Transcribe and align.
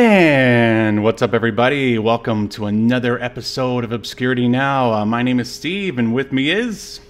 And 0.00 1.02
what's 1.02 1.22
up, 1.22 1.32
everybody? 1.32 1.98
Welcome 1.98 2.50
to 2.50 2.66
another 2.66 3.18
episode 3.18 3.82
of 3.82 3.92
Obscurity 3.92 4.46
Now. 4.46 4.92
Uh, 4.92 5.06
my 5.06 5.22
name 5.22 5.40
is 5.40 5.50
Steve, 5.50 5.98
and 5.98 6.12
with 6.12 6.32
me 6.32 6.50
is. 6.50 7.00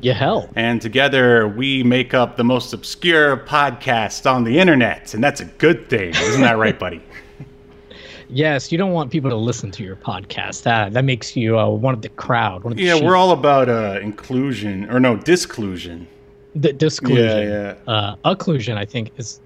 Yahel. 0.00 0.48
And 0.56 0.80
together 0.80 1.46
we 1.46 1.82
make 1.82 2.14
up 2.14 2.38
the 2.38 2.44
most 2.44 2.72
obscure 2.72 3.36
podcast 3.36 4.24
on 4.24 4.44
the 4.44 4.58
internet, 4.58 5.12
and 5.12 5.22
that's 5.22 5.42
a 5.42 5.44
good 5.44 5.90
thing, 5.90 6.14
isn't 6.14 6.40
that 6.40 6.56
right, 6.56 6.78
buddy? 6.78 7.02
Yes, 8.30 8.72
you 8.72 8.78
don't 8.78 8.92
want 8.92 9.12
people 9.12 9.28
to 9.30 9.36
listen 9.36 9.70
to 9.72 9.84
your 9.84 9.94
podcast. 9.96 10.62
That 10.64 10.94
that 10.94 11.04
makes 11.04 11.36
you 11.36 11.58
uh, 11.58 11.68
one 11.68 11.92
of 11.94 12.00
the 12.02 12.08
crowd. 12.08 12.64
One 12.64 12.72
of 12.72 12.76
the 12.78 12.82
Yeah, 12.84 12.94
sheep. 12.94 13.04
we're 13.04 13.14
all 13.16 13.30
about 13.32 13.68
uh, 13.68 14.00
inclusion, 14.02 14.90
or 14.90 14.98
no, 14.98 15.16
disclusion. 15.16 16.08
D- 16.58 16.72
disclusion. 16.72 17.48
Yeah, 17.48 17.74
Uh, 17.86 18.16
occlusion, 18.24 18.78
I 18.78 18.84
think, 18.86 19.12
is. 19.18 19.40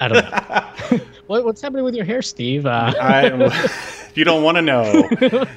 I 0.00 0.08
don't 0.08 0.24
know. 0.24 1.04
what, 1.26 1.44
what's 1.44 1.60
happening 1.60 1.84
with 1.84 1.94
your 1.94 2.04
hair, 2.04 2.22
Steve? 2.22 2.66
Uh, 2.66 2.92
I, 3.00 4.00
you 4.14 4.24
don't 4.24 4.42
want 4.42 4.56
to 4.56 4.62
know. 4.62 5.08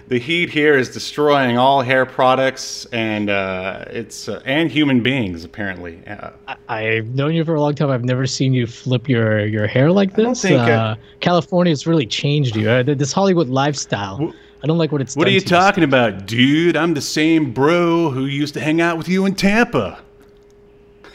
The 0.08 0.20
heat 0.20 0.50
here 0.50 0.78
is 0.78 0.90
destroying 0.90 1.58
all 1.58 1.82
hair 1.82 2.06
products 2.06 2.86
and 2.86 3.30
uh, 3.30 3.86
it's 3.88 4.30
uh, 4.30 4.42
and 4.46 4.72
human 4.72 5.02
beings 5.02 5.44
apparently. 5.44 6.02
Uh, 6.08 6.32
I, 6.48 6.56
I've 6.68 7.08
known 7.16 7.34
you 7.34 7.44
for 7.44 7.56
a 7.56 7.62
long 7.62 7.76
time. 7.76 7.90
I've 7.90 8.06
never 8.06 8.26
seen 8.26 8.54
you 8.54 8.68
flip 8.68 9.10
your, 9.10 9.46
your 9.46 9.68
hair 9.68 9.92
like 9.92 10.14
this. 10.16 10.42
think, 10.42 10.60
uh, 10.60 10.72
uh, 10.72 10.96
California's 11.20 11.88
really 11.88 12.06
changed 12.06 12.56
you. 12.56 12.70
Uh, 12.70 12.84
this 12.84 13.12
Hollywood 13.12 13.50
lifestyle. 13.50 14.34
I 14.64 14.66
don't 14.66 14.80
like 14.80 14.92
what 14.92 15.02
it's. 15.02 15.16
what 15.16 15.28
are 15.28 15.32
you 15.32 15.40
talking 15.40 15.84
about, 15.84 16.26
dude? 16.26 16.76
I'm 16.76 16.96
the 16.96 17.02
same 17.02 17.54
bro 17.54 18.10
who 18.10 18.26
used 18.26 18.56
to 18.56 18.60
hang 18.60 18.82
out 18.82 18.98
with 18.98 19.08
you 19.08 19.26
in 19.28 19.36
Tampa. 19.36 20.04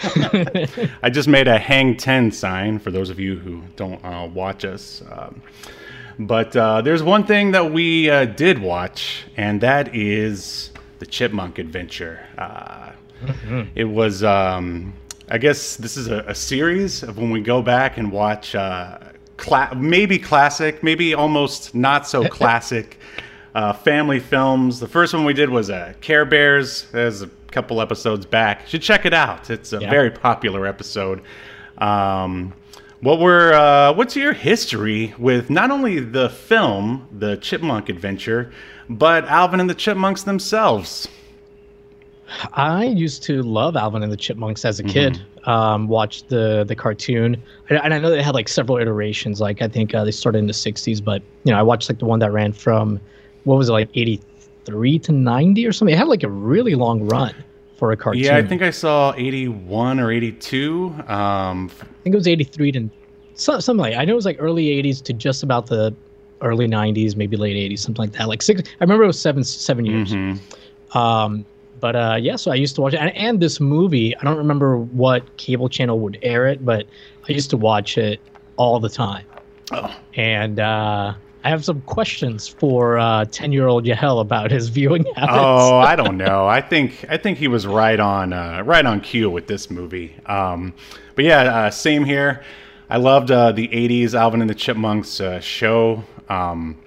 I 1.03 1.11
just 1.11 1.29
made 1.29 1.49
a 1.49 1.59
hang 1.59 1.97
10 1.97 2.31
sign 2.33 2.79
for 2.79 2.91
those 2.91 3.11
of 3.11 3.19
you 3.19 3.39
who 3.39 3.63
don't 3.77 4.03
uh, 4.05 4.27
watch 4.33 4.65
us. 4.65 5.03
Um, 5.11 5.43
but 6.19 6.55
uh, 6.57 6.83
there's 6.83 7.03
one 7.03 7.25
thing 7.25 7.53
that 7.53 7.73
we 7.73 8.11
uh, 8.11 8.27
did 8.27 8.59
watch, 8.61 9.25
and 9.37 9.61
that 9.61 9.95
is 9.95 10.71
the 10.99 11.07
Chipmunk 11.07 11.59
Adventure. 11.59 12.21
Uh, 12.39 12.91
It 13.77 13.85
was, 13.85 14.25
um, 14.25 14.93
I 15.31 15.39
guess, 15.39 15.77
this 15.77 15.97
is 15.97 16.09
a, 16.09 16.21
a 16.27 16.35
series 16.35 17.03
of 17.05 17.19
when 17.19 17.31
we 17.31 17.41
go 17.41 17.63
back 17.63 17.97
and 17.97 18.11
watch 18.11 18.55
uh, 18.57 18.99
cla- 19.37 19.73
maybe 19.77 20.19
classic, 20.19 20.83
maybe 20.83 21.15
almost 21.15 21.73
not 21.75 22.09
so 22.09 22.27
classic 22.39 22.99
uh, 23.55 23.73
family 23.73 24.19
films. 24.21 24.81
The 24.81 24.89
first 24.89 25.13
one 25.15 25.25
we 25.25 25.35
did 25.35 25.51
was 25.51 25.71
uh, 25.71 25.95
Care 26.01 26.25
Bears. 26.25 26.87
There's 26.93 27.23
a 27.23 27.29
couple 27.51 27.81
episodes 27.81 28.25
back. 28.27 28.63
You 28.63 28.69
should 28.71 28.83
check 28.83 29.05
it 29.05 29.13
out. 29.15 29.51
It's 29.51 29.73
a 29.73 29.79
Yeah. 29.81 29.91
very 29.91 30.11
popular 30.11 30.67
episode. 30.67 31.21
Um, 31.79 32.55
what 33.01 33.19
were 33.19 33.53
uh, 33.53 33.93
what's 33.95 34.15
your 34.17 34.33
history 34.33 35.13
with 35.19 35.51
not 35.51 35.71
only 35.71 35.99
the 35.99 36.31
film, 36.31 37.09
the 37.19 37.37
Chipmunk 37.39 37.89
Adventure, 37.89 38.53
but 38.89 39.25
Alvin 39.27 39.59
and 39.61 39.69
the 39.69 39.75
Chipmunks 39.75 40.23
themselves? 40.23 41.09
I 42.55 42.85
used 42.85 43.23
to 43.25 43.43
love 43.43 43.77
Alvin 43.77 44.03
and 44.03 44.11
the 44.11 44.17
Chipmunks 44.17 44.65
as 44.65 44.81
a 44.81 44.85
kid. 44.85 45.15
Mm-hmm. 45.15 45.51
Um, 45.51 45.89
watched 45.89 46.29
the 46.29 46.65
the 46.65 46.77
cartoon, 46.77 47.37
and, 47.69 47.81
and 47.83 47.93
I 47.93 47.99
know 47.99 48.09
they 48.11 48.23
had 48.23 48.35
like 48.35 48.49
several 48.49 48.79
iterations. 48.79 49.41
Like 49.41 49.61
I 49.61 49.67
think 49.69 49.93
uh, 49.95 50.05
they 50.05 50.13
started 50.13 50.39
in 50.39 50.47
the 50.47 50.53
'60s, 50.53 51.03
but 51.05 51.21
you 51.43 51.51
know 51.53 51.59
I 51.59 51.63
watched 51.63 51.91
like 51.91 51.99
the 51.99 52.05
one 52.07 52.21
that 52.21 52.31
ran 52.31 52.53
from 52.53 53.01
what 53.45 53.57
was 53.57 53.69
it 53.69 53.73
like 53.73 53.89
'83 53.95 54.99
to 55.01 55.13
'90 55.13 55.67
or 55.67 55.73
something. 55.73 55.95
It 55.95 55.99
had 55.99 56.09
like 56.09 56.23
a 56.23 56.31
really 56.31 56.75
long 56.75 57.07
run 57.07 57.35
for 57.77 57.93
a 57.93 57.97
cartoon. 57.97 58.23
Yeah, 58.23 58.37
I 58.37 58.43
think 58.47 58.63
I 58.63 58.71
saw 58.71 59.13
81 59.17 59.99
or 60.01 60.11
82. 60.13 60.95
Um, 61.09 61.71
I 61.81 61.85
think 62.05 62.15
it 62.15 62.17
was 62.17 62.29
'83 62.29 62.73
to 62.73 62.91
something 63.35 63.77
like. 63.77 63.95
I 63.97 64.05
know 64.05 64.13
it 64.13 64.17
was 64.17 64.25
like 64.27 64.37
early 64.39 64.67
'80s 64.67 65.03
to 65.05 65.13
just 65.13 65.43
about 65.43 65.67
the 65.67 65.95
early 66.41 66.69
'90s, 66.69 67.17
maybe 67.17 67.37
late 67.37 67.57
'80s, 67.57 67.81
something 67.81 68.03
like 68.03 68.13
that. 68.13 68.29
Like 68.29 68.43
six. 68.43 68.63
I 68.63 68.85
remember 68.85 69.05
it 69.05 69.09
was 69.09 69.21
seven 69.21 69.43
seven 69.45 69.85
years. 69.85 70.13
mhm. 70.13 70.39
Um, 70.95 71.45
but 71.81 71.97
uh, 71.97 72.17
yeah, 72.21 72.37
so 72.37 72.53
I 72.53 72.55
used 72.55 72.77
to 72.77 72.81
watch 72.83 72.95
it, 72.95 72.99
and, 72.99 73.11
and 73.17 73.41
this 73.41 73.59
movie. 73.59 74.17
I 74.17 74.25
don't 74.25 74.37
remember 74.39 74.79
what 74.79 75.37
cable 75.37 75.69
channel 75.69 75.99
would 76.01 76.19
air 76.23 76.47
it, 76.47 76.65
but 76.65 76.87
I 77.29 77.33
used 77.33 77.51
to 77.51 77.57
watch 77.57 77.99
it 77.99 78.21
all 78.57 78.79
the 78.79 78.89
time. 78.89 79.25
Oh. 79.73 79.93
And 80.15 80.61
uh, 80.61 81.15
I 81.45 81.49
have 81.49 81.65
some 81.65 81.81
questions 81.83 82.47
for 82.47 82.99
uh, 82.99 83.25
ten-year-old 83.27 83.85
Yahel 83.87 84.21
about 84.21 84.51
his 84.51 84.69
viewing 84.69 85.05
habits. 85.17 85.33
Oh, 85.37 85.79
I 85.79 85.97
don't 85.97 86.17
know. 86.17 86.47
I 86.47 86.61
think 86.61 87.05
I 87.09 87.17
think 87.17 87.39
he 87.39 87.49
was 87.49 87.67
right 87.67 87.99
on 87.99 88.33
uh, 88.33 88.63
right 88.65 88.85
on 88.85 89.01
cue 89.01 89.29
with 89.29 89.47
this 89.47 89.71
movie. 89.71 90.15
Um, 90.27 90.75
but 91.15 91.25
yeah, 91.25 91.43
uh, 91.43 91.71
same 91.71 92.05
here. 92.05 92.43
I 92.89 92.99
loved 92.99 93.31
uh, 93.31 93.53
the 93.53 93.69
'80s 93.69 94.15
Alvin 94.15 94.41
and 94.41 94.51
the 94.51 94.55
Chipmunks 94.55 95.21
uh, 95.21 95.41
show, 95.41 96.05
um, 96.29 96.79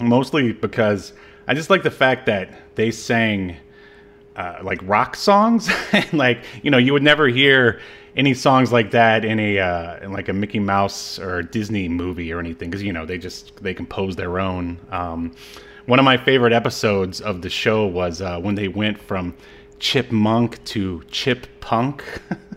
mostly 0.00 0.52
because 0.52 1.12
I 1.46 1.54
just 1.54 1.70
like 1.70 1.82
the 1.82 1.90
fact 1.90 2.26
that 2.26 2.74
they 2.74 2.90
sang 2.90 3.56
uh, 4.36 4.58
like 4.62 4.80
rock 4.82 5.14
songs, 5.14 5.70
and 5.92 6.12
like 6.12 6.44
you 6.62 6.70
know 6.70 6.78
you 6.78 6.92
would 6.92 7.02
never 7.02 7.28
hear 7.28 7.80
any 8.16 8.34
songs 8.34 8.72
like 8.72 8.90
that 8.92 9.24
in 9.24 9.38
a 9.38 9.58
uh, 9.58 10.04
in 10.04 10.12
like 10.12 10.28
a 10.28 10.32
Mickey 10.32 10.58
Mouse 10.58 11.18
or 11.18 11.42
Disney 11.42 11.88
movie 11.88 12.32
or 12.32 12.40
anything 12.40 12.70
because 12.70 12.82
you 12.82 12.92
know 12.92 13.06
they 13.06 13.18
just 13.18 13.56
they 13.62 13.74
compose 13.74 14.16
their 14.16 14.38
own. 14.38 14.78
Um, 14.90 15.32
one 15.86 15.98
of 15.98 16.04
my 16.04 16.16
favorite 16.16 16.52
episodes 16.52 17.20
of 17.20 17.42
the 17.42 17.50
show 17.50 17.86
was 17.86 18.20
uh, 18.20 18.38
when 18.38 18.54
they 18.54 18.68
went 18.68 18.98
from 18.98 19.34
chipmunk 19.78 20.62
to 20.64 21.02
chip 21.10 21.46
punk. 21.60 22.04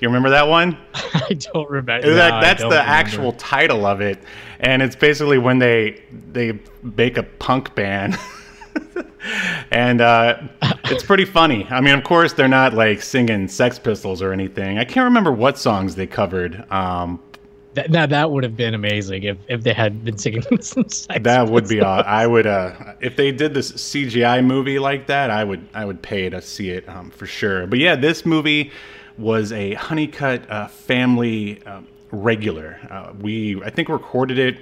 You 0.00 0.08
remember 0.08 0.30
that 0.30 0.46
one? 0.46 0.78
I 0.94 1.36
don't 1.52 1.68
remember. 1.68 2.06
No, 2.06 2.14
that's 2.14 2.62
the 2.62 2.68
remember. 2.68 2.90
actual 2.90 3.32
title 3.32 3.86
of 3.86 4.00
it, 4.00 4.18
and 4.60 4.82
it's 4.82 4.96
basically 4.96 5.38
when 5.38 5.58
they 5.58 6.02
they 6.32 6.60
make 6.82 7.16
a 7.16 7.22
punk 7.22 7.74
band, 7.74 8.16
and 9.70 10.00
uh, 10.00 10.40
it's 10.84 11.02
pretty 11.04 11.24
funny. 11.24 11.66
I 11.70 11.80
mean, 11.80 11.94
of 11.94 12.04
course, 12.04 12.32
they're 12.32 12.48
not 12.48 12.74
like 12.74 13.02
singing 13.02 13.48
Sex 13.48 13.78
Pistols 13.78 14.22
or 14.22 14.32
anything. 14.32 14.78
I 14.78 14.84
can't 14.84 15.04
remember 15.04 15.32
what 15.32 15.58
songs 15.58 15.94
they 15.94 16.06
covered. 16.06 16.70
Um, 16.70 17.20
That, 17.74 17.90
now 17.90 18.06
that 18.06 18.30
would 18.30 18.44
have 18.44 18.56
been 18.56 18.74
amazing 18.74 19.24
if, 19.24 19.36
if 19.48 19.62
they 19.62 19.72
had 19.72 20.04
been 20.04 20.16
singing 20.18 20.42
some 20.60 20.88
sex 20.88 21.22
that 21.22 21.48
would 21.48 21.66
be. 21.68 21.80
Aw- 21.80 22.02
I 22.02 22.26
would 22.26 22.46
uh, 22.46 22.94
if 23.00 23.16
they 23.16 23.32
did 23.32 23.54
this 23.54 23.72
CGI 23.72 24.44
movie 24.44 24.78
like 24.78 25.06
that. 25.08 25.30
I 25.30 25.42
would 25.44 25.66
I 25.74 25.84
would 25.84 26.00
pay 26.02 26.28
to 26.30 26.40
see 26.40 26.70
it 26.70 26.88
um, 26.88 27.10
for 27.10 27.26
sure. 27.26 27.66
But 27.66 27.78
yeah, 27.80 27.96
this 27.96 28.24
movie 28.24 28.70
was 29.18 29.52
a 29.52 29.74
Honeycutt 29.74 30.48
uh, 30.50 30.68
family 30.68 31.62
uh, 31.66 31.80
regular. 32.12 32.78
Uh, 32.90 33.12
we 33.20 33.60
I 33.62 33.70
think 33.70 33.88
recorded 33.88 34.38
it. 34.38 34.58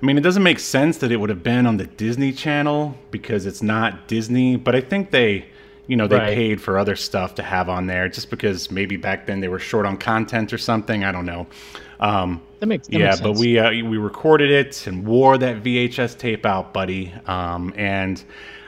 I 0.00 0.06
mean, 0.06 0.16
it 0.16 0.22
doesn't 0.22 0.42
make 0.42 0.60
sense 0.60 0.98
that 0.98 1.10
it 1.10 1.16
would 1.16 1.30
have 1.30 1.42
been 1.42 1.66
on 1.66 1.76
the 1.76 1.86
Disney 1.86 2.32
Channel 2.32 2.96
because 3.10 3.46
it's 3.46 3.62
not 3.62 4.06
Disney. 4.06 4.56
But 4.56 4.76
I 4.76 4.80
think 4.80 5.10
they, 5.10 5.46
you 5.88 5.96
know, 5.96 6.06
they 6.06 6.18
Right. 6.18 6.34
paid 6.34 6.60
for 6.60 6.78
other 6.78 6.94
stuff 6.94 7.34
to 7.36 7.42
have 7.42 7.68
on 7.68 7.86
there 7.86 8.08
just 8.08 8.30
because 8.30 8.70
maybe 8.70 8.96
back 8.96 9.26
then 9.26 9.40
they 9.40 9.48
were 9.48 9.58
short 9.58 9.86
on 9.86 9.96
content 9.96 10.52
or 10.52 10.58
something. 10.58 11.02
I 11.04 11.10
don't 11.10 11.26
know. 11.26 11.48
Um, 12.00 12.42
That 12.60 12.66
makes 12.66 12.88
that 12.88 12.98
yeah, 12.98 13.06
makes 13.10 13.20
but 13.20 13.32
we 13.32 13.58
uh, 13.58 13.70
we 13.70 13.98
recorded 13.98 14.50
it 14.50 14.86
and 14.86 15.04
wore 15.06 15.36
that 15.38 15.62
VHS 15.64 16.16
tape 16.16 16.46
out, 16.46 16.72
buddy. 16.72 17.12
Um, 17.26 17.72
and 17.76 18.22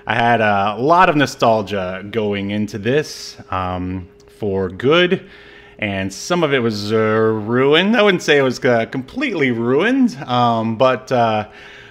I 0.07 0.15
had 0.15 0.41
a 0.41 0.77
lot 0.79 1.09
of 1.09 1.15
nostalgia 1.17 2.05
going 2.11 2.51
into 2.51 2.79
this 2.79 3.37
um, 3.51 4.09
for 4.27 4.69
good, 4.69 5.29
and 5.81 6.13
some 6.13 6.45
of 6.45 6.53
it 6.53 6.61
was 6.61 6.93
uh, 6.93 6.97
ruined. 6.97 7.97
I 7.97 8.03
wouldn't 8.03 8.23
say 8.23 8.39
it 8.39 8.43
was 8.43 8.63
uh, 8.65 8.87
completely 8.87 9.51
ruined, 9.51 10.17
um, 10.19 10.77
but 10.77 11.11
uh, 11.11 11.49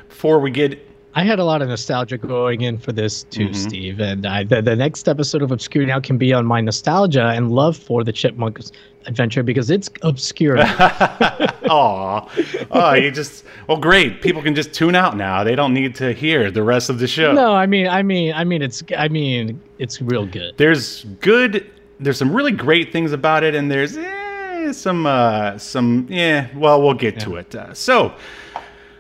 before 0.07 0.39
we 0.39 0.51
get 0.51 0.85
I 1.15 1.23
had 1.23 1.39
a 1.39 1.43
lot 1.43 1.63
of 1.63 1.69
nostalgia 1.69 2.19
going 2.19 2.61
in 2.61 2.77
for 2.77 2.91
this 2.91 3.23
too, 3.23 3.45
Mm-hmm. 3.45 3.53
Steve. 3.53 3.99
And 3.99 4.25
I, 4.27 4.43
the, 4.43 4.61
the 4.61 4.75
next 4.75 5.09
episode 5.09 5.41
of 5.41 5.51
Obscure 5.51 5.85
Now 5.85 5.99
can 5.99 6.19
be 6.19 6.33
on 6.33 6.45
my 6.45 6.61
nostalgia 6.61 7.25
and 7.29 7.51
love 7.51 7.75
for 7.75 8.03
the 8.03 8.13
Chipmunks 8.13 8.71
adventure 9.07 9.41
because 9.41 9.71
it's 9.71 9.89
obscure. 10.03 10.57
Aw, 10.59 12.29
oh, 12.71 12.93
you 12.93 13.09
just 13.09 13.43
well, 13.67 13.77
great. 13.77 14.21
People 14.21 14.43
can 14.43 14.53
just 14.53 14.71
tune 14.71 14.93
out 14.93 15.17
now. 15.17 15.43
They 15.43 15.55
don't 15.55 15.73
need 15.73 15.95
to 15.95 16.13
hear 16.13 16.51
the 16.51 16.63
rest 16.63 16.91
of 16.91 16.99
the 16.99 17.07
show. 17.07 17.33
no, 17.33 17.53
I 17.53 17.65
mean, 17.65 17.87
I 17.87 18.03
mean, 18.03 18.33
I 18.33 18.43
mean, 18.43 18.61
it's, 18.61 18.83
I 18.95 19.07
mean, 19.07 19.59
it's 19.79 20.01
real 20.01 20.27
good. 20.27 20.57
There's 20.57 21.05
good. 21.21 21.71
There's 21.99 22.17
some 22.17 22.33
really 22.35 22.51
great 22.53 22.91
things 22.91 23.11
about 23.11 23.43
it, 23.43 23.55
and 23.55 23.69
there's 23.69 23.97
eh, 23.97 24.71
some 24.71 25.05
uh, 25.05 25.57
some 25.57 26.07
yeah. 26.09 26.47
Well, 26.55 26.81
we'll 26.81 26.93
get 26.93 27.19
to 27.21 27.35
it. 27.37 27.53
Uh, 27.53 27.73
so 27.73 28.13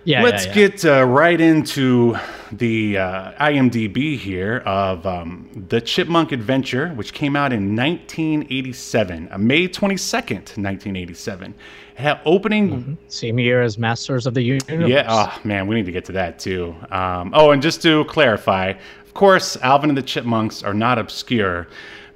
Yeah. 0.03 0.23
let's 0.23 0.45
yeah, 0.45 0.53
yeah. 0.53 0.67
get 0.67 0.85
uh, 0.85 1.03
right 1.05 1.39
into 1.39 2.17
the 2.51 2.97
uh, 2.97 3.31
IMDb 3.45 4.17
here 4.17 4.57
of 4.65 5.05
um, 5.05 5.47
the 5.69 5.79
Chipmunk 5.79 6.31
Adventure, 6.31 6.89
which 6.89 7.13
came 7.13 7.35
out 7.35 7.53
in 7.53 7.75
1987, 7.75 9.29
uh, 9.31 9.37
May 9.37 9.67
22nd, 9.67 10.57
1987. 10.57 11.53
It 11.95 12.01
had 12.01 12.19
opening 12.25 12.97
same 13.07 13.39
year 13.39 13.61
as 13.61 13.77
Masters 13.77 14.25
of 14.25 14.33
the 14.33 14.41
Universe. 14.41 14.89
yeah. 14.89 15.05
Oh 15.07 15.39
man, 15.43 15.67
we 15.67 15.75
need 15.75 15.85
to 15.85 15.91
get 15.91 16.05
to 16.05 16.11
that 16.13 16.39
too. 16.39 16.75
Um, 16.91 17.31
oh, 17.35 17.51
and 17.51 17.61
just 17.61 17.81
to 17.83 18.03
clarify, 18.05 18.73
of 19.05 19.13
course, 19.13 19.57
Alvin 19.57 19.89
and 19.89 19.97
the 19.97 20.01
Chipmunks 20.03 20.63
are 20.63 20.73
not 20.73 20.97
obscure, 20.97 21.67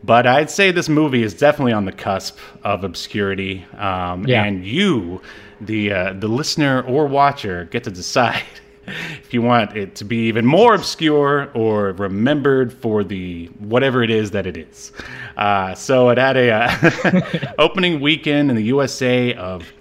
but 0.04 0.28
I'd 0.28 0.50
say 0.50 0.72
this 0.72 0.90
movie 0.90 1.24
is 1.24 1.34
definitely 1.34 1.74
on 1.74 1.86
the 1.86 1.92
cusp 1.92 2.38
of 2.64 2.84
obscurity. 2.84 3.66
Um, 3.78 4.26
Yeah. 4.28 4.44
And 4.44 4.66
you, 4.66 5.22
the 5.62 5.92
uh, 5.94 6.14
the 6.14 6.28
listener 6.28 6.82
or 6.82 7.08
watcher, 7.08 7.66
get 7.66 7.84
to 7.86 7.92
decide 7.92 8.44
if 8.88 9.34
you 9.34 9.42
want 9.42 9.78
it 9.78 9.96
to 9.96 10.04
be 10.06 10.28
even 10.28 10.46
more 10.46 10.76
obscure 10.76 11.50
or 11.54 11.94
remembered 11.94 12.74
for 12.74 13.04
the 13.04 13.46
whatever 13.60 14.04
it 14.04 14.10
is 14.10 14.32
that 14.32 14.46
it 14.46 14.58
is. 14.58 14.92
Uh, 15.38 15.74
so 15.74 16.10
it 16.10 16.18
had 16.18 16.36
a 16.38 16.52
uh, 16.52 17.54
opening 17.58 18.02
weekend 18.02 18.50
in 18.50 18.56
the 18.58 18.64
USA 18.64 19.34
of 19.36 19.72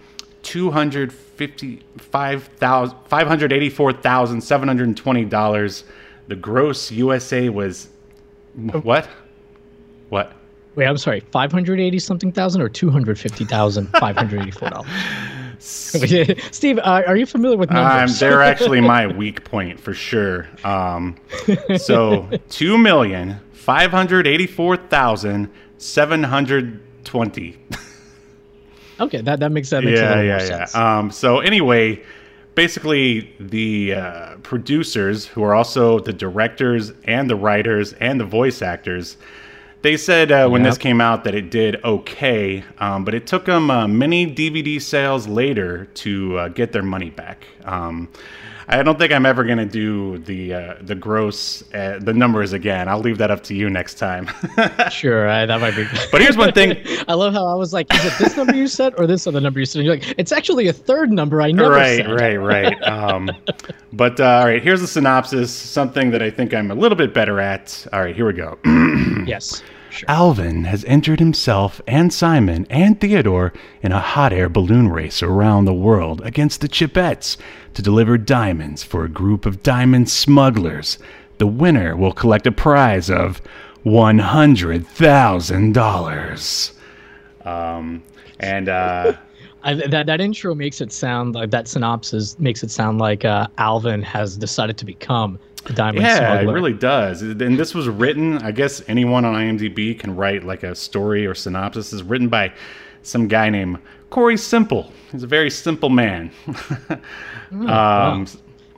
two 0.42 0.70
hundred 0.70 1.12
fifty-five 1.12 2.44
thousand 2.58 2.96
five 3.06 3.26
hundred 3.26 3.52
eighty-four 3.52 3.92
thousand 3.92 4.40
seven 4.40 4.68
hundred 4.68 4.86
and 4.86 4.96
twenty 4.96 5.24
dollars. 5.24 5.84
The 6.28 6.36
gross 6.36 6.92
USA 6.92 7.48
was 7.48 7.88
what? 8.54 9.08
What? 10.12 10.34
Wait, 10.74 10.84
I'm 10.84 10.98
sorry. 10.98 11.20
Five 11.20 11.50
hundred 11.52 11.80
eighty 11.80 11.98
something 11.98 12.32
thousand 12.32 12.60
or 12.60 12.68
two 12.68 12.90
hundred 12.90 13.18
fifty 13.18 13.46
thousand 13.46 13.88
five 13.98 14.14
hundred 14.14 14.42
eighty 14.42 14.50
four 14.50 14.68
dollars. 14.68 14.90
Steve, 16.50 16.78
uh, 16.80 17.02
are 17.06 17.16
you 17.16 17.24
familiar 17.24 17.56
with 17.56 17.70
Um, 17.70 17.76
numbers? 17.76 18.20
they're 18.20 18.42
actually 18.52 18.82
my 18.82 19.06
weak 19.06 19.42
point 19.44 19.80
for 19.80 19.94
sure. 19.94 20.48
Um, 20.64 21.16
so 21.78 22.28
two 22.50 22.76
million 22.76 23.40
five 23.52 23.90
hundred 23.90 24.26
eighty-four 24.26 24.76
thousand 24.76 25.48
seven 25.78 26.22
hundred 26.22 26.82
twenty. 27.04 27.58
okay, 29.00 29.22
that, 29.22 29.40
that 29.40 29.50
makes 29.50 29.70
that 29.70 29.82
makes 29.82 29.98
a 29.98 30.02
yeah, 30.02 30.08
little 30.10 30.24
yeah, 30.24 30.36
more 30.36 30.40
yeah. 30.46 30.46
sense. 30.58 30.74
Um, 30.74 31.10
so 31.10 31.40
anyway, 31.40 32.02
basically 32.54 33.34
the 33.40 33.94
uh, 33.94 34.36
producers, 34.42 35.24
who 35.24 35.42
are 35.42 35.54
also 35.54 36.00
the 36.00 36.12
directors 36.12 36.92
and 37.04 37.30
the 37.30 37.36
writers 37.36 37.94
and 37.94 38.20
the 38.20 38.26
voice 38.26 38.60
actors, 38.60 39.16
they 39.82 39.96
said 39.96 40.30
uh, 40.30 40.48
when 40.48 40.62
this 40.62 40.78
came 40.78 41.00
out 41.00 41.24
that 41.24 41.34
it 41.34 41.50
did 41.50 41.82
okay, 41.84 42.64
um, 42.78 43.04
but 43.04 43.14
it 43.14 43.26
took 43.26 43.44
them 43.44 43.70
uh, 43.70 43.86
many 43.88 44.32
DVD 44.32 44.80
sales 44.80 45.26
later 45.26 45.86
to 45.86 46.38
uh, 46.38 46.48
get 46.48 46.72
their 46.72 46.82
money 46.82 47.10
back. 47.10 47.46
Um, 47.64 48.08
I 48.68 48.82
don't 48.82 48.98
think 48.98 49.12
I'm 49.12 49.26
ever 49.26 49.44
gonna 49.44 49.66
do 49.66 50.18
the 50.18 50.54
uh, 50.54 50.74
the 50.80 50.94
gross 50.94 51.62
uh, 51.74 51.98
the 52.00 52.12
numbers 52.12 52.52
again. 52.52 52.88
I'll 52.88 53.00
leave 53.00 53.18
that 53.18 53.30
up 53.30 53.42
to 53.44 53.54
you 53.54 53.70
next 53.70 53.94
time. 53.94 54.28
Sure, 54.90 55.28
I, 55.28 55.46
that 55.46 55.60
might 55.60 55.74
be. 55.74 55.86
But 56.12 56.20
here's 56.20 56.36
one 56.36 56.52
thing. 56.52 56.76
I 57.08 57.14
love 57.14 57.32
how 57.32 57.46
I 57.46 57.54
was 57.54 57.72
like, 57.72 57.92
"Is 57.94 58.04
it 58.04 58.12
this 58.18 58.36
number 58.36 58.54
you 58.54 58.66
said, 58.68 58.94
or 58.98 59.06
this 59.06 59.26
other 59.26 59.40
number 59.40 59.58
you 59.58 59.66
said?" 59.66 59.80
And 59.80 59.86
you're 59.86 59.96
like, 59.96 60.14
"It's 60.18 60.32
actually 60.32 60.68
a 60.68 60.72
third 60.72 61.10
number 61.10 61.40
I 61.40 61.50
never 61.52 61.70
right, 61.70 61.98
said." 61.98 62.10
right, 62.10 62.36
right. 62.36 62.82
Um, 62.82 63.30
but 63.92 64.20
uh, 64.20 64.24
all 64.24 64.44
right, 64.46 64.62
here's 64.62 64.80
the 64.80 64.86
synopsis. 64.86 65.52
Something 65.52 66.10
that 66.10 66.22
I 66.22 66.30
think 66.30 66.52
I'm 66.54 66.70
a 66.70 66.74
little 66.74 66.96
bit 66.96 67.14
better 67.14 67.40
at. 67.40 67.86
All 67.92 68.00
right, 68.00 68.14
here 68.14 68.26
we 68.26 68.32
go. 68.32 68.58
Yes. 69.26 69.62
Sure. 69.92 70.10
Alvin 70.10 70.64
has 70.64 70.86
entered 70.86 71.20
himself 71.20 71.82
and 71.86 72.10
Simon 72.10 72.66
and 72.70 72.98
Theodore 72.98 73.52
in 73.82 73.92
a 73.92 74.00
hot 74.00 74.32
air 74.32 74.48
balloon 74.48 74.88
race 74.88 75.22
around 75.22 75.66
the 75.66 75.74
world 75.74 76.22
against 76.24 76.62
the 76.62 76.68
Chipettes 76.68 77.36
to 77.74 77.82
deliver 77.82 78.16
diamonds 78.16 78.82
for 78.82 79.04
a 79.04 79.10
group 79.10 79.44
of 79.44 79.62
diamond 79.62 80.08
smugglers. 80.08 80.98
The 81.36 81.46
winner 81.46 81.94
will 81.94 82.12
collect 82.14 82.46
a 82.46 82.52
prize 82.52 83.10
of 83.10 83.42
one 83.82 84.18
hundred 84.18 84.86
thousand 84.86 85.74
dollars. 85.74 86.72
Um, 87.44 88.02
and 88.40 88.70
uh, 88.70 89.16
I, 89.64 89.74
that 89.74 90.06
that 90.06 90.20
intro 90.20 90.54
makes 90.54 90.80
it 90.80 90.92
sound 90.92 91.34
like 91.34 91.50
that 91.50 91.68
synopsis 91.68 92.38
makes 92.38 92.62
it 92.62 92.70
sound 92.70 92.98
like 92.98 93.24
uh, 93.24 93.46
Alvin 93.58 94.02
has 94.02 94.36
decided 94.36 94.76
to 94.78 94.84
become 94.84 95.38
the 95.64 95.72
diamond 95.72 96.04
Yeah, 96.04 96.16
smuggler. 96.18 96.50
it 96.50 96.54
really 96.54 96.72
does. 96.72 97.22
And 97.22 97.38
this 97.58 97.74
was 97.74 97.88
written, 97.88 98.38
I 98.38 98.50
guess 98.50 98.82
anyone 98.88 99.24
on 99.24 99.34
IMDb 99.34 99.98
can 99.98 100.16
write 100.16 100.42
like 100.44 100.62
a 100.64 100.74
story 100.74 101.26
or 101.26 101.34
synopsis. 101.34 101.92
is 101.92 102.02
written 102.02 102.28
by 102.28 102.52
some 103.02 103.28
guy 103.28 103.48
named 103.50 103.78
Corey 104.10 104.36
Simple. 104.36 104.92
He's 105.12 105.22
a 105.22 105.26
very 105.26 105.50
simple 105.50 105.88
man. 105.90 106.30
um, 107.52 108.26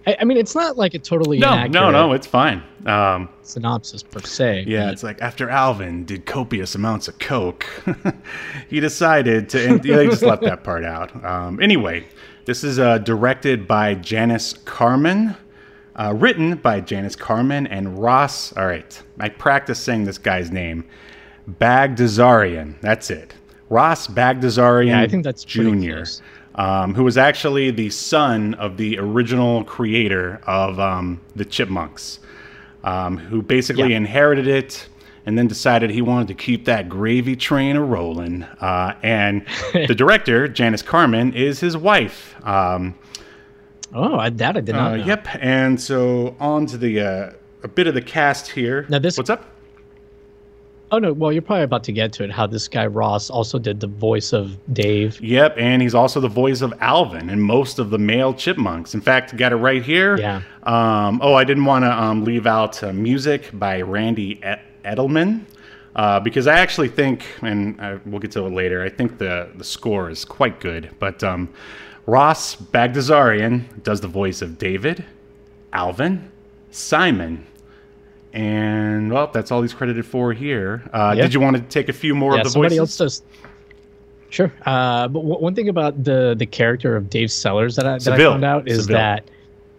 I, 0.07 0.17
I 0.21 0.25
mean, 0.25 0.37
it's 0.37 0.55
not 0.55 0.77
like 0.77 0.95
a 0.95 0.99
totally 0.99 1.39
no, 1.39 1.67
no, 1.67 1.91
no, 1.91 2.13
it's 2.13 2.27
fine. 2.27 2.63
Um, 2.87 3.29
synopsis 3.43 4.03
per 4.03 4.21
se. 4.21 4.65
yeah, 4.67 4.91
it's 4.91 5.03
like 5.03 5.21
after 5.23 5.49
Alvin 5.49 6.05
did 6.05 6.27
copious 6.27 6.75
amounts 6.75 7.09
of 7.09 7.19
coke, 7.19 7.67
he 8.69 8.81
decided 8.81 9.49
to. 9.51 9.67
And 9.67 9.83
they 9.83 10.07
just 10.07 10.23
left 10.23 10.43
that 10.43 10.63
part 10.65 10.85
out. 10.85 11.25
Um, 11.25 11.61
anyway, 11.61 12.07
this 12.45 12.63
is 12.65 12.79
uh, 12.79 12.99
directed 12.99 13.67
by 13.67 13.95
Janice 13.95 14.53
Carmen, 14.53 15.35
uh, 15.97 16.13
written 16.15 16.57
by 16.57 16.81
Janice 16.81 17.17
Carmen 17.17 17.67
and 17.67 17.99
Ross. 17.99 18.53
All 18.57 18.67
right, 18.67 19.03
I 19.19 19.31
practice 19.31 19.79
saying 19.79 20.05
this 20.05 20.19
guy's 20.19 20.51
name, 20.51 20.85
Bagdasarian. 21.51 22.79
That's 22.83 23.11
it, 23.11 23.35
Ross 23.71 24.07
Bagdasarian. 24.07 24.89
Yeah, 24.89 25.01
I 25.01 25.09
think 25.09 25.25
that's 25.25 25.45
close. 25.45 26.21
Um, 26.57 26.95
who 26.95 27.03
was 27.03 27.19
actually 27.19 27.73
the 27.73 27.91
son 27.91 28.55
of 28.55 28.77
the 28.77 28.97
original 28.99 29.65
creator 29.65 30.41
of 30.47 30.79
um, 30.79 31.21
the 31.35 31.45
Chipmunks 31.45 32.21
um, 32.85 33.17
who 33.17 33.43
basically 33.43 33.91
Yeah. 33.91 33.97
inherited 33.97 34.47
it 34.47 34.89
and 35.27 35.37
then 35.37 35.49
decided 35.49 35.91
he 35.91 36.01
wanted 36.03 36.29
to 36.29 36.35
keep 36.35 36.67
that 36.67 36.89
gravy 36.89 37.35
train 37.35 37.75
a 37.75 37.83
rolling. 37.83 38.45
Uh, 38.61 38.95
and 39.03 39.45
the 39.73 39.95
director, 39.97 40.47
Janice 40.47 40.83
Carmen, 40.83 41.33
is 41.33 41.59
his 41.61 41.77
wife. 41.77 42.37
Um, 42.47 42.95
Oh, 43.97 44.19
I, 44.19 44.29
that 44.31 44.57
I 44.57 44.61
did 44.61 44.75
not 44.75 44.93
uh, 44.93 44.97
know. 44.97 45.05
yep. 45.05 45.29
And 45.41 45.81
so 45.81 46.35
on 46.41 46.67
to 46.67 46.77
the 46.77 47.01
uh, 47.01 47.33
a 47.63 47.69
bit 47.69 47.87
of 47.87 47.95
the 47.95 48.03
cast 48.03 48.51
here. 48.51 48.87
Now 48.89 48.99
this- 48.99 49.17
What's 49.17 49.31
up? 49.31 49.45
Oh 50.95 50.99
no, 50.99 51.13
well 51.13 51.33
you're 51.33 51.43
probably 51.43 51.65
about 51.65 51.83
to 51.85 51.93
get 51.93 52.13
to 52.13 52.23
it. 52.23 52.31
How 52.31 52.47
this 52.47 52.69
guy 52.69 52.87
Ross 52.87 53.29
also 53.29 53.59
did 53.59 53.81
the 53.81 53.89
voice 53.89 54.33
of 54.33 54.57
Dave. 54.73 55.21
Yep, 55.21 55.57
and 55.59 55.83
he's 55.83 55.93
also 55.93 56.21
the 56.21 56.29
voice 56.29 56.61
of 56.61 56.73
Alvin 56.81 57.31
and 57.31 57.43
most 57.43 57.81
of 57.81 57.91
the 57.91 57.99
male 57.99 58.33
chipmunks. 58.33 58.95
In 58.95 59.01
fact, 59.01 59.37
got 59.37 59.51
it 59.51 59.57
right 59.57 59.83
here. 59.83 60.17
Yeah. 60.17 60.43
Um, 60.63 61.19
oh, 61.21 61.35
I 61.35 61.43
didn't 61.43 61.65
want 61.65 61.85
to 61.85 61.91
um, 61.91 62.23
leave 62.23 62.47
out 62.47 62.81
uh, 62.85 62.93
music 62.93 63.51
by 63.55 63.81
Randy 63.81 64.41
Edelman 64.85 65.47
uh, 65.97 66.21
because 66.21 66.47
I 66.47 66.61
actually 66.61 66.91
think, 66.91 67.27
and 67.43 67.81
uh, 67.81 67.99
we'll 68.07 68.21
get 68.21 68.31
to 68.31 68.47
it 68.47 68.51
later. 68.51 68.85
I 68.85 68.89
think 68.89 69.19
the 69.19 69.51
the 69.57 69.65
score 69.65 70.11
is 70.11 70.25
quite 70.25 70.61
good. 70.61 70.91
But 71.01 71.25
um, 71.25 71.53
Ross 72.07 72.55
Bagdasarian 72.55 73.83
does 73.83 74.01
the 74.01 74.07
voice 74.07 74.43
of 74.43 74.59
David, 74.59 75.05
Alvin, 75.73 76.31
Simon. 76.71 77.47
And 78.35 79.13
well, 79.13 79.29
that's 79.33 79.51
all 79.53 79.63
he's 79.63 79.73
credited 79.73 80.05
for 80.05 80.33
here. 80.33 80.83
Uh, 80.93 81.15
Yeah. 81.17 81.23
Did 81.23 81.35
you 81.35 81.41
want 81.41 81.57
to 81.57 81.63
take 81.63 81.89
a 81.89 81.93
few 81.93 82.15
more 82.15 82.35
yeah, 82.35 82.41
of 82.41 82.45
the 82.45 82.51
somebody 82.51 82.77
voices? 82.79 83.01
else 83.01 83.23
does. 83.23 83.49
Sure. 84.31 84.53
Uh, 84.67 85.07
but 85.09 85.21
w- 85.21 85.39
one 85.39 85.55
thing 85.55 85.69
about 85.69 86.03
the 86.03 86.35
the 86.37 86.47
character 86.47 86.97
of 86.97 87.09
Dave 87.09 87.31
Sellers 87.31 87.77
that 87.77 87.87
I, 87.87 87.99
that 87.99 88.15
I 88.15 88.19
found 88.19 88.45
out 88.45 88.67
is 88.69 88.83
Seville. 88.83 88.97
that 88.97 89.31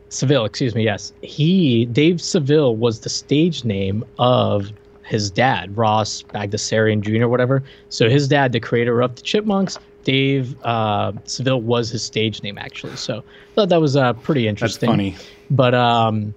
Seville, 0.07 0.45
excuse 0.45 0.73
me, 0.73 0.83
yes, 0.85 1.11
he 1.21 1.85
Dave 1.87 2.21
Seville 2.21 2.77
was 2.77 3.01
the 3.01 3.09
stage 3.09 3.65
name 3.65 4.05
of 4.17 4.71
his 5.03 5.29
dad, 5.29 5.75
Ross 5.75 6.23
Bagdasarian 6.33 7.01
Jr. 7.01 7.27
whatever. 7.27 7.61
So 7.89 8.09
his 8.09 8.27
dad, 8.29 8.53
the 8.53 8.61
creator 8.61 9.01
of 9.01 9.15
the 9.15 9.21
Chipmunks, 9.21 9.77
Dave 10.05 10.55
uh, 10.63 11.11
Seville 11.25 11.61
was 11.61 11.89
his 11.89 12.01
stage 12.03 12.41
name 12.41 12.57
actually. 12.57 12.95
So 12.95 13.17
I 13.17 13.55
thought 13.55 13.69
that 13.69 13.81
was 13.81 13.97
uh, 13.97 14.13
pretty 14.13 14.45
That's 14.45 14.51
interesting. 14.51 14.89
funny. 14.89 15.15
But 15.51 15.75
um, 15.75 16.33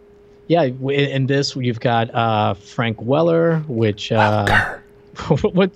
yeah, 0.48 0.62
in 0.62 1.26
this 1.26 1.54
you've 1.54 1.80
got 1.80 2.12
uh, 2.14 2.54
Frank 2.54 3.00
Weller, 3.00 3.60
which 3.68 4.10
uh, 4.10 4.78
what 5.52 5.70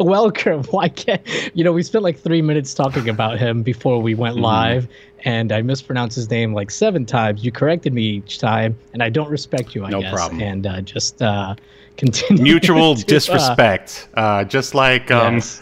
Welker? 0.00 0.64
Why 0.72 0.88
can't 0.88 1.20
you 1.54 1.64
know? 1.64 1.72
We 1.72 1.82
spent 1.82 2.02
like 2.04 2.18
three 2.18 2.40
minutes 2.40 2.72
talking 2.72 3.08
about 3.08 3.38
him 3.38 3.62
before 3.62 4.00
we 4.00 4.14
went 4.14 4.36
live, 4.36 4.88
and 5.24 5.52
I 5.52 5.60
mispronounced 5.62 6.16
his 6.16 6.30
name 6.30 6.54
like 6.54 6.70
seven 6.70 7.04
times. 7.04 7.44
You 7.44 7.52
corrected 7.52 7.92
me 7.92 8.02
each 8.02 8.38
time, 8.38 8.76
and 8.92 9.02
I 9.02 9.10
don't 9.10 9.28
respect 9.28 9.74
you. 9.74 9.84
I 9.84 9.90
No 9.90 10.00
guess. 10.00 10.14
problem. 10.14 10.40
And 10.40 10.66
uh, 10.66 10.80
just 10.80 11.20
uh, 11.20 11.54
continue 11.96 12.42
mutual 12.54 12.94
to, 12.94 13.02
uh, 13.02 13.04
disrespect, 13.06 14.08
uh, 14.14 14.44
just 14.44 14.74
like 14.74 15.10
um, 15.10 15.34
yes. 15.34 15.60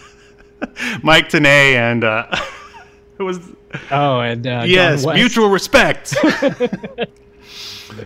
Mike 1.02 1.28
Tanay 1.30 1.74
and 1.74 2.04
uh, 2.04 2.26
who 3.18 3.24
was 3.24 3.40
Oh, 3.90 4.20
and 4.20 4.46
uh, 4.46 4.62
yes, 4.66 5.04
mutual 5.04 5.48
respect. 5.48 6.14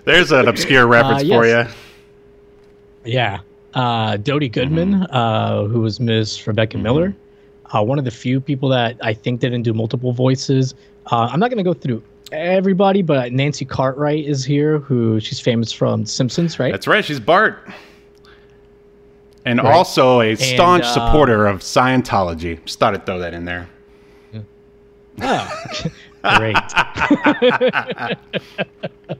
There's 0.04 0.33
an 0.33 0.49
obscure 0.49 0.87
reference 0.87 1.23
for 1.28 1.47
you. 1.47 1.64
Yeah. 3.04 3.40
Uh, 3.75 4.16
Dody 4.16 4.49
Goodman, 4.49 4.92
Mm-hmm. 4.95 5.14
uh, 5.16 5.64
who 5.64 5.80
was 5.80 6.00
Miss 6.00 6.47
Rebecca 6.47 6.78
Miller. 6.78 7.14
Uh, 7.66 7.83
one 7.85 7.99
of 7.99 8.04
the 8.04 8.11
few 8.11 8.40
people 8.40 8.68
that 8.71 8.97
I 9.02 9.12
think 9.14 9.40
didn't 9.40 9.62
do 9.62 9.73
multiple 9.75 10.12
voices. 10.12 10.75
Uh, 11.11 11.28
I'm 11.30 11.38
not 11.40 11.50
going 11.50 11.59
to 11.59 11.64
go 11.64 11.75
through 11.75 12.02
everybody, 12.33 13.02
but 13.02 13.33
Nancy 13.33 13.64
Cartwright 13.64 14.25
is 14.25 14.45
here, 14.45 14.78
who 14.78 15.21
she's 15.21 15.38
famous 15.40 15.71
from 15.73 16.04
Simpsons, 16.07 16.59
right? 16.59 16.73
That's 16.73 16.87
right. 16.87 17.04
She's 17.04 17.21
Bart. 17.21 17.68
And 19.45 19.62
Right. 19.62 19.73
also 19.73 20.21
a 20.21 20.35
staunch 20.35 20.85
uh, 20.85 20.92
supporter 20.95 21.47
of 21.47 21.61
Scientology. 21.61 22.62
Just 22.64 22.78
thought 22.78 22.95
I'd 22.95 23.07
throw 23.07 23.18
that 23.21 23.35
in 23.35 23.45
there. 23.45 23.68
Oh, 25.21 25.64
great. 26.37 26.57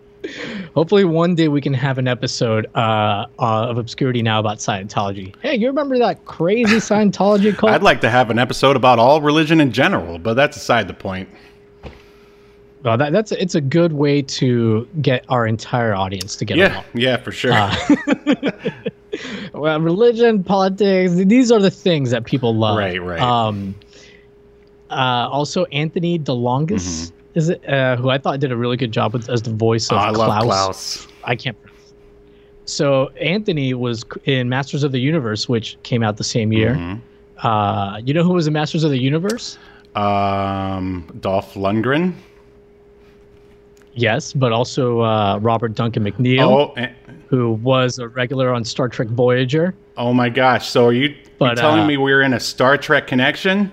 Hopefully, 0.75 1.05
one 1.05 1.35
day 1.35 1.49
we 1.49 1.61
can 1.61 1.75
have 1.75 1.99
an 1.99 2.07
episode 2.09 2.67
uh, 2.75 3.27
uh, 3.39 3.69
of 3.69 3.79
Obscurity 3.79 4.23
Now 4.23 4.39
about 4.41 4.59
Scientology. 4.59 5.35
Hey, 5.43 5.57
you 5.57 5.67
remember 5.69 5.99
that 5.99 6.25
crazy 6.25 6.77
Scientology 6.77 7.57
cult? 7.57 7.73
I'd 7.73 7.83
like 7.83 8.01
to 8.03 8.11
have 8.11 8.31
an 8.31 8.39
episode 8.39 8.77
about 8.77 8.99
all 8.99 9.21
religion 9.21 9.61
in 9.61 9.73
general, 9.73 10.19
but 10.19 10.35
that's 10.35 10.57
aside 10.57 10.89
the 10.89 10.95
point. 10.95 11.29
Well, 12.85 12.97
that, 12.97 13.13
that's 13.13 13.33
it's 13.33 13.57
a 13.57 13.61
good 13.61 13.93
way 13.93 14.23
to 14.23 14.87
get 15.03 15.25
our 15.29 15.47
entire 15.47 15.95
audience 15.95 16.37
to 16.37 16.45
get 16.45 16.57
Yeah, 16.59 16.75
along. 16.75 16.85
yeah, 16.95 17.17
for 17.17 17.33
sure. 17.33 17.53
Uh, 17.53 17.75
well, 19.53 19.81
religion, 19.81 20.45
politics, 20.45 21.13
these 21.15 21.51
are 21.51 21.61
the 21.61 21.73
things 21.73 22.11
that 22.13 22.25
people 22.25 22.55
love. 22.55 22.79
Right, 22.79 23.03
right. 23.03 23.21
Um, 23.21 23.75
uh, 24.91 25.29
also, 25.31 25.65
Anthony 25.67 26.19
DeLongis 26.21 27.11
is 27.39 27.49
it, 27.51 27.67
uh, 27.69 27.97
who 27.97 28.11
I 28.11 28.19
thought 28.19 28.41
did 28.41 28.51
a 28.53 28.57
really 28.57 28.77
good 28.77 28.91
job 28.93 29.13
with 29.13 29.29
as 29.31 29.43
the 29.43 29.53
voice 29.53 29.91
Oh, 29.93 29.97
of 29.97 30.03
I 30.03 30.13
Klaus. 30.13 30.29
love 30.29 30.43
Klaus. 30.43 31.09
I 31.25 31.37
can't. 31.37 31.57
So 32.65 33.09
Anthony 33.21 33.73
was 33.75 34.05
in 34.25 34.49
Masters 34.49 34.83
of 34.83 34.93
the 34.93 34.99
Universe, 35.01 35.49
which 35.49 35.79
came 35.85 36.03
out 36.03 36.17
the 36.17 36.25
same 36.25 36.53
year. 36.53 36.75
Mhm. 36.75 37.01
Uh, 37.39 38.01
you 38.05 38.13
know 38.13 38.23
who 38.25 38.33
was 38.35 38.47
in 38.49 38.53
Masters 38.53 38.83
of 38.85 38.91
the 38.91 38.99
Universe? 39.01 39.57
Um, 39.95 41.07
Dolph 41.21 41.55
Lundgren. 41.55 42.13
Yes, 43.95 44.33
but 44.33 44.53
also 44.53 45.01
uh, 45.03 45.39
Robert 45.39 45.75
Duncan 45.75 46.05
McNeil, 46.05 46.41
Oh, 46.41 46.73
eh, 46.77 46.91
who 47.29 47.53
was 47.55 47.99
a 47.99 48.09
regular 48.09 48.53
on 48.53 48.65
Star 48.65 48.89
Trek 48.89 49.09
Voyager. 49.09 49.75
oh 49.97 50.13
my 50.13 50.29
gosh! 50.29 50.69
So 50.69 50.87
are 50.87 50.93
you, 50.93 51.09
you 51.09 51.15
But, 51.39 51.57
telling 51.57 51.81
uh, 51.83 51.87
me 51.87 51.97
we're 51.97 52.23
in 52.23 52.35
a 52.35 52.41
Star 52.41 52.77
Trek 52.77 53.07
connection? 53.07 53.73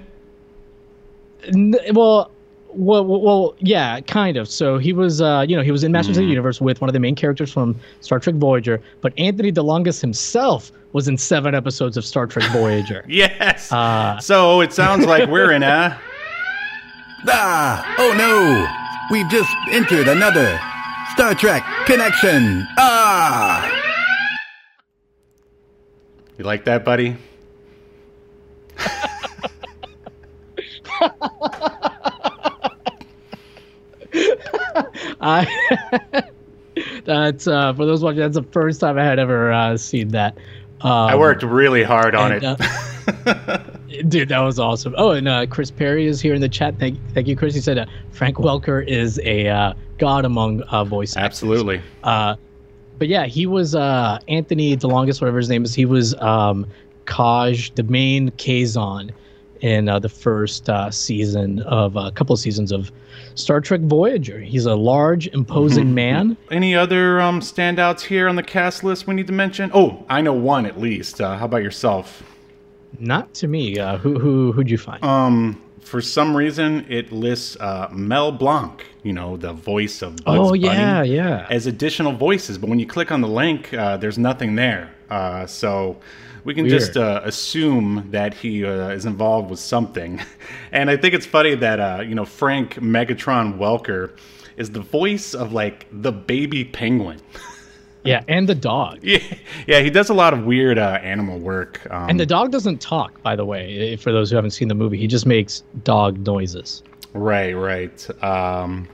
N- 1.48 1.76
well, 1.94 2.32
well, 2.76 3.06
well, 3.06 3.22
well, 3.22 3.56
yeah, 3.60 4.00
kind 4.02 4.38
of. 4.38 4.48
So 4.48 4.78
he 4.78 4.94
was, 4.94 5.22
uh, 5.22 5.46
you 5.48 5.56
know, 5.56 5.64
he 5.64 5.72
was 5.72 5.84
in 5.84 5.92
Masters 5.92 6.18
of 6.18 6.24
Mm. 6.24 6.28
the 6.28 6.32
Universe 6.32 6.62
with 6.62 6.82
one 6.82 6.90
of 6.90 6.94
the 6.94 7.00
main 7.00 7.16
characters 7.16 7.52
from 7.52 7.76
Star 8.02 8.20
Trek 8.20 8.36
Voyager. 8.36 8.82
But 9.02 9.14
Anthony 9.18 9.52
DeLongis 9.52 10.00
himself 10.02 10.72
was 10.94 11.08
in 11.08 11.18
seven 11.18 11.56
episodes 11.56 11.98
of 11.98 12.06
Star 12.06 12.28
Trek 12.28 12.50
Voyager. 12.52 13.04
Yes. 13.10 13.72
Uh, 13.72 14.20
so 14.20 14.62
it 14.62 14.74
sounds 14.74 15.06
like 15.06 15.30
we're 15.30 15.52
in 15.52 15.64
a. 15.64 16.00
Ah! 17.28 17.96
Oh 17.98 18.14
no! 18.16 18.68
We've 19.12 19.28
just 19.32 19.50
entered 19.72 20.08
another 20.08 20.60
Star 21.14 21.34
Trek 21.34 21.64
connection! 21.88 22.68
Ah! 22.78 23.66
You 26.38 26.46
like 26.46 26.66
that, 26.66 26.86
buddy? 26.86 27.16
I 35.26 36.24
that's 37.06 37.48
uh, 37.48 37.74
for 37.74 37.86
those 37.86 38.04
watching. 38.04 38.20
That's 38.20 38.36
the 38.36 38.44
first 38.44 38.80
time 38.80 38.98
I 38.98 39.04
had 39.04 39.20
ever 39.20 39.52
uh, 39.52 39.78
seen 39.78 40.10
that. 40.10 40.38
Um, 40.82 40.92
I 40.92 41.16
worked 41.16 41.42
really 41.42 41.84
hard 41.84 42.16
on 42.16 42.34
and, 42.34 42.44
it. 42.44 42.62
uh, 42.62 43.58
dude, 44.08 44.30
that 44.30 44.40
was 44.40 44.60
awesome. 44.60 44.94
Oh, 44.98 45.12
and 45.12 45.28
uh, 45.28 45.46
Chris 45.48 45.72
Perry 45.72 46.06
is 46.06 46.22
here 46.22 46.36
in 46.36 46.42
the 46.42 46.50
chat. 46.50 46.78
Thank, 46.78 47.00
thank 47.14 47.28
you, 47.28 47.36
Chris. 47.36 47.56
He 47.56 47.62
said 47.62 47.78
uh, 47.78 47.86
Frank 48.12 48.38
Welker 48.38 48.86
is 48.86 49.20
a 49.24 49.48
uh, 49.48 49.74
god 49.98 50.26
among 50.26 50.62
uh, 50.64 50.84
voice 50.84 51.16
actors. 51.16 51.26
Absolutely. 51.26 51.82
Uh, 52.04 52.36
but 53.00 53.08
yeah, 53.08 53.26
he 53.26 53.46
was 53.46 53.74
uh, 53.74 54.20
Anthony 54.28 54.78
DeLongis, 54.78 55.22
whatever 55.22 55.38
his 55.38 55.50
name 55.50 55.64
is. 55.66 55.74
He 55.74 55.86
was 55.86 56.14
um, 56.16 56.68
Kaj, 57.06 57.74
the 57.76 57.84
main 57.84 58.32
Kazon, 58.32 59.12
in 59.66 59.90
uh, 59.90 59.98
the 59.98 60.08
first 60.08 60.70
uh, 60.70 60.92
season 60.92 61.60
of 61.62 61.96
a 61.96 62.12
couple 62.12 62.36
of 62.36 62.40
seasons 62.40 62.72
of 62.72 62.92
Star 63.34 63.60
Trek 63.60 63.82
Voyager. 63.82 64.40
He's 64.40 64.68
a 64.68 64.76
large, 64.76 65.26
imposing 65.30 65.92
man. 65.96 66.38
Any 66.52 66.76
other 66.76 67.20
um, 67.20 67.40
standouts 67.40 68.02
here 68.02 68.30
on 68.30 68.36
the 68.36 68.44
cast 68.44 68.84
list 68.84 69.08
we 69.08 69.16
need 69.16 69.26
to 69.26 69.34
mention? 69.34 69.72
Oh, 69.74 70.06
I 70.08 70.22
know 70.22 70.34
one 70.34 70.68
at 70.68 70.80
least. 70.80 71.20
Uh, 71.20 71.36
how 71.36 71.46
about 71.46 71.64
yourself? 71.64 72.22
Not 73.00 73.34
to 73.36 73.48
me. 73.48 73.80
Uh, 73.80 73.98
who 73.98 74.20
who 74.20 74.52
who'd 74.52 74.70
you 74.70 74.78
find? 74.78 75.04
Um, 75.04 75.60
for 75.82 76.00
some 76.00 76.38
reason, 76.38 76.86
it 76.88 77.12
lists 77.12 77.58
uh, 77.60 77.90
Mel 77.92 78.32
Blanc. 78.32 78.86
You 79.02 79.14
know, 79.14 79.36
the 79.36 79.54
voice 79.54 80.04
of 80.04 80.24
Bugs 80.24 80.40
oh 80.40 80.50
Bunny, 80.52 80.60
yeah, 80.60 81.02
yeah. 81.02 81.48
as 81.50 81.66
additional 81.66 82.14
voices. 82.14 82.60
But 82.60 82.70
when 82.70 82.78
you 82.78 82.86
click 82.86 83.12
on 83.12 83.22
the 83.22 83.28
link, 83.28 83.74
uh, 83.74 83.98
there's 83.98 84.20
nothing 84.20 84.56
there. 84.56 84.94
Uh, 85.10 85.48
so 85.48 85.98
we 86.46 86.54
can 86.54 86.66
Weird. 86.66 86.80
just 86.80 86.96
uh, 86.96 87.22
assume 87.24 88.08
that 88.12 88.34
he 88.34 88.64
uh, 88.64 88.90
is 88.90 89.06
involved 89.06 89.50
with 89.50 89.60
something. 89.60 90.22
and 90.72 90.90
I 90.90 90.96
think 90.96 91.14
it's 91.14 91.26
funny 91.26 91.56
that 91.56 91.80
uh, 91.80 92.04
you 92.08 92.16
know 92.16 92.24
Frank 92.26 92.76
Megatron 92.76 93.58
Welker 93.58 94.18
is 94.56 94.70
the 94.72 94.80
voice 94.80 95.34
of 95.34 95.52
like 95.52 95.88
the 95.92 96.14
baby 96.14 96.64
penguin. 96.64 97.20
Yeah, 98.06 98.24
and 98.28 98.48
the 98.48 98.54
dog. 98.54 99.00
yeah, 99.02 99.18
yeah, 99.66 99.80
he 99.80 99.90
does 99.90 100.10
a 100.10 100.14
lot 100.14 100.32
of 100.32 100.46
weird 100.46 100.78
uh, 100.78 101.00
animal 101.02 101.40
work. 101.40 101.82
Um, 101.90 102.08
And 102.08 102.20
the 102.20 102.26
dog 102.28 102.52
doesn't 102.52 102.80
talk, 102.80 103.20
by 103.24 103.36
the 103.36 103.46
way. 103.46 103.96
For 103.96 104.12
those 104.12 104.30
who 104.30 104.36
haven't 104.36 104.52
seen 104.52 104.68
the 104.68 104.76
movie, 104.76 105.00
he 105.00 105.08
just 105.08 105.26
makes 105.26 105.64
dog 105.84 106.20
noises. 106.20 106.84
Right, 107.14 107.54
right. 107.54 108.24
Um, 108.24 108.88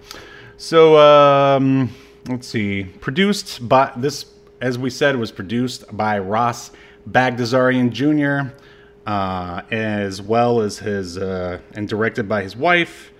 so 0.55 0.97
um, 0.97 1.89
let's 2.29 2.47
see. 2.47 2.85
Produced 3.01 3.67
by 3.67 3.91
this, 3.97 4.27
as 4.61 4.77
we 4.77 4.89
said, 4.89 5.17
was 5.17 5.29
produced 5.29 5.85
by 5.97 6.17
Ross 6.17 6.71
Bagdasarian 7.09 7.91
Jr. 7.91 8.53
Uh, 9.05 9.61
as 9.71 10.21
well 10.21 10.61
as 10.61 10.77
his 10.79 11.17
uh, 11.17 11.57
and 11.73 11.87
directed 11.87 12.29
by 12.29 12.43
his 12.43 12.55
wife. 12.55 13.11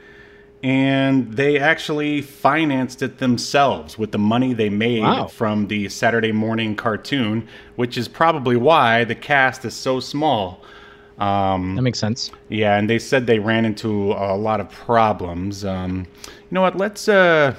And 0.64 1.34
they 1.34 1.58
actually 1.58 2.22
financed 2.22 3.02
it 3.02 3.18
themselves 3.18 3.98
with 3.98 4.12
the 4.12 4.20
money 4.20 4.54
they 4.54 4.70
made 4.70 5.02
Wow. 5.02 5.26
from 5.26 5.68
the 5.68 5.90
Saturday 5.90 6.32
morning 6.32 6.76
cartoon, 6.76 7.48
which 7.78 7.98
is 7.98 8.08
probably 8.08 8.56
why 8.56 9.04
the 9.06 9.16
cast 9.16 9.66
is 9.66 9.74
so 9.74 10.00
small. 10.00 10.62
Um, 11.18 11.76
That 11.78 11.82
makes 11.82 11.98
sense. 12.00 12.32
yeah, 12.48 12.78
and 12.78 12.88
they 12.88 13.00
said 13.00 13.26
they 13.26 13.40
ran 13.40 13.66
into 13.66 14.12
a 14.12 14.38
lot 14.38 14.60
of 14.60 14.70
problems. 14.70 15.66
Um, 15.66 16.06
you 16.28 16.34
know 16.52 16.62
what? 16.62 16.78
Let's 16.78 17.08
uh, 17.08 17.56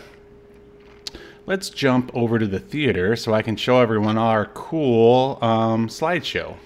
let's 1.52 1.68
jump 1.68 2.10
over 2.14 2.38
to 2.38 2.46
the 2.46 2.58
theater 2.58 3.14
so 3.14 3.34
I 3.34 3.42
can 3.42 3.56
show 3.56 3.78
everyone 3.78 4.16
our 4.16 4.46
cool 4.54 5.36
um, 5.42 5.86
slideshow. 5.88 6.56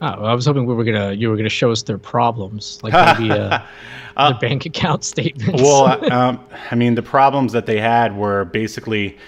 Oh, 0.00 0.06
I 0.06 0.32
was 0.32 0.46
hoping 0.46 0.64
we 0.64 0.74
were 0.74 0.82
gonna 0.82 1.12
you 1.12 1.28
were 1.28 1.36
gonna 1.36 1.50
show 1.50 1.70
us 1.70 1.82
their 1.82 1.98
problems, 1.98 2.80
like 2.82 2.94
maybe 2.94 3.30
uh, 3.30 3.60
their 4.16 4.38
bank 4.40 4.64
account 4.64 5.04
statements. 5.14 5.60
Well, 5.60 5.84
um, 6.12 6.40
I 6.70 6.74
mean, 6.74 6.94
the 6.94 7.02
problems 7.02 7.52
that 7.52 7.66
they 7.66 7.78
had 7.78 8.16
were 8.16 8.46
basically 8.46 9.18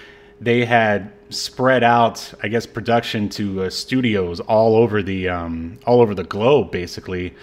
they 0.41 0.65
had 0.65 1.11
spread 1.29 1.83
out, 1.83 2.33
I 2.41 2.47
guess, 2.47 2.65
production 2.65 3.29
to 3.29 3.65
uh, 3.65 3.69
studios 3.69 4.39
all 4.39 4.75
over 4.75 5.03
the 5.03 5.29
um, 5.29 5.77
all 5.85 6.01
over 6.01 6.15
the 6.15 6.23
globe, 6.23 6.71
basically, 6.71 7.35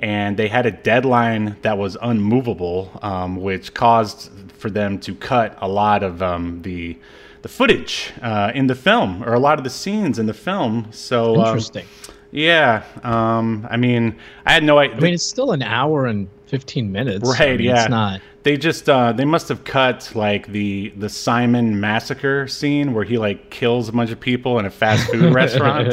and 0.00 0.36
they 0.36 0.48
had 0.48 0.66
a 0.66 0.70
deadline 0.70 1.56
that 1.62 1.76
was 1.76 1.96
unmovable, 2.00 2.90
um, 3.02 3.36
which 3.36 3.74
caused 3.74 4.30
for 4.52 4.70
them 4.70 4.98
to 5.00 5.14
cut 5.14 5.56
a 5.60 5.68
lot 5.68 6.02
of 6.02 6.22
um, 6.22 6.62
the 6.62 6.96
the 7.42 7.48
footage 7.48 8.12
uh, 8.20 8.50
in 8.54 8.66
the 8.66 8.74
film 8.74 9.22
or 9.22 9.32
a 9.32 9.38
lot 9.38 9.58
of 9.58 9.64
the 9.64 9.70
scenes 9.70 10.18
in 10.18 10.26
the 10.26 10.34
film. 10.34 10.88
So 10.90 11.36
um, 11.36 11.46
interesting. 11.46 11.86
yeah, 12.30 12.84
um, 13.02 13.66
I 13.70 13.76
mean, 13.76 14.16
I 14.44 14.52
had 14.52 14.64
no 14.64 14.78
idea. 14.78 14.96
I 14.96 15.00
mean, 15.00 15.14
it's 15.14 15.24
still 15.24 15.52
an 15.52 15.62
hour 15.62 16.06
and 16.06 16.28
fifteen 16.48 16.90
minutes. 16.92 17.28
I 17.28 17.38
Right, 17.44 17.58
mean, 17.58 17.68
yeah. 17.68 17.82
It's 17.82 17.90
not. 17.90 18.20
They 18.44 18.56
just 18.56 18.88
uh, 18.88 19.12
they 19.12 19.24
must 19.24 19.48
have 19.48 19.64
cut 19.64 20.10
like 20.14 20.46
the 20.48 20.90
the 20.96 21.08
Simon 21.08 21.78
massacre 21.80 22.48
scene 22.48 22.94
where 22.94 23.04
he 23.04 23.18
like 23.18 23.50
kills 23.50 23.88
a 23.88 23.92
bunch 23.92 24.10
of 24.10 24.18
people 24.20 24.58
in 24.58 24.64
a 24.64 24.70
fast 24.70 25.10
food 25.10 25.34
restaurant, 25.42 25.92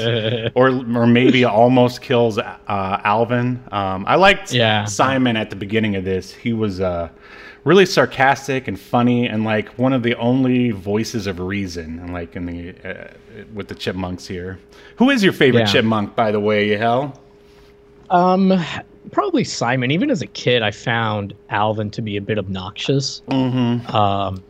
or 0.56 0.70
or 0.98 1.06
maybe 1.08 1.44
almost 1.44 2.02
kills 2.02 2.38
uh, 2.38 2.58
Alvin. 2.68 3.62
Um, 3.72 4.06
I 4.08 4.16
liked 4.16 4.54
Yeah. 4.54 4.86
Simon 4.86 5.36
at 5.38 5.50
the 5.50 5.56
beginning 5.56 5.96
of 5.96 6.06
this. 6.06 6.34
He 6.34 6.54
was 6.54 6.80
uh, 6.80 7.10
really 7.66 7.86
sarcastic 7.86 8.68
and 8.70 8.80
funny, 8.80 9.28
and 9.28 9.44
like 9.44 9.70
one 9.78 9.92
of 9.92 10.04
the 10.04 10.16
only 10.16 10.72
voices 10.72 11.28
of 11.28 11.40
reason, 11.40 12.00
and 12.00 12.14
like 12.14 12.36
in 12.38 12.46
the 12.46 12.74
uh, 12.88 13.08
with 13.54 13.68
the 13.68 13.76
chipmunks 13.76 14.28
here. 14.28 14.60
Who 14.98 15.10
is 15.10 15.22
your 15.24 15.34
favorite 15.34 15.62
Yeah. 15.62 15.74
chipmunk, 15.74 16.16
by 16.16 16.32
the 16.32 16.40
way, 16.40 16.70
Yahel? 16.70 17.20
Um, 18.10 18.54
probably 19.12 19.44
Simon. 19.44 19.92
Even 19.92 20.10
as 20.10 20.22
a 20.22 20.28
kid, 20.28 20.62
I 20.62 20.72
found 20.72 21.34
Alvin 21.50 21.90
to 21.92 22.02
be 22.02 22.18
a 22.18 22.22
bit 22.22 22.38
obnoxious. 22.38 23.22
Mm-hmm. 23.30 23.96
Um, 23.96 24.44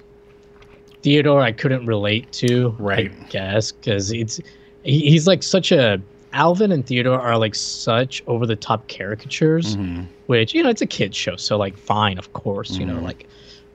Theodore, 1.01 1.41
I 1.41 1.51
couldn't 1.51 1.85
relate 1.85 2.31
to. 2.33 2.69
Right. 2.79 3.11
I 3.11 3.23
guess 3.29 3.71
because 3.71 4.11
it's 4.11 4.39
he, 4.83 5.01
he's 5.11 5.27
like 5.27 5.43
such 5.43 5.71
a 5.71 6.01
Alvin 6.33 6.71
and 6.71 6.85
Theodore 6.85 7.19
are 7.19 7.37
like 7.37 7.55
such 7.55 8.23
over 8.27 8.45
the 8.45 8.55
top 8.55 8.87
caricatures, 8.87 9.75
Mm-hmm. 9.77 10.03
which 10.27 10.53
you 10.53 10.63
know 10.63 10.69
it's 10.69 10.81
a 10.81 10.87
kids 10.87 11.15
show, 11.15 11.35
so 11.35 11.57
like 11.57 11.77
fine, 11.77 12.17
of 12.17 12.33
course, 12.33 12.71
you 12.71 12.85
know, 12.85 12.99
like. 12.99 13.27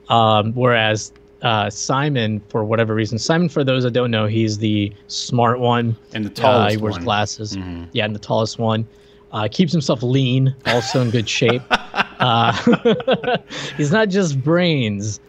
Um, 0.09 0.51
whereas 0.55 1.13
uh, 1.41 1.69
Simon, 1.69 2.41
for 2.49 2.65
whatever 2.65 2.93
reason, 2.93 3.17
Simon, 3.17 3.47
for 3.47 3.63
those 3.63 3.83
that 3.83 3.91
don't 3.91 4.11
know, 4.11 4.25
he's 4.27 4.57
the 4.57 4.91
smart 5.07 5.59
one. 5.61 5.95
And 6.13 6.25
the 6.25 6.29
Uh, 6.29 6.33
tallest 6.33 6.75
he 6.75 6.81
wears 6.81 6.95
one. 6.95 7.03
glasses. 7.05 7.55
Mhm. 7.55 7.87
Yeah, 7.93 8.05
and 8.05 8.13
the 8.13 8.19
tallest 8.19 8.59
one. 8.59 8.85
Uh, 9.31 9.47
keeps 9.49 9.71
himself 9.71 10.03
lean, 10.03 10.53
also 10.65 11.01
in 11.01 11.09
good 11.09 11.27
shape. 11.29 11.61
uh, 11.71 12.51
he's 13.77 13.91
not 13.91 14.09
just 14.09 14.41
brains. 14.43 15.19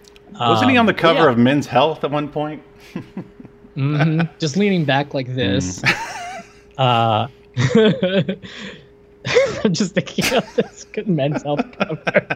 Wasn't 0.40 0.71
he 0.71 0.76
on 0.76 0.87
the 0.87 0.92
Um, 0.92 0.99
cover 0.99 1.21
yeah. 1.25 1.30
of 1.30 1.38
Men's 1.38 1.66
Health 1.66 2.02
at 2.02 2.11
one 2.11 2.28
point? 2.28 2.62
Mhm. 3.76 4.28
just 4.38 4.56
leaning 4.56 4.85
back 4.85 5.14
like 5.14 5.35
this. 5.35 5.80
Mm. 5.80 6.38
Uh, 6.78 7.28
I'm 9.64 9.73
just 9.73 9.94
thinking 9.94 10.37
of 10.37 10.54
this 10.56 10.85
good 10.92 11.06
men's 11.06 11.42
health 11.44 11.64
cover. 11.78 12.26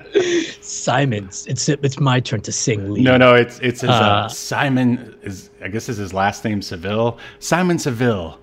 Simon, 0.61 1.25
it's 1.47 1.69
it's 1.69 1.99
my 1.99 2.21
turn 2.21 2.43
to 2.43 2.53
sing 2.53 2.93
lead. 2.93 3.03
No, 3.03 3.17
no, 3.17 3.35
it's 3.35 3.59
it's 3.61 3.81
his 3.81 3.91
uh, 3.91 3.95
Uh, 3.95 4.29
Simon 4.29 5.17
is 5.23 5.51
I 5.63 5.69
guess 5.69 5.89
is 5.89 5.97
his 5.97 6.13
last 6.15 6.45
name 6.45 6.63
Seville. 6.63 7.19
Simon 7.41 7.79
Seville, 7.79 8.39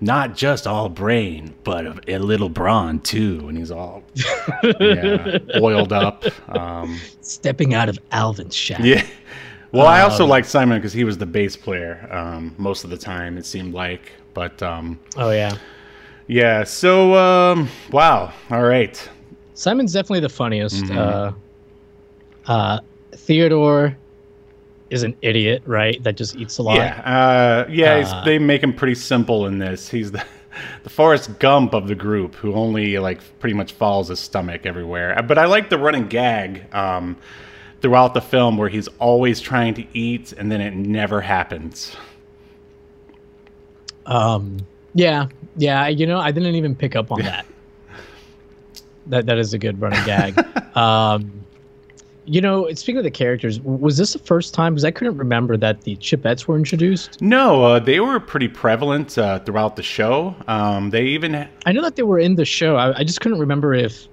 not 0.00 0.36
just 0.36 0.66
all 0.66 0.88
brain, 0.88 1.54
but 1.64 1.86
a, 1.86 2.16
a 2.16 2.18
little 2.18 2.48
brawn 2.48 3.00
too. 3.00 3.46
And 3.48 3.56
he's 3.58 3.70
all 3.70 4.02
yeah, 4.80 5.38
oiled 5.56 5.92
up. 5.92 6.24
Um, 6.54 6.98
Stepping 7.20 7.74
out 7.74 7.88
of 7.88 7.98
Alvin's 8.12 8.54
shadow. 8.54 8.84
yeah. 8.84 9.06
Well, 9.72 9.86
I 9.86 10.00
also 10.02 10.24
Um, 10.24 10.30
liked 10.30 10.46
Simon 10.48 10.78
because 10.78 10.92
he 10.92 11.04
was 11.04 11.18
the 11.18 11.26
bass 11.26 11.56
player 11.56 12.08
um, 12.12 12.54
most 12.56 12.84
of 12.84 12.90
the 12.90 12.96
time. 12.96 13.36
It 13.36 13.44
seemed 13.44 13.74
like, 13.74 14.12
but 14.32 14.62
um, 14.62 14.98
Oh 15.16 15.30
yeah. 15.30 15.56
yeah. 16.28 16.64
So 16.64 17.14
um, 17.14 17.68
wow. 17.90 18.32
All 18.50 18.62
right. 18.62 18.96
Simon's 19.54 19.92
definitely 19.92 20.20
the 20.20 20.28
funniest. 20.28 20.84
Mhm. 20.84 20.96
Uh, 20.96 21.32
uh, 22.52 22.80
Theodore 23.12 23.96
is 24.90 25.02
an 25.02 25.16
idiot, 25.22 25.62
right? 25.66 26.02
That 26.02 26.16
just 26.16 26.36
eats 26.36 26.58
a 26.58 26.62
lot. 26.62 26.76
Yeah, 26.76 27.00
uh, 27.00 27.66
yeah. 27.70 28.04
Uh, 28.06 28.24
they 28.24 28.38
make 28.38 28.62
him 28.62 28.72
pretty 28.72 28.94
simple 28.94 29.46
in 29.46 29.58
this. 29.58 29.88
He's 29.88 30.12
the 30.12 30.24
the 30.82 30.90
Forrest 30.90 31.38
Gump 31.38 31.74
of 31.74 31.88
the 31.88 31.94
group, 31.94 32.34
who 32.34 32.54
only 32.54 32.98
like 32.98 33.20
pretty 33.38 33.54
much 33.54 33.72
follows 33.72 34.08
his 34.08 34.20
stomach 34.20 34.66
everywhere. 34.66 35.18
Uh, 35.18 35.22
But 35.22 35.38
I 35.38 35.46
like 35.46 35.70
the 35.70 35.78
running 35.78 36.08
gag 36.08 36.72
um, 36.74 37.16
throughout 37.80 38.14
the 38.14 38.20
film 38.20 38.56
where 38.56 38.68
he's 38.68 38.88
always 38.98 39.40
trying 39.40 39.74
to 39.74 39.86
eat, 39.92 40.32
and 40.32 40.50
then 40.50 40.60
it 40.60 40.74
never 40.74 41.20
happens. 41.20 41.96
Um, 44.06 44.58
yeah, 44.94 45.26
yeah. 45.56 45.88
You 45.88 46.06
know, 46.06 46.18
I 46.18 46.30
didn't 46.30 46.54
even 46.54 46.74
pick 46.74 46.96
up 46.96 47.10
on 47.10 47.22
that. 47.22 47.46
That 49.06 49.26
that 49.26 49.38
is 49.38 49.52
a 49.54 49.58
good 49.58 49.80
running 49.80 50.04
gag. 50.04 50.38
um, 50.76 51.45
you 52.26 52.40
know, 52.40 52.72
speaking 52.74 52.98
of 52.98 53.04
the 53.04 53.10
characters, 53.10 53.60
was 53.60 53.96
this 53.96 54.12
the 54.12 54.18
first 54.18 54.52
time? 54.52 54.74
Because 54.74 54.84
I 54.84 54.90
couldn't 54.90 55.16
remember 55.16 55.56
that 55.56 55.82
the 55.82 55.96
Chipettes 55.96 56.46
were 56.46 56.56
introduced. 56.56 57.20
No, 57.22 57.64
uh, 57.64 57.78
they 57.78 58.00
were 58.00 58.18
pretty 58.20 58.48
prevalent 58.48 59.16
uh, 59.16 59.38
throughout 59.40 59.76
the 59.76 59.82
show. 59.82 60.34
Um, 60.48 60.90
they 60.90 61.04
even 61.04 61.48
I 61.64 61.72
know 61.72 61.82
that 61.82 61.96
they 61.96 62.02
were 62.02 62.18
in 62.18 62.34
the 62.34 62.44
show. 62.44 62.76
I, 62.76 62.98
I 62.98 63.04
just 63.04 63.20
couldn't 63.20 63.38
remember 63.38 63.74
if 63.74 64.08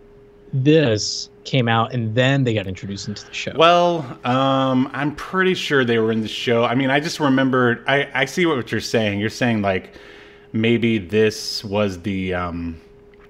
this 0.53 1.29
came 1.43 1.67
out 1.67 1.93
and 1.93 2.13
then 2.15 2.43
they 2.43 2.53
got 2.53 2.67
introduced 2.67 3.07
into 3.07 3.25
the 3.25 3.33
show. 3.33 3.51
Well, 3.55 4.19
um, 4.23 4.89
I'm 4.93 5.15
pretty 5.15 5.55
sure 5.55 5.83
they 5.83 5.97
were 5.97 6.11
in 6.11 6.21
the 6.21 6.27
show. 6.27 6.63
I 6.63 6.75
mean, 6.75 6.89
I 6.89 6.99
just 6.99 7.19
remembered. 7.19 7.83
I, 7.87 8.09
I 8.13 8.25
see 8.25 8.45
what 8.45 8.71
you're 8.71 8.79
saying. 8.79 9.19
You're 9.19 9.29
saying 9.29 9.61
like 9.61 9.93
maybe 10.53 10.99
this 10.99 11.63
was 11.63 12.01
the 12.01 12.33
um, 12.35 12.79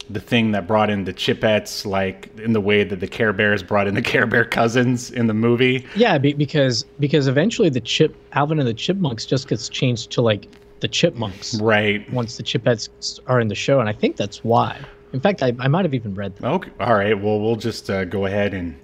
the 0.09 0.19
thing 0.19 0.51
that 0.51 0.67
brought 0.67 0.89
in 0.89 1.05
the 1.05 1.13
Chipettes, 1.13 1.85
like 1.85 2.29
in 2.39 2.53
the 2.53 2.61
way 2.61 2.83
that 2.83 2.99
the 2.99 3.07
Care 3.07 3.33
Bears 3.33 3.63
brought 3.63 3.87
in 3.87 3.95
the 3.95 4.01
Care 4.13 4.25
Bear 4.25 4.45
cousins 4.45 5.11
in 5.11 5.27
the 5.27 5.33
movie. 5.33 5.85
Yeah, 5.95 6.17
be, 6.17 6.33
because 6.33 6.83
because 6.99 7.27
eventually 7.27 7.69
the 7.69 7.81
chip 7.81 8.15
Alvin 8.33 8.59
and 8.59 8.67
the 8.67 8.73
Chipmunks 8.73 9.25
just 9.25 9.47
gets 9.47 9.69
changed 9.69 10.11
to 10.11 10.21
like 10.21 10.47
the 10.81 10.87
Chipmunks 10.87 11.59
Right. 11.61 12.11
once 12.11 12.37
the 12.37 12.43
Chipettes 12.43 13.19
are 13.27 13.39
in 13.39 13.47
the 13.47 13.55
show, 13.55 13.79
and 13.79 13.87
I 13.87 13.93
think 13.93 14.17
that's 14.17 14.43
why. 14.43 14.77
In 15.13 15.19
fact, 15.19 15.43
I, 15.43 15.53
I 15.59 15.67
might 15.67 15.85
have 15.85 15.93
even 15.93 16.13
read 16.15 16.35
that. 16.37 16.47
Okay. 16.47 16.71
All 16.79 16.95
right. 16.95 17.13
Well, 17.19 17.39
we'll 17.39 17.55
just 17.55 17.89
uh, 17.89 18.03
go 18.05 18.25
ahead 18.25 18.53
and 18.53 18.75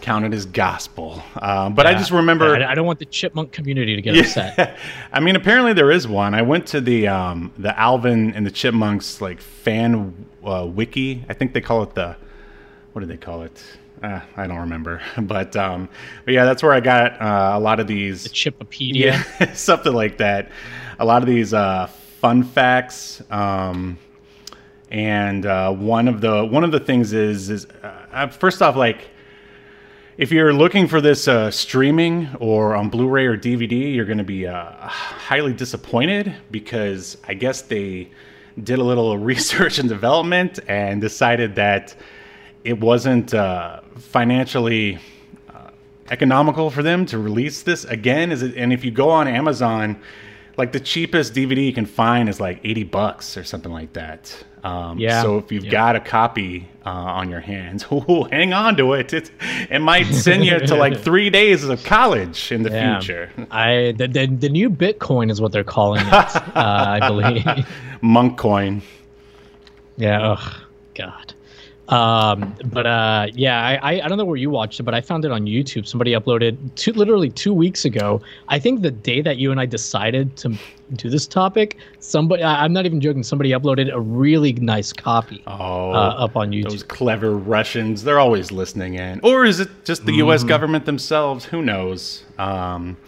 count 0.00 0.24
it 0.24 0.32
as 0.32 0.46
gospel. 0.46 1.22
Um, 1.40 1.74
but 1.74 1.86
I 1.86 1.94
just 1.94 2.10
remember. 2.10 2.54
I, 2.54 2.72
I 2.72 2.74
don't 2.74 2.86
want 2.86 2.98
the 2.98 3.04
Chipmunk 3.04 3.52
community 3.52 3.96
to 3.96 4.02
get 4.02 4.16
upset. 4.16 4.78
I 5.12 5.20
mean, 5.20 5.36
apparently 5.36 5.72
there 5.72 5.90
is 5.90 6.06
one. 6.06 6.34
I 6.34 6.42
went 6.42 6.66
to 6.68 6.80
the 6.80 7.08
um, 7.08 7.52
the 7.58 7.78
Alvin 7.78 8.32
and 8.34 8.46
the 8.46 8.50
Chipmunks 8.50 9.20
like 9.20 9.40
fan 9.40 10.26
uh, 10.44 10.66
wiki. 10.66 11.24
I 11.28 11.34
think 11.34 11.52
they 11.52 11.60
call 11.60 11.82
it 11.82 11.94
the 11.94 12.16
what 12.92 13.00
do 13.00 13.06
they 13.06 13.16
call 13.16 13.42
it? 13.42 13.62
Uh, 14.02 14.20
I 14.36 14.46
don't 14.46 14.58
remember. 14.58 15.00
But 15.18 15.56
um, 15.56 15.88
but 16.24 16.34
yeah, 16.34 16.44
that's 16.44 16.62
where 16.62 16.72
I 16.72 16.80
got 16.80 17.20
uh, 17.20 17.52
a 17.54 17.60
lot 17.60 17.80
of 17.80 17.86
these. 17.86 18.24
The 18.24 18.30
Chipopedia. 18.30 18.94
Yeah, 19.40 19.52
something 19.54 19.92
like 19.92 20.18
that. 20.18 20.50
A 20.98 21.04
lot 21.04 21.22
of 21.22 21.28
these 21.28 21.52
uh, 21.54 21.86
fun 22.20 22.42
facts. 22.42 23.22
Um, 23.30 23.98
and 24.90 25.44
uh, 25.44 25.72
one 25.72 26.08
of 26.08 26.20
the 26.20 26.44
one 26.44 26.64
of 26.64 26.72
the 26.72 26.80
things 26.80 27.12
is 27.12 27.50
is 27.50 27.66
uh, 27.82 28.28
first 28.28 28.62
off 28.62 28.76
like 28.76 29.08
if 30.18 30.32
you're 30.32 30.52
looking 30.52 30.88
for 30.88 31.00
this 31.00 31.28
uh, 31.28 31.48
streaming 31.48 32.28
or 32.40 32.74
on 32.74 32.88
Blu-ray 32.88 33.24
or 33.26 33.38
DVD, 33.38 33.94
you're 33.94 34.04
going 34.04 34.18
to 34.18 34.24
be 34.24 34.48
uh, 34.48 34.72
highly 34.88 35.52
disappointed 35.52 36.34
because 36.50 37.16
I 37.28 37.34
guess 37.34 37.62
they 37.62 38.10
did 38.60 38.80
a 38.80 38.82
little 38.82 39.16
research 39.32 39.78
and 39.78 39.88
development 39.88 40.58
and 40.66 41.00
decided 41.00 41.54
that 41.54 41.94
it 42.64 42.80
wasn't 42.80 43.32
uh, 43.32 43.80
financially 43.96 44.98
uh, 45.54 45.70
economical 46.10 46.68
for 46.68 46.82
them 46.82 47.06
to 47.06 47.18
release 47.18 47.62
this 47.62 47.84
again. 47.84 48.32
Is 48.32 48.42
it? 48.42 48.56
And 48.56 48.72
if 48.72 48.84
you 48.84 48.90
go 48.90 49.10
on 49.10 49.28
Amazon, 49.28 50.00
like 50.56 50.72
the 50.72 50.80
cheapest 50.80 51.32
DVD 51.32 51.64
you 51.64 51.72
can 51.72 51.86
find 51.86 52.28
is 52.28 52.40
like 52.40 52.58
80 52.64 52.82
bucks 52.82 53.36
or 53.36 53.44
something 53.44 53.70
like 53.70 53.92
that. 53.92 54.36
Um, 54.64 54.98
Yeah. 54.98 55.22
So 55.22 55.38
if 55.38 55.52
you've 55.52 55.64
Yeah. 55.64 55.70
got 55.70 55.96
a 55.96 56.00
copy 56.00 56.68
uh, 56.84 56.90
on 56.90 57.30
your 57.30 57.40
hands, 57.40 57.84
ooh, 57.92 58.24
hang 58.30 58.52
on 58.52 58.76
to 58.76 58.94
it. 58.94 59.12
It, 59.12 59.30
it 59.70 59.80
might 59.80 60.06
send 60.12 60.44
you 60.44 60.58
to 60.58 60.74
like 60.74 60.98
three 61.08 61.30
days 61.30 61.64
of 61.64 61.82
college 61.84 62.50
in 62.52 62.62
the 62.62 62.70
Yeah. 62.70 62.98
future. 63.00 63.30
I 63.50 63.94
the, 63.96 64.08
the 64.08 64.26
the 64.26 64.48
new 64.48 64.68
Bitcoin 64.70 65.30
is 65.30 65.40
what 65.40 65.52
they're 65.52 65.64
calling 65.64 66.06
it. 66.06 66.12
uh, 66.12 66.50
I 66.54 67.06
believe. 67.06 67.44
Monk 68.02 68.38
coin. 68.38 68.82
Yeah. 69.96 70.34
Oh 70.36 70.56
God. 70.94 71.34
Um, 71.88 72.54
but 72.66 72.86
uh, 72.86 73.28
yeah, 73.32 73.78
I, 73.82 74.00
I 74.02 74.08
don't 74.08 74.18
know 74.18 74.24
where 74.26 74.36
you 74.36 74.50
watched 74.50 74.78
it, 74.78 74.82
but 74.82 74.92
I 74.94 75.00
found 75.00 75.24
it 75.24 75.30
on 75.32 75.46
YouTube. 75.46 75.86
Somebody 75.86 76.12
uploaded 76.12 76.56
two 76.74 76.92
literally 76.92 77.30
two 77.30 77.54
weeks 77.54 77.84
ago. 77.86 78.20
I 78.48 78.58
think 78.58 78.82
the 78.82 78.90
day 78.90 79.22
that 79.22 79.38
you 79.38 79.50
and 79.50 79.58
I 79.58 79.64
decided 79.64 80.36
to 80.38 80.54
do 80.94 81.08
this 81.08 81.26
topic, 81.26 81.78
somebody 81.98 82.42
I, 82.42 82.64
I'm 82.64 82.72
not 82.74 82.84
even 82.84 83.00
joking. 83.00 83.22
Somebody 83.22 83.50
uploaded 83.52 83.90
a 83.92 84.00
really 84.00 84.52
nice 84.54 84.92
copy 84.92 85.42
Oh, 85.46 85.92
uh, 85.92 86.14
up 86.18 86.36
on 86.36 86.50
YouTube. 86.50 86.70
those 86.70 86.82
clever 86.82 87.34
Russians. 87.36 88.04
They're 88.04 88.20
always 88.20 88.52
listening 88.52 88.94
in. 88.94 89.20
Or 89.22 89.46
is 89.46 89.58
it 89.58 89.68
just 89.84 90.04
the 90.04 90.12
U.S. 90.16 90.40
Mm-hmm. 90.40 90.48
government 90.48 90.84
themselves? 90.84 91.46
Who 91.46 91.62
knows? 91.62 92.24
Um, 92.38 92.98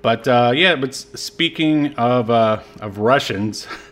but 0.00 0.26
uh, 0.28 0.52
yeah, 0.54 0.76
but 0.76 0.94
speaking 0.94 1.94
of 1.94 2.30
uh, 2.30 2.62
of 2.80 2.98
Russians, 2.98 3.66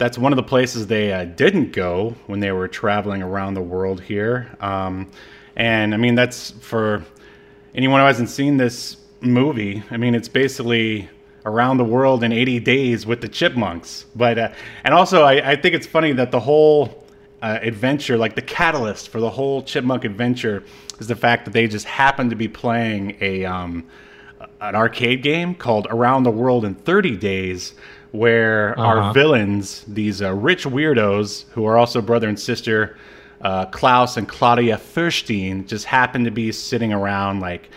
that's 0.00 0.16
one 0.16 0.32
of 0.32 0.36
the 0.36 0.42
places 0.42 0.86
they 0.86 1.12
uh, 1.12 1.26
didn't 1.26 1.72
go 1.72 2.16
when 2.26 2.40
they 2.40 2.52
were 2.52 2.66
traveling 2.66 3.22
around 3.22 3.52
the 3.52 3.60
world 3.60 4.00
here. 4.00 4.50
Um, 4.58 5.12
and 5.56 5.92
I 5.92 5.98
mean, 5.98 6.14
that's 6.14 6.52
for 6.52 7.04
anyone 7.74 8.00
who 8.00 8.06
hasn't 8.06 8.30
seen 8.30 8.56
this 8.56 8.96
movie. 9.20 9.82
I 9.90 9.98
mean, 9.98 10.14
it's 10.14 10.26
basically 10.26 11.10
around 11.44 11.76
the 11.76 11.84
world 11.84 12.24
in 12.24 12.32
80 12.32 12.60
days 12.60 13.04
with 13.04 13.20
the 13.20 13.28
chipmunks. 13.28 14.06
But 14.16 14.38
uh, 14.38 14.52
and 14.84 14.94
also, 14.94 15.22
I, 15.22 15.50
I 15.50 15.56
think 15.56 15.74
it's 15.74 15.86
funny 15.86 16.12
that 16.12 16.30
the 16.30 16.40
whole 16.40 17.04
uh, 17.42 17.58
adventure, 17.60 18.16
like 18.16 18.34
the 18.34 18.42
catalyst 18.42 19.10
for 19.10 19.20
the 19.20 19.30
whole 19.30 19.62
chipmunk 19.62 20.04
adventure, 20.04 20.64
is 20.98 21.08
the 21.08 21.16
fact 21.16 21.44
that 21.44 21.50
they 21.52 21.68
just 21.68 21.84
happened 21.84 22.30
to 22.30 22.36
be 22.36 22.48
playing 22.48 23.18
a 23.20 23.44
um, 23.44 23.86
an 24.62 24.74
arcade 24.74 25.22
game 25.22 25.54
called 25.54 25.86
Around 25.90 26.22
the 26.22 26.30
World 26.30 26.64
in 26.64 26.74
30 26.74 27.18
Days, 27.18 27.74
where 28.12 28.78
Uh-huh. 28.78 28.86
our 28.88 29.14
villains, 29.14 29.84
these 29.86 30.20
uh, 30.22 30.32
rich 30.34 30.64
weirdos 30.64 31.44
who 31.50 31.64
are 31.66 31.76
also 31.76 32.00
brother 32.02 32.28
and 32.28 32.38
sister, 32.38 32.96
uh, 33.42 33.66
Klaus 33.66 34.16
and 34.16 34.28
Claudia 34.28 34.76
Furschtein, 34.76 35.66
just 35.66 35.84
happen 35.86 36.24
to 36.24 36.30
be 36.30 36.52
sitting 36.52 36.92
around 36.92 37.40
like 37.40 37.70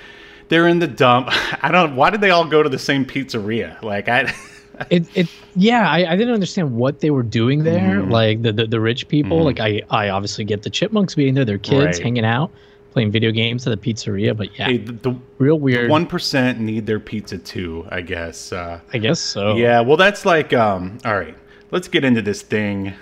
they're 0.50 0.68
in 0.68 0.80
the 0.80 0.88
dump. 0.88 1.30
I 1.64 1.72
don't. 1.72 1.96
Why 1.96 2.10
did 2.10 2.22
they 2.22 2.30
all 2.32 2.46
go 2.46 2.62
to 2.64 2.70
the 2.70 2.80
same 2.80 3.06
pizzeria? 3.06 3.82
Like 3.82 4.10
I. 4.10 4.34
it, 4.90 5.06
it 5.16 5.28
yeah 5.56 5.88
I, 5.88 6.12
I 6.14 6.16
didn't 6.16 6.34
understand 6.34 6.76
what 6.76 7.00
they 7.00 7.12
were 7.12 7.22
doing 7.22 7.64
there 7.64 8.02
Mm-hmm. 8.02 8.12
like 8.12 8.42
the, 8.42 8.52
the 8.52 8.66
the 8.66 8.80
rich 8.82 9.08
people 9.08 9.44
like 9.44 9.60
i 9.60 9.84
i 9.92 10.10
obviously 10.10 10.44
get 10.46 10.64
the 10.64 10.70
chipmunks 10.72 11.14
being 11.14 11.36
there 11.36 11.46
their 11.46 11.60
kids 11.60 11.98
Right. 11.98 12.04
hanging 12.04 12.26
out 12.26 12.50
playing 12.94 13.12
video 13.12 13.32
games 13.32 13.66
at 13.68 13.72
the 13.82 13.94
pizzeria 13.94 14.38
but 14.38 14.58
yeah 14.58 14.66
Hey, 14.68 14.78
the- 14.78 14.94
the 14.94 15.16
real 15.40 15.60
weird 15.60 15.90
one 15.90 16.06
percent 16.06 16.60
need 16.60 16.86
their 16.86 17.00
pizza 17.00 17.38
too. 17.40 17.86
I 17.90 18.02
guess. 18.02 18.54
Uh, 18.54 18.80
i 18.94 18.98
guess 19.00 19.20
so 19.20 19.56
Yeah, 19.56 19.82
well, 19.82 19.98
that's 19.98 20.26
like, 20.26 20.54
um, 20.54 21.00
all 21.04 21.18
right, 21.18 21.36
let's 21.72 21.88
get 21.88 22.06
into 22.06 22.22
this 22.22 22.42
thing 22.44 22.94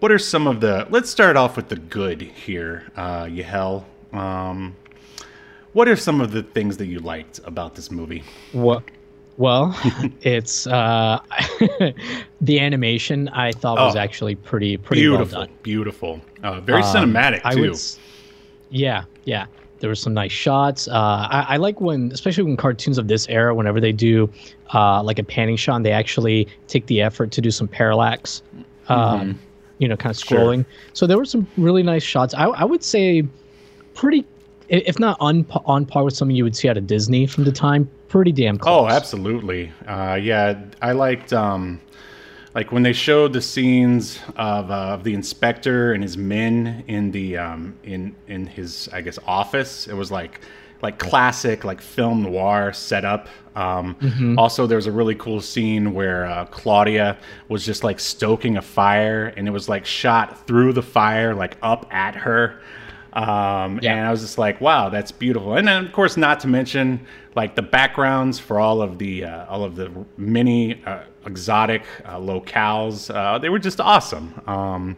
what 0.00 0.10
are 0.10 0.18
some 0.18 0.46
of 0.46 0.60
the? 0.62 0.86
Let's 0.88 1.10
start 1.10 1.36
off 1.36 1.56
with 1.58 1.68
the 1.68 1.76
good 1.76 2.22
here, 2.22 2.84
uh, 2.96 3.28
Yahel. 3.30 3.84
Um, 4.14 4.74
what 5.74 5.88
are 5.88 5.96
some 5.96 6.22
of 6.22 6.32
the 6.32 6.42
things 6.42 6.78
that 6.78 6.86
you 6.86 7.00
liked 7.00 7.38
about 7.44 7.74
this 7.74 7.90
movie? 7.90 8.22
What? 8.52 8.82
Well, 9.36 9.78
it's 10.22 10.66
uh, 10.66 11.18
the 12.40 12.60
animation. 12.60 13.28
I 13.28 13.52
thought 13.52 13.76
was 13.78 13.94
Oh. 13.96 13.98
actually 13.98 14.36
pretty 14.36 14.78
pretty 14.78 15.02
Beautiful, 15.02 15.38
well 15.40 15.46
done. 15.48 15.56
beautiful, 15.62 16.20
uh, 16.42 16.60
very 16.62 16.80
Um, 16.82 16.94
cinematic 17.12 17.42
I 17.44 17.54
too. 17.54 17.60
would, 17.60 17.70
s- 17.72 17.98
yeah, 18.70 19.04
yeah. 19.24 19.46
There 19.80 19.88
were 19.88 19.94
some 19.94 20.12
nice 20.12 20.32
shots. 20.32 20.88
Uh, 20.88 20.92
I, 21.30 21.46
I 21.50 21.56
like 21.56 21.80
when, 21.80 22.12
especially 22.12 22.44
when 22.44 22.56
cartoons 22.56 22.98
of 22.98 23.08
this 23.08 23.26
era, 23.28 23.54
whenever 23.54 23.80
they 23.80 23.92
do 23.92 24.30
uh, 24.74 25.02
like 25.02 25.18
a 25.18 25.22
panning 25.24 25.56
shot, 25.56 25.82
they 25.82 25.92
actually 25.92 26.46
take 26.68 26.86
the 26.86 27.00
effort 27.00 27.30
to 27.32 27.40
do 27.40 27.50
some 27.50 27.66
parallax. 27.66 28.42
Um, 28.88 29.38
You 29.78 29.88
know, 29.88 29.96
kind 29.96 30.14
of 30.14 30.20
Sure. 30.20 30.38
scrolling. 30.38 30.66
So 30.92 31.06
there 31.06 31.16
were 31.16 31.24
some 31.24 31.46
really 31.56 31.82
nice 31.82 32.02
shots. 32.02 32.34
I, 32.34 32.44
I 32.44 32.64
would 32.64 32.84
say 32.84 33.24
pretty, 33.94 34.26
if 34.68 34.98
not 34.98 35.16
on 35.20 35.46
on 35.64 35.86
par 35.86 36.04
with 36.04 36.14
something 36.14 36.36
you 36.36 36.44
would 36.44 36.54
see 36.54 36.68
out 36.68 36.76
of 36.76 36.86
Disney 36.86 37.26
from 37.26 37.44
the 37.44 37.52
time. 37.52 37.88
Pretty 38.08 38.32
damn 38.32 38.58
close. 38.58 38.84
Oh, 38.84 38.94
absolutely. 38.94 39.72
Uh, 39.86 40.18
yeah, 40.20 40.60
I 40.82 40.92
liked 40.92 41.32
um, 41.32 41.80
like 42.54 42.72
when 42.72 42.82
they 42.82 42.92
showed 42.92 43.32
the 43.32 43.40
scenes 43.40 44.18
of, 44.36 44.70
uh, 44.70 44.74
of 44.94 45.04
the 45.04 45.14
inspector 45.14 45.92
and 45.92 46.02
his 46.02 46.16
men 46.16 46.84
in 46.88 47.10
the 47.12 47.38
um, 47.38 47.74
in 47.84 48.14
in 48.26 48.46
his 48.46 48.88
I 48.92 49.00
guess 49.02 49.18
office. 49.26 49.86
It 49.86 49.94
was 49.94 50.10
like 50.10 50.40
like 50.82 50.98
classic 50.98 51.62
like 51.64 51.80
film 51.80 52.22
noir 52.22 52.72
setup. 52.72 53.28
Um, 53.54 54.36
Also, 54.38 54.66
there 54.66 54.76
was 54.76 54.86
a 54.86 54.92
really 54.92 55.14
cool 55.16 55.40
scene 55.40 55.92
where 55.92 56.24
uh, 56.26 56.46
Claudia 56.46 57.18
was 57.48 57.64
just 57.66 57.84
like 57.84 58.00
stoking 58.00 58.56
a 58.56 58.62
fire, 58.62 59.26
and 59.36 59.46
it 59.46 59.50
was 59.50 59.68
like 59.68 59.84
shot 59.84 60.46
through 60.46 60.72
the 60.72 60.82
fire, 60.82 61.34
like 61.34 61.56
up 61.62 61.86
at 61.90 62.14
her. 62.16 62.60
Um, 63.12 63.80
Yeah. 63.82 63.96
And 63.96 64.06
I 64.06 64.10
was 64.10 64.20
just 64.22 64.38
like, 64.38 64.60
wow, 64.60 64.88
that's 64.88 65.10
beautiful. 65.12 65.54
And 65.54 65.66
then, 65.68 65.84
of 65.84 65.92
course, 65.92 66.16
not 66.16 66.40
to 66.40 66.48
mention 66.48 67.00
like 67.34 67.54
the 67.56 67.62
backgrounds 67.62 68.38
for 68.38 68.58
all 68.60 68.80
of 68.82 68.98
the 68.98 69.24
uh, 69.24 69.46
all 69.46 69.64
of 69.64 69.74
the 69.76 69.90
many 70.16 70.82
uh, 70.86 71.00
exotic 71.26 71.82
uh, 72.04 72.16
locales. 72.16 73.14
Uh, 73.14 73.38
they 73.38 73.48
were 73.48 73.58
just 73.58 73.80
awesome. 73.80 74.40
Um, 74.46 74.96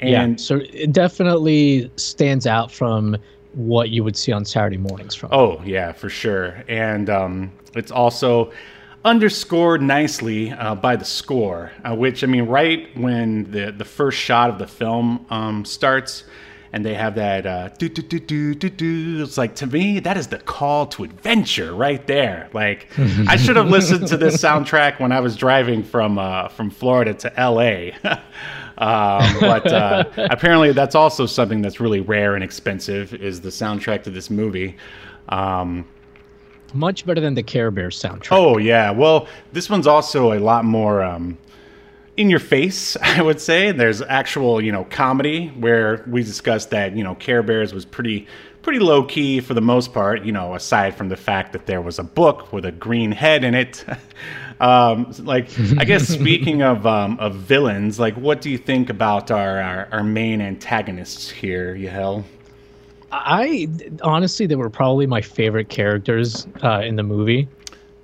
yeah. 0.00 0.22
and 0.22 0.40
So 0.40 0.60
it 0.72 0.92
definitely 0.92 1.90
stands 1.96 2.46
out 2.46 2.70
from 2.70 3.16
what 3.52 3.90
you 3.90 4.02
would 4.04 4.16
see 4.16 4.32
on 4.32 4.44
Saturday 4.44 4.76
mornings 4.76 5.14
from. 5.14 5.30
Oh 5.32 5.62
yeah, 5.64 5.92
for 5.92 6.08
sure. 6.08 6.62
And 6.68 7.08
um, 7.08 7.52
it's 7.74 7.92
also 7.92 8.52
underscored 9.04 9.82
nicely 9.82 10.50
uh, 10.50 10.74
by 10.74 10.96
the 10.96 11.04
score, 11.04 11.70
uh, 11.84 11.94
which 11.94 12.24
I 12.24 12.26
mean, 12.26 12.46
right 12.46 12.88
when 12.96 13.50
the 13.50 13.72
the 13.72 13.84
first 13.84 14.18
shot 14.18 14.50
of 14.50 14.58
the 14.58 14.66
film 14.66 15.24
um, 15.30 15.64
starts, 15.64 16.24
and 16.74 16.84
they 16.84 16.94
have 16.94 17.14
that 17.14 17.46
uh, 17.46 17.68
do 17.78 17.88
do 17.88 18.02
do 18.02 18.18
do 18.18 18.52
do 18.52 18.68
do. 18.68 19.22
It's 19.22 19.38
like 19.38 19.54
to 19.56 19.66
me 19.68 20.00
that 20.00 20.16
is 20.16 20.26
the 20.26 20.38
call 20.38 20.86
to 20.88 21.04
adventure 21.04 21.72
right 21.72 22.04
there. 22.08 22.50
Like 22.52 22.88
I 23.28 23.36
should 23.36 23.54
have 23.54 23.68
listened 23.68 24.08
to 24.08 24.16
this 24.16 24.36
soundtrack 24.38 24.98
when 24.98 25.12
I 25.12 25.20
was 25.20 25.36
driving 25.36 25.84
from 25.84 26.18
uh, 26.18 26.48
from 26.48 26.70
Florida 26.70 27.14
to 27.14 27.40
L.A. 27.40 27.94
Um, 28.76 29.36
but 29.38 29.72
uh, 29.72 30.02
apparently, 30.16 30.72
that's 30.72 30.96
also 30.96 31.26
something 31.26 31.62
that's 31.62 31.78
really 31.78 32.00
rare 32.00 32.34
and 32.34 32.42
expensive. 32.42 33.14
Is 33.14 33.40
the 33.40 33.50
soundtrack 33.50 34.02
to 34.02 34.10
this 34.10 34.30
movie? 34.30 34.76
Um, 35.28 35.86
Much 36.72 37.06
better 37.06 37.20
than 37.20 37.34
the 37.34 37.42
Care 37.44 37.70
Bears 37.70 38.02
soundtrack. 38.02 38.32
oh 38.32 38.58
yeah, 38.58 38.90
well, 38.90 39.28
this 39.52 39.70
one's 39.70 39.86
also 39.86 40.32
a 40.32 40.40
lot 40.40 40.64
more 40.64 41.04
um, 41.04 41.38
in 42.16 42.30
your 42.30 42.38
face. 42.38 42.96
I 43.02 43.22
would 43.22 43.40
say 43.40 43.72
there's 43.72 44.02
actual, 44.02 44.60
you 44.60 44.72
know, 44.72 44.84
comedy 44.84 45.48
where 45.48 46.04
we 46.06 46.22
discussed 46.22 46.70
that 46.70 46.96
you 46.96 47.04
know 47.04 47.14
Care 47.14 47.42
Bears 47.42 47.72
was 47.74 47.84
pretty 47.84 48.26
pretty 48.62 48.78
low 48.78 49.04
key 49.04 49.40
for 49.40 49.54
the 49.54 49.60
most 49.60 49.92
part. 49.92 50.24
You 50.24 50.32
know, 50.32 50.54
aside 50.54 50.96
from 50.96 51.08
the 51.08 51.16
fact 51.16 51.52
that 51.52 51.66
there 51.66 51.80
was 51.80 51.98
a 51.98 52.04
book 52.04 52.52
with 52.52 52.64
a 52.64 52.72
green 52.72 53.12
head 53.12 53.44
in 53.44 53.54
it. 53.54 53.84
Um, 54.60 55.12
like, 55.18 55.48
I 55.78 55.84
guess 55.84 56.06
speaking 56.20 56.62
of 56.62 56.86
um, 56.86 57.18
of 57.18 57.34
villains, 57.34 57.98
like, 57.98 58.14
what 58.14 58.40
do 58.40 58.50
you 58.50 58.56
think 58.56 58.88
about 58.88 59.32
our 59.32 59.60
our, 59.60 59.88
our 59.90 60.04
main 60.04 60.40
antagonists 60.40 61.28
here, 61.28 61.74
Yahel? 61.74 62.24
I 63.10 63.68
honestly, 64.02 64.46
they 64.46 64.56
were 64.56 64.70
probably 64.70 65.06
my 65.06 65.20
favorite 65.20 65.68
characters 65.68 66.46
uh, 66.62 66.82
in 66.84 66.96
the 66.96 67.02
movie. 67.02 67.48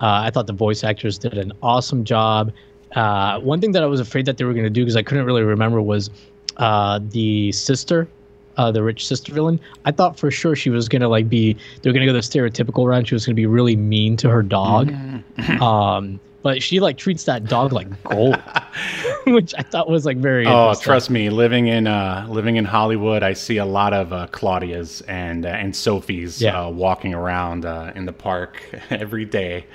Uh, 0.01 0.23
I 0.25 0.31
thought 0.31 0.47
the 0.47 0.53
voice 0.53 0.83
actors 0.83 1.19
did 1.19 1.37
an 1.37 1.53
awesome 1.63 2.05
job. 2.05 2.53
Uh, 2.95 3.39
one 3.41 3.61
thing 3.61 3.73
that 3.73 3.83
I 3.83 3.87
was 3.87 4.01
afraid 4.01 4.27
that 4.27 4.37
they 4.37 4.45
were 4.45 4.53
going 4.53 4.65
to 4.65 4.71
do 4.71 4.83
because 4.83 4.97
I 4.97 5.03
couldn't 5.03 5.25
really 5.25 5.43
remember 5.43 5.81
was 5.81 6.11
uh, 6.57 6.99
the 7.03 7.53
sister, 7.53 8.09
uh, 8.57 8.71
the 8.73 8.83
rich 8.83 9.07
sister 9.07 9.33
villain. 9.33 9.61
I 9.85 9.93
thought 9.93 10.19
for 10.19 10.31
sure 10.31 10.57
she 10.57 10.71
was 10.71 10.89
going 10.89 11.03
to 11.03 11.09
like 11.09 11.29
be 11.29 11.57
they're 11.83 11.93
going 11.93 12.07
to 12.07 12.07
go 12.07 12.13
the 12.13 12.19
stereotypical 12.21 12.87
route. 12.89 13.07
She 13.07 13.15
was 13.15 13.25
going 13.25 13.35
to 13.35 13.41
be 13.41 13.47
really 13.47 13.77
mean 13.77 14.17
to 14.19 14.29
her 14.29 14.43
dog. 14.43 14.93
um, 15.61 16.21
but 16.43 16.63
she 16.63 16.81
like 16.81 16.97
treats 16.97 17.25
that 17.25 17.45
dog 17.45 17.73
like 17.73 18.03
gold, 18.05 18.43
which 19.27 19.55
I 19.59 19.63
thought 19.63 19.91
was 19.91 20.07
like 20.07 20.17
very. 20.17 20.47
Oh, 20.47 20.75
trust 20.75 21.11
me, 21.11 21.29
living 21.29 21.67
in 21.67 21.87
uh, 21.87 22.27
living 22.31 22.57
in 22.57 22.65
Hollywood, 22.65 23.23
I 23.23 23.35
see 23.35 23.59
a 23.59 23.67
lot 23.67 23.93
of 23.93 24.13
uh, 24.13 24.27
Claudias 24.29 25.03
and 25.03 25.45
uh, 25.45 25.51
and 25.51 25.75
Sophies 25.75 26.41
Yeah. 26.41 26.63
uh, 26.65 26.71
walking 26.71 27.13
around 27.13 27.67
uh, 27.67 27.93
in 27.95 28.07
the 28.07 28.13
park 28.15 28.63
every 28.91 29.27
day. 29.27 29.67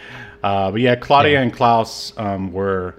Uh, 0.48 0.72
but 0.72 0.82
yeah, 0.82 0.96
Claudia 1.08 1.34
Yeah. 1.34 1.42
and 1.46 1.52
Klaus 1.60 2.14
um, 2.18 2.52
were 2.54 2.94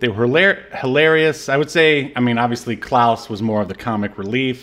they 0.00 0.08
were 0.08 0.26
hilar- 0.26 0.62
hilarious. 0.84 1.48
I 1.48 1.56
would 1.60 1.70
say. 1.78 2.12
I 2.16 2.20
mean, 2.26 2.38
obviously, 2.44 2.76
Klaus 2.88 3.28
was 3.32 3.40
more 3.50 3.60
of 3.64 3.68
the 3.68 3.74
comic 3.88 4.12
relief. 4.24 4.60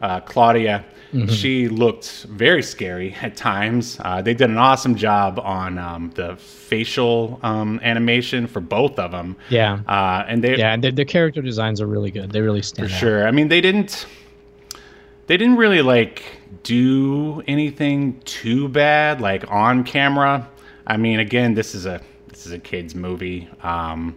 Uh, 0.00 0.20
Claudia, 0.32 0.76
Mm-hmm. 1.12 1.28
she 1.40 1.68
looked 1.68 2.08
very 2.46 2.62
scary 2.62 3.14
at 3.20 3.36
times. 3.36 3.98
Uh, 4.00 4.22
they 4.26 4.32
did 4.32 4.48
an 4.48 4.56
awesome 4.56 4.94
job 4.96 5.38
on 5.38 5.76
um, 5.78 6.10
the 6.14 6.36
facial 6.70 7.38
um, 7.42 7.78
animation 7.82 8.46
for 8.46 8.60
both 8.62 8.98
of 8.98 9.10
them. 9.10 9.36
Yeah. 9.50 9.80
Uh, 9.86 10.24
and 10.30 10.42
they 10.42 10.56
Yeah, 10.56 10.72
and 10.72 10.82
their, 10.82 10.90
their 10.98 11.04
character 11.16 11.42
designs 11.42 11.82
are 11.82 11.86
really 11.96 12.10
good. 12.10 12.30
They 12.32 12.40
really 12.40 12.62
stand 12.62 12.88
for 12.88 12.94
out. 12.94 13.00
sure. 13.00 13.28
I 13.28 13.30
mean, 13.30 13.48
they 13.48 13.60
didn't 13.60 14.06
they 15.26 15.36
didn't 15.36 15.56
really 15.64 15.82
like 15.82 16.22
do 16.62 17.42
anything 17.46 18.18
too 18.24 18.68
bad 18.68 19.20
like 19.20 19.44
on 19.50 19.84
camera. 19.84 20.48
I 20.86 20.96
mean, 20.96 21.20
again, 21.20 21.54
this 21.54 21.74
is 21.74 21.86
a 21.86 22.00
this 22.28 22.46
is 22.46 22.52
a 22.52 22.58
kids 22.58 22.94
movie. 22.94 23.48
Um, 23.62 24.16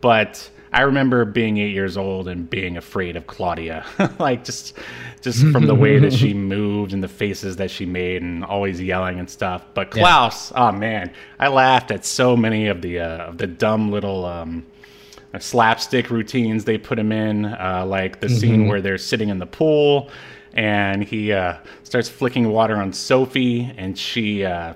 but 0.00 0.48
I 0.72 0.82
remember 0.82 1.24
being 1.24 1.56
8 1.58 1.72
years 1.72 1.96
old 1.96 2.28
and 2.28 2.48
being 2.48 2.76
afraid 2.76 3.16
of 3.16 3.26
Claudia. 3.26 3.84
like 4.18 4.44
just 4.44 4.76
just 5.22 5.40
from 5.48 5.66
the 5.66 5.74
way 5.74 5.98
that 5.98 6.12
she 6.12 6.34
moved 6.54 6.92
and 6.92 7.02
the 7.02 7.08
faces 7.08 7.56
that 7.56 7.70
she 7.70 7.84
made 7.86 8.22
and 8.22 8.44
always 8.44 8.80
yelling 8.80 9.18
and 9.18 9.28
stuff. 9.28 9.64
But 9.74 9.88
Yeah. 9.96 10.02
Klaus, 10.02 10.52
oh 10.54 10.70
man, 10.72 11.10
I 11.40 11.48
laughed 11.48 11.90
at 11.90 12.04
so 12.04 12.36
many 12.36 12.68
of 12.68 12.80
the 12.82 13.00
uh, 13.00 13.28
of 13.28 13.38
the 13.38 13.46
dumb 13.46 13.90
little 13.90 14.24
um 14.24 14.64
slapstick 15.38 16.10
routines 16.10 16.64
they 16.64 16.78
put 16.78 16.98
him 16.98 17.12
in, 17.12 17.44
uh, 17.44 17.84
like 17.86 18.20
the 18.20 18.28
scene 18.28 18.60
Mm-hmm. 18.60 18.68
where 18.68 18.80
they're 18.80 18.98
sitting 18.98 19.28
in 19.28 19.38
the 19.38 19.46
pool 19.46 20.10
and 20.54 21.04
he 21.04 21.32
uh, 21.32 21.54
starts 21.84 22.08
flicking 22.08 22.48
water 22.48 22.76
on 22.76 22.92
Sophie, 22.92 23.70
and 23.76 23.96
she, 23.96 24.44
uh, 24.44 24.72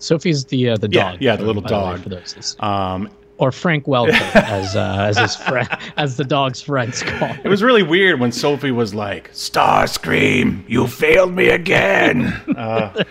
Sophie's 0.00 0.44
the 0.46 0.70
uh, 0.70 0.76
the 0.76 0.88
Yeah, 0.90 1.12
dog. 1.12 1.22
yeah, 1.22 1.36
the 1.36 1.44
little 1.44 1.62
by 1.62 1.66
way, 1.68 1.70
dog. 1.96 2.02
for 2.02 2.08
those 2.08 2.56
um, 2.60 3.08
or 3.38 3.52
Frank 3.52 3.84
Welker, 3.86 4.10
as 4.34 4.76
uh, 4.76 4.96
as 5.08 5.16
his 5.16 5.36
friend, 5.36 5.68
as 5.96 6.16
the 6.16 6.24
dog's 6.24 6.60
friends 6.60 7.02
call. 7.06 7.30
it 7.44 7.48
was 7.48 7.62
really 7.62 7.82
weird 7.82 8.18
when 8.20 8.32
Sophie 8.32 8.70
was 8.70 8.92
like, 8.94 9.30
"Starscream, 9.32 10.62
you 10.68 10.86
failed 10.86 11.34
me 11.34 11.48
again." 11.48 12.26
uh, 12.56 13.02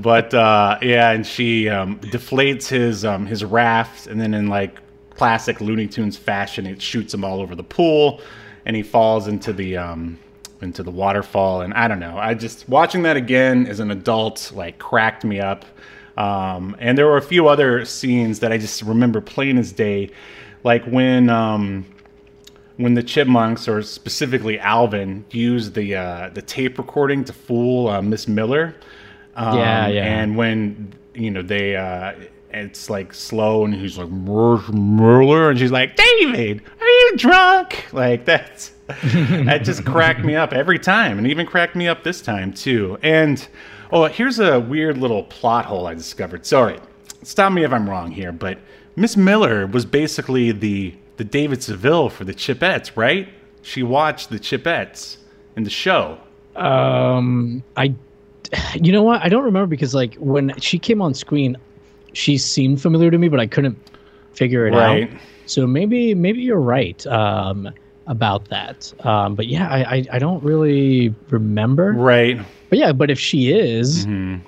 but 0.00 0.32
uh, 0.34 0.78
yeah, 0.82 1.10
and 1.12 1.26
she 1.26 1.68
um, 1.68 1.98
deflates 2.00 2.68
his 2.68 3.04
um, 3.04 3.26
his 3.26 3.44
raft, 3.44 4.06
and 4.06 4.20
then 4.20 4.34
in 4.34 4.48
like 4.48 4.78
classic 5.10 5.60
Looney 5.60 5.86
Tunes 5.86 6.16
fashion, 6.16 6.66
it 6.66 6.82
shoots 6.82 7.14
him 7.14 7.24
all 7.24 7.40
over 7.40 7.54
the 7.54 7.62
pool, 7.64 8.20
and 8.66 8.74
he 8.74 8.82
falls 8.82 9.28
into 9.28 9.52
the 9.52 9.76
um, 9.76 10.18
into 10.62 10.82
the 10.82 10.90
waterfall. 10.90 11.60
And 11.60 11.72
I 11.74 11.86
don't 11.86 12.00
know, 12.00 12.18
I 12.18 12.34
just 12.34 12.68
watching 12.68 13.02
that 13.02 13.16
again 13.16 13.66
as 13.66 13.78
an 13.80 13.90
adult 13.90 14.52
like 14.54 14.78
cracked 14.78 15.24
me 15.24 15.38
up. 15.40 15.64
Um, 16.16 16.76
and 16.78 16.96
there 16.96 17.06
were 17.06 17.16
a 17.16 17.22
few 17.22 17.48
other 17.48 17.84
scenes 17.84 18.40
that 18.40 18.52
I 18.52 18.58
just 18.58 18.82
remember 18.82 19.20
plain 19.20 19.58
as 19.58 19.72
day, 19.72 20.10
like 20.62 20.84
when. 20.84 21.30
Um, 21.30 21.86
when 22.76 22.94
the 22.94 23.02
chipmunks, 23.02 23.68
or 23.68 23.82
specifically 23.82 24.58
Alvin, 24.58 25.24
used 25.30 25.74
the 25.74 25.94
uh, 25.94 26.30
the 26.30 26.42
tape 26.42 26.78
recording 26.78 27.24
to 27.24 27.32
fool 27.32 27.88
uh, 27.88 28.02
Miss 28.02 28.26
Miller. 28.26 28.74
Um, 29.36 29.58
Yeah, 29.58 29.88
yeah. 29.88 30.04
And 30.04 30.36
when 30.36 30.92
you 31.14 31.30
know 31.30 31.42
they, 31.42 31.76
uh, 31.76 32.14
it's 32.50 32.90
like 32.90 33.14
slow, 33.14 33.64
and 33.64 33.74
he's 33.74 33.98
like 33.98 34.10
"Miss 34.10 34.68
Miller, 34.70 35.50
and 35.50 35.58
she's 35.58 35.70
like, 35.70 35.96
David, 35.96 36.62
are 36.80 36.88
you 36.88 37.16
drunk? 37.16 37.92
Like 37.92 38.24
that's 38.24 38.72
that 38.86 39.62
just 39.62 39.84
cracked 39.84 40.24
me 40.24 40.34
up 40.34 40.52
every 40.52 40.78
time, 40.78 41.18
and 41.18 41.26
even 41.26 41.46
cracked 41.46 41.76
me 41.76 41.86
up 41.88 42.02
this 42.02 42.20
time 42.20 42.52
too. 42.52 42.98
And 43.02 43.46
oh, 43.94 44.04
here's 44.06 44.38
a 44.40 44.60
weird 44.60 44.98
little 44.98 45.22
plot 45.22 45.64
hole 45.64 45.86
I 45.86 45.94
discovered. 45.94 46.44
Sorry, 46.44 46.78
stop 47.22 47.52
me 47.52 47.64
if 47.64 47.72
I'm 47.72 47.88
wrong 47.88 48.10
here, 48.10 48.32
but 48.32 48.58
Miss 48.96 49.16
Miller 49.16 49.66
was 49.66 49.86
basically 49.86 50.52
the 50.52 50.94
the 51.16 51.24
David 51.24 51.62
Seville 51.62 52.10
for 52.10 52.24
the 52.24 52.34
Chipettes, 52.34 52.90
right? 52.96 53.28
she 53.62 53.82
watched 53.82 54.28
the 54.28 54.38
Chipettes 54.38 55.16
in 55.56 55.64
the 55.64 55.70
show. 55.70 56.18
Um, 56.54 57.62
I, 57.78 57.94
you 58.74 58.92
know 58.92 59.02
what? 59.02 59.22
I 59.22 59.30
don't 59.30 59.44
remember 59.44 59.66
because 59.66 59.94
like 59.94 60.16
when 60.16 60.52
she 60.60 60.78
came 60.78 61.00
on 61.00 61.14
screen, 61.14 61.56
she 62.12 62.36
seemed 62.36 62.82
familiar 62.82 63.10
to 63.10 63.16
me, 63.16 63.28
but 63.28 63.40
I 63.40 63.46
couldn't 63.46 63.78
figure 64.32 64.66
it 64.66 64.72
Right. 64.74 65.10
out. 65.10 65.18
So 65.46 65.66
maybe 65.66 66.14
maybe 66.14 66.40
you're 66.42 66.60
right 66.60 67.06
um, 67.06 67.70
about 68.06 68.48
that. 68.50 68.92
Um, 69.06 69.34
but 69.34 69.46
yeah, 69.46 69.66
I, 69.68 69.96
I 69.96 70.04
I 70.12 70.18
don't 70.18 70.42
really 70.44 71.14
remember. 71.30 71.92
Right. 71.94 72.38
But 72.74 72.78
yeah, 72.80 72.90
but 72.92 73.08
if 73.08 73.20
she 73.20 73.52
is, 73.52 74.04
Mhm. 74.04 74.40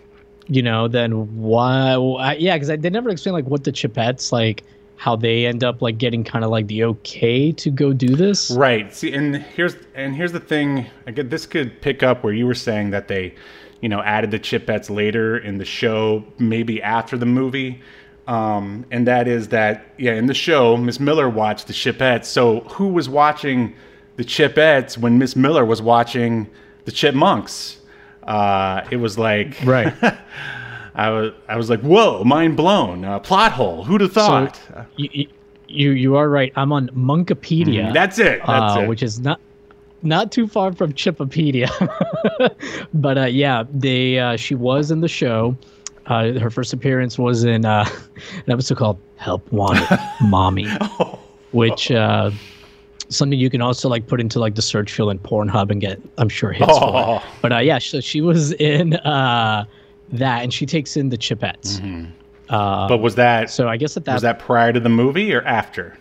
you 0.49 0.61
know, 0.61 0.89
then 0.89 1.13
why? 1.37 1.97
why 1.97 2.35
yeah, 2.35 2.57
because 2.59 2.67
they 2.67 2.91
never 2.91 3.09
explain 3.09 3.35
like 3.35 3.47
what 3.47 3.63
the 3.63 3.71
Chipettes 3.71 4.33
like, 4.33 4.65
how 4.97 5.15
they 5.15 5.47
end 5.47 5.63
up 5.63 5.81
like 5.81 5.97
getting 5.97 6.25
kind 6.25 6.45
of 6.45 6.51
like 6.51 6.67
the 6.67 6.83
okay 6.83 7.53
to 7.53 7.71
go 7.71 7.93
do 7.93 8.17
this. 8.17 8.51
Right. 8.51 8.93
See, 8.93 9.13
and 9.13 9.37
here's 9.37 9.77
and 9.95 10.17
here's 10.17 10.33
the 10.33 10.41
thing. 10.41 10.87
Again, 11.07 11.29
this 11.29 11.47
could 11.47 11.81
pick 11.81 12.03
up 12.03 12.25
where 12.25 12.33
you 12.33 12.47
were 12.49 12.55
saying 12.55 12.91
that 12.91 13.07
they, 13.07 13.33
you 13.81 13.89
know, 13.89 14.01
added 14.03 14.33
the 14.33 14.41
Chipettes 14.41 14.91
later 14.91 15.39
in 15.39 15.59
the 15.59 15.65
show, 15.65 16.25
maybe 16.41 16.83
after 16.83 17.17
the 17.17 17.27
movie. 17.27 17.81
Um, 18.27 18.87
and 18.91 19.07
that 19.07 19.29
is 19.29 19.47
that, 19.51 19.87
yeah, 19.99 20.15
in 20.15 20.27
the 20.27 20.35
show, 20.35 20.77
Miss 20.77 20.99
Miller 20.99 21.31
watched 21.31 21.69
the 21.69 21.73
Chipettes. 21.73 22.25
So 22.25 22.63
who 22.71 22.89
was 22.89 23.09
watching 23.09 23.73
the 24.17 24.25
Chipettes 24.25 24.99
when 24.99 25.17
Miss 25.17 25.37
Miller 25.37 25.65
was 25.65 25.81
watching 25.81 26.49
the 26.87 26.91
Chipmunks? 26.91 27.77
Uh, 28.27 28.83
it 28.91 28.97
was 28.97 29.19
like, 29.19 29.57
Right. 29.65 29.93
I 30.95 31.11
was, 31.11 31.33
I 31.47 31.57
was 31.57 31.69
like, 31.69 31.81
whoa, 31.81 32.25
mind 32.25 32.57
blown. 32.57 33.05
Uh, 33.05 33.19
plot 33.19 33.53
hole. 33.53 33.85
Who'd 33.85 34.01
have 34.01 34.13
thought? 34.13 34.59
you, 34.97 35.09
you- 35.13 35.29
you 35.69 35.91
you 35.91 36.15
are 36.15 36.29
right. 36.29 36.53
I'm 36.55 36.71
on 36.73 36.89
Munkapedia. 36.91 37.93
That's 37.93 38.21
it. 38.21 38.41
That's 38.47 38.77
uh, 38.77 38.81
it. 38.83 38.89
which 38.89 39.03
is 39.03 39.19
not 39.19 39.41
not 40.03 40.31
too 40.31 40.47
far 40.47 40.73
from 40.73 40.93
Chipopedia. 40.93 41.69
but 42.95 43.19
uh, 43.19 43.25
yeah, 43.25 43.65
they 43.73 44.19
uh, 44.21 44.37
she 44.37 44.55
was 44.55 44.93
in 44.93 45.01
the 45.01 45.09
show. 45.09 45.57
Uh, 46.07 46.39
her 46.39 46.51
first 46.51 46.73
appearance 46.73 47.19
was 47.19 47.43
in 47.43 47.65
uh, 47.65 47.85
an 48.47 48.53
episode 48.53 48.79
called 48.79 48.99
"Help 49.17 49.51
Wanted, 49.53 49.99
Mommy," 50.23 50.69
which 51.51 51.91
uh, 51.91 52.31
something 53.09 53.39
you 53.39 53.51
can 53.51 53.61
also 53.63 53.89
like 53.89 54.07
put 54.07 54.21
into 54.21 54.39
like 54.39 54.55
the 54.55 54.63
search 54.63 54.93
field 54.93 55.11
in 55.11 55.19
Pornhub 55.19 55.71
and 55.71 55.81
get 55.81 56.01
I'm 56.19 56.29
sure 56.29 56.53
hits 56.53 56.79
for. 56.79 56.85
Oh. 56.85 57.17
It. 57.17 57.23
But 57.43 57.53
uh, 57.53 57.59
yeah, 57.59 57.79
so 57.79 58.01
she 58.01 58.21
was 58.21 58.53
in 58.53 58.95
uh, 58.95 59.65
that, 60.11 60.43
and 60.43 60.53
she 60.53 60.67
takes 60.67 60.97
in 60.97 61.09
the 61.09 61.19
Chipettes. 61.19 62.11
Uh, 62.49 62.89
but 62.89 62.99
was 62.99 63.17
that 63.17 63.51
so 63.51 63.69
I 63.69 63.77
guess 63.77 63.97
at 63.97 64.05
that 64.05 64.15
was 64.15 64.23
that 64.23 64.39
prior 64.39 64.73
to 64.73 64.81
the 64.81 64.89
movie 64.89 65.35
or 65.35 65.43
after? 65.43 65.97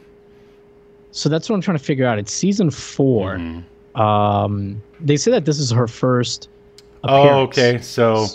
So 1.11 1.29
that's 1.29 1.49
what 1.49 1.55
I'm 1.55 1.61
trying 1.61 1.77
to 1.77 1.83
figure 1.83 2.05
out. 2.05 2.19
It's 2.19 2.33
season 2.33 2.69
4 2.69 3.37
Mm-hmm. 3.37 4.01
Um, 4.01 4.81
they 4.99 5.15
say 5.15 5.31
that 5.31 5.45
this 5.45 5.57
is 5.59 5.71
her 5.71 5.87
first. 5.87 6.49
Oh, 7.05 7.39
okay. 7.43 7.79
So, 7.81 8.25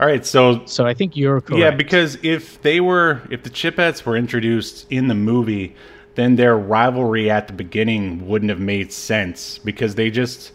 all 0.00 0.06
right. 0.06 0.24
So, 0.24 0.64
So 0.64 0.86
I 0.86 0.94
think 0.94 1.14
you're 1.16 1.42
correct. 1.42 1.60
yeah, 1.60 1.70
because 1.70 2.16
if 2.22 2.62
they 2.62 2.80
were, 2.80 3.20
if 3.30 3.42
the 3.42 3.50
Chipettes 3.50 4.04
were 4.06 4.16
introduced 4.16 4.86
in 4.88 5.08
the 5.08 5.14
movie, 5.14 5.74
then 6.20 6.36
their 6.36 6.56
rivalry 6.56 7.30
at 7.30 7.46
the 7.46 7.52
beginning 7.54 8.28
wouldn't 8.28 8.50
have 8.50 8.60
made 8.60 8.92
sense 8.92 9.58
because 9.58 9.94
they 9.96 10.10
just 10.10 10.52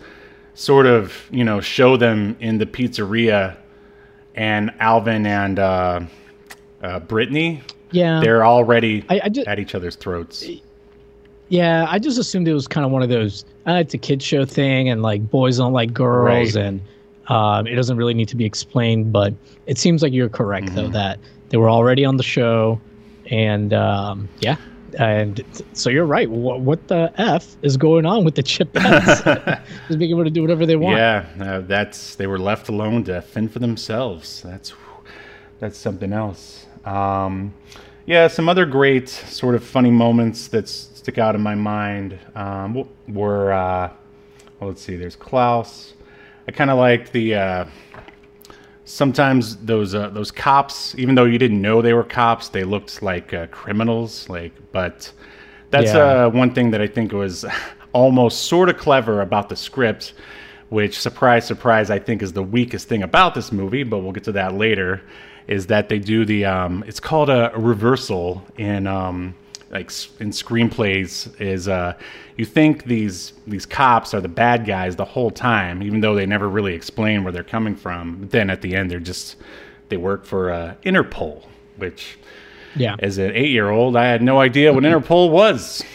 sort 0.54 0.86
of, 0.86 1.28
you 1.32 1.44
know, 1.44 1.60
show 1.60 1.98
them 1.98 2.38
in 2.40 2.60
the 2.60 2.66
pizzeria, 2.66 3.58
and 4.36 4.72
Alvin 4.80 5.26
and 5.26 5.60
uh, 5.60 6.00
uh, 6.84 7.00
Brittany, 7.02 7.62
yeah, 7.92 8.20
they're 8.22 8.46
already 8.46 9.04
I, 9.10 9.22
I 9.26 9.30
just 9.30 9.48
at 9.48 9.60
each 9.60 9.76
other's 9.76 9.96
throats. 9.96 10.46
yeah, 11.50 11.86
I 11.90 12.00
just 12.00 12.18
assumed 12.18 12.48
it 12.48 12.54
was 12.54 12.68
kind 12.68 12.86
of 12.86 12.92
one 12.92 13.02
of 13.04 13.10
those. 13.10 13.46
Uh, 13.68 13.74
it's 13.74 13.94
a 13.94 13.98
kid 13.98 14.22
show 14.22 14.46
thing, 14.46 14.90
and 14.90 15.02
like 15.02 15.30
boys 15.30 15.58
don't 15.58 15.74
like 15.74 15.94
girls, 15.94 16.56
Right. 16.56 16.66
and 16.66 16.82
um, 17.28 17.66
it 17.68 17.76
doesn't 17.76 17.98
really 17.98 18.14
need 18.14 18.28
to 18.30 18.36
be 18.36 18.46
explained. 18.46 19.12
But 19.14 19.34
it 19.68 19.78
seems 19.78 20.02
like 20.04 20.14
you're 20.14 20.30
correct 20.30 20.68
Mm-hmm. 20.68 20.76
though 20.76 20.88
that 20.90 21.20
they 21.50 21.58
were 21.58 21.70
already 21.70 22.04
on 22.06 22.18
the 22.18 22.24
show, 22.24 22.80
and 23.32 23.74
um, 23.74 24.28
yeah. 24.40 24.58
And 24.98 25.44
so 25.74 25.90
you're 25.90 26.06
right. 26.06 26.30
What, 26.30 26.62
what 26.62 26.88
the 26.88 27.12
f 27.18 27.56
is 27.62 27.78
going 27.78 28.06
on 28.06 28.24
with 28.24 28.36
the 28.36 28.44
Chipettes? 28.44 29.62
Just 29.88 30.00
being 30.00 30.12
able 30.12 30.24
to 30.24 30.30
do 30.30 30.42
whatever 30.42 30.66
they 30.66 30.76
want. 30.76 30.98
Yeah, 30.98 31.26
uh, 31.40 31.62
that's 31.62 32.16
they 32.16 32.28
were 32.28 32.40
left 32.40 32.70
alone 32.70 33.04
to 33.06 33.22
fend 33.22 33.52
for 33.52 33.60
themselves. 33.60 34.42
That's 34.42 34.74
that's 35.60 35.78
something 35.78 36.14
else. 36.14 36.66
Um, 36.86 37.54
yeah, 38.06 38.28
some 38.28 38.48
other 38.50 38.66
great 38.66 39.10
sort 39.10 39.56
of 39.56 39.64
funny 39.64 39.92
moments 39.92 40.48
that 40.50 40.70
stick 40.70 41.18
out 41.18 41.36
in 41.36 41.42
my 41.42 41.56
mind 41.56 42.20
um, 42.36 42.88
were. 43.08 43.52
Uh, 43.52 43.92
well, 44.60 44.70
let's 44.70 44.82
see. 44.82 44.96
There's 44.96 45.16
Klaus. 45.16 45.94
I 46.48 46.52
kind 46.52 46.70
of 46.70 46.78
liked 46.78 47.12
the. 47.12 47.36
Uh, 47.36 47.66
sometimes 48.86 49.58
those 49.58 49.94
uh, 49.96 50.10
those 50.10 50.32
cops, 50.32 50.96
even 50.98 51.16
though 51.16 51.26
you 51.26 51.38
didn't 51.38 51.62
know 51.62 51.82
they 51.82 51.94
were 51.94 52.04
cops, 52.04 52.50
they 52.50 52.64
looked 52.64 53.02
like 53.02 53.34
uh, 53.34 53.48
criminals. 53.48 54.30
Like, 54.30 54.54
but 54.72 55.12
that's 55.72 55.94
Yeah. 55.94 56.26
uh, 56.26 56.30
one 56.30 56.52
thing 56.54 56.72
that 56.72 56.82
I 56.82 56.88
think 56.88 57.12
was 57.12 57.46
almost 57.94 58.44
sort 58.44 58.70
of 58.70 58.78
clever 58.78 59.22
about 59.22 59.50
the 59.50 59.56
script, 59.56 60.14
which 60.70 60.98
surprise, 61.00 61.46
surprise, 61.46 61.90
I 61.90 62.00
think 62.00 62.22
is 62.22 62.34
the 62.34 62.44
weakest 62.44 62.88
thing 62.88 63.04
about 63.04 63.34
this 63.36 63.52
movie. 63.52 63.84
But 63.84 64.00
we'll 64.00 64.14
get 64.14 64.24
to 64.26 64.32
that 64.34 64.54
later. 64.54 65.02
Is 65.48 65.68
that 65.68 65.90
they 65.90 66.00
do 66.00 66.26
the 66.26 66.46
um, 66.46 66.84
it's 66.88 67.00
called 67.00 67.30
a, 67.30 67.52
reversal 67.56 68.44
in 68.58 68.88
um, 68.88 69.36
like 69.76 69.92
in 70.22 70.30
screenplays 70.32 71.30
is 71.42 71.68
uh, 71.68 71.94
you 72.38 72.46
think 72.46 72.86
these 72.86 73.34
these 73.46 73.66
cops 73.66 74.14
are 74.14 74.22
the 74.22 74.30
bad 74.30 74.66
guys 74.66 74.96
the 74.96 75.04
whole 75.04 75.30
time, 75.30 75.84
even 75.84 76.00
though 76.00 76.16
they 76.16 76.26
never 76.26 76.48
really 76.50 76.74
explain 76.74 77.24
where 77.26 77.34
they're 77.34 77.44
coming 77.44 77.76
from. 77.76 78.16
But 78.22 78.32
then 78.32 78.50
at 78.50 78.62
the 78.62 78.74
end, 78.74 78.90
they're 78.90 79.00
just 79.02 79.36
they 79.90 79.98
work 79.98 80.26
for 80.26 80.50
uh, 80.50 80.76
Interpol, 80.86 81.44
which 81.76 82.18
Yeah. 82.78 82.96
as 83.00 83.18
an 83.18 83.32
eight 83.36 83.50
year 83.52 83.70
old, 83.70 83.98
I 83.98 84.06
had 84.06 84.22
no 84.22 84.40
idea 84.40 84.72
what 84.74 84.84
Interpol 84.84 85.30
was. 85.30 85.84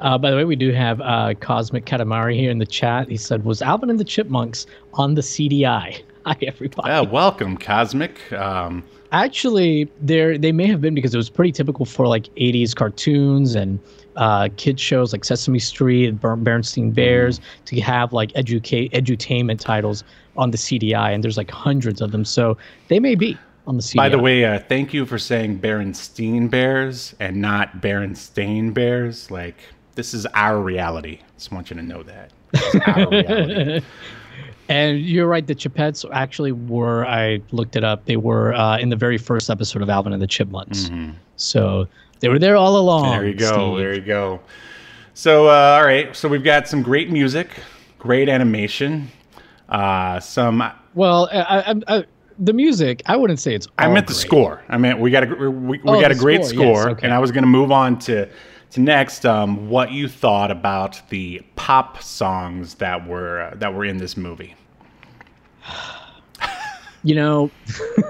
Uh, 0.00 0.18
by 0.18 0.30
the 0.30 0.36
way, 0.36 0.44
we 0.44 0.56
do 0.56 0.72
have 0.72 1.00
uh, 1.00 1.32
Cosmic 1.40 1.84
Katamari 1.84 2.34
here 2.34 2.50
in 2.50 2.58
the 2.58 2.66
chat. 2.66 3.08
He 3.08 3.16
said, 3.16 3.44
"Was 3.44 3.62
Alvin 3.62 3.90
and 3.90 3.98
the 4.00 4.04
Chipmunks 4.04 4.66
on 4.94 5.14
the 5.14 5.20
CDI?" 5.20 6.02
Hi, 6.26 6.36
everybody. 6.42 6.90
Ah, 6.90 7.02
welcome, 7.04 7.56
Cosmic. 7.56 8.32
Um, 8.32 8.82
Actually, 9.12 9.90
there 10.00 10.36
they 10.36 10.52
may 10.52 10.66
have 10.66 10.80
been 10.80 10.94
because 10.94 11.14
it 11.14 11.16
was 11.16 11.30
pretty 11.30 11.52
typical 11.52 11.86
for 11.86 12.06
like 12.06 12.24
'80s 12.34 12.74
cartoons 12.74 13.54
and 13.54 13.78
uh, 14.16 14.48
kid 14.56 14.78
shows 14.78 15.12
like 15.12 15.24
Sesame 15.24 15.58
Street, 15.58 16.10
Ber- 16.20 16.36
Bernstein 16.36 16.90
Bears 16.90 17.40
to 17.66 17.80
have 17.80 18.12
like 18.12 18.32
educate 18.34 18.92
edutainment 18.92 19.60
titles 19.60 20.04
on 20.36 20.50
the 20.50 20.58
CDI, 20.58 21.14
and 21.14 21.24
there's 21.24 21.36
like 21.36 21.50
hundreds 21.50 22.00
of 22.00 22.10
them. 22.12 22.24
So 22.24 22.58
they 22.88 23.00
may 23.00 23.14
be 23.14 23.38
on 23.66 23.76
the 23.76 23.82
CDI. 23.82 23.96
by 23.96 24.08
the 24.08 24.18
way, 24.18 24.44
uh, 24.44 24.58
thank 24.58 24.92
you 24.92 25.06
for 25.06 25.18
saying 25.18 25.60
Berenstein 25.60 26.50
Bears 26.50 27.14
and 27.20 27.36
not 27.36 27.80
Berenstain 27.80 28.74
Bears. 28.74 29.30
Like, 29.30 29.56
this 29.94 30.14
is 30.14 30.26
our 30.26 30.60
reality. 30.60 31.20
Just 31.36 31.52
want 31.52 31.70
you 31.70 31.76
to 31.76 31.82
know 31.82 32.02
that. 32.02 32.32
And 34.68 35.00
you're 35.00 35.26
right. 35.26 35.46
The 35.46 35.54
Chipettes 35.54 36.04
actually 36.12 36.52
were. 36.52 37.06
I 37.06 37.40
looked 37.52 37.74
it 37.76 37.84
up. 37.84 38.04
They 38.04 38.16
were 38.16 38.52
uh, 38.54 38.78
in 38.78 38.90
the 38.90 38.96
very 38.96 39.16
first 39.16 39.48
episode 39.48 39.80
of 39.82 39.88
Alvin 39.88 40.12
and 40.12 40.20
the 40.20 40.26
Chipmunks. 40.26 40.90
So 41.36 41.88
they 42.20 42.28
were 42.28 42.38
there 42.38 42.56
all 42.56 42.76
along. 42.76 43.04
Mm-hmm. 43.04 43.18
There 43.20 43.28
you 43.28 43.34
go. 43.34 43.46
Steve. 43.46 43.78
There 43.78 43.94
you 43.94 44.00
go. 44.02 44.40
So, 45.14 45.48
uh, 45.48 45.78
all 45.78 45.84
right. 45.84 46.14
So 46.14 46.28
we've 46.28 46.44
got 46.44 46.68
some 46.68 46.82
great 46.82 47.10
music, 47.10 47.48
great 47.98 48.28
animation, 48.28 49.10
uh, 49.68 50.20
some. 50.20 50.62
Well, 50.94 51.28
I, 51.32 51.38
I, 51.38 51.74
I, 51.98 52.04
the 52.38 52.52
music. 52.52 53.02
I 53.06 53.16
wouldn't 53.16 53.40
say 53.40 53.54
it's. 53.54 53.66
I 53.78 53.88
meant 53.88 54.06
the 54.06 54.14
score. 54.14 54.62
I 54.68 54.76
meant 54.76 54.98
we 55.00 55.10
got 55.10 55.24
a 55.24 55.50
we, 55.50 55.78
we 55.78 55.80
Oh, 55.86 56.00
got 56.00 56.10
a 56.12 56.14
great 56.14 56.44
score, 56.44 56.66
yes, 56.66 56.86
okay. 56.88 57.06
and 57.06 57.14
I 57.14 57.18
was 57.18 57.32
going 57.32 57.42
to 57.42 57.48
move 57.48 57.72
on 57.72 57.98
to 58.00 58.28
to 58.70 58.80
next. 58.80 59.24
Um, 59.24 59.68
what 59.68 59.92
you 59.92 60.08
thought 60.08 60.50
about 60.50 61.00
the 61.08 61.42
pop 61.56 62.02
songs 62.02 62.74
that 62.74 63.06
were 63.06 63.40
uh, 63.40 63.54
that 63.56 63.74
were 63.74 63.84
in 63.84 63.98
this 63.98 64.16
movie? 64.16 64.54
You 67.04 67.14
know, 67.14 67.50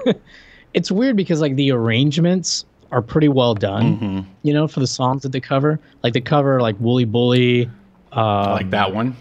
it's 0.73 0.91
weird 0.91 1.15
because 1.15 1.41
like 1.41 1.55
the 1.55 1.71
arrangements 1.71 2.65
are 2.91 3.01
pretty 3.01 3.27
well 3.27 3.53
done. 3.53 3.97
Mm-hmm. 3.97 4.31
You 4.43 4.53
know, 4.53 4.67
for 4.67 4.79
the 4.79 4.87
songs 4.87 5.21
that 5.23 5.31
they 5.31 5.39
cover, 5.39 5.79
like 6.03 6.13
they 6.13 6.21
cover 6.21 6.61
like 6.61 6.75
Wooly 6.79 7.05
Bully. 7.05 7.69
Uh, 8.11 8.51
like 8.53 8.69
that 8.71 8.93
one. 8.93 9.15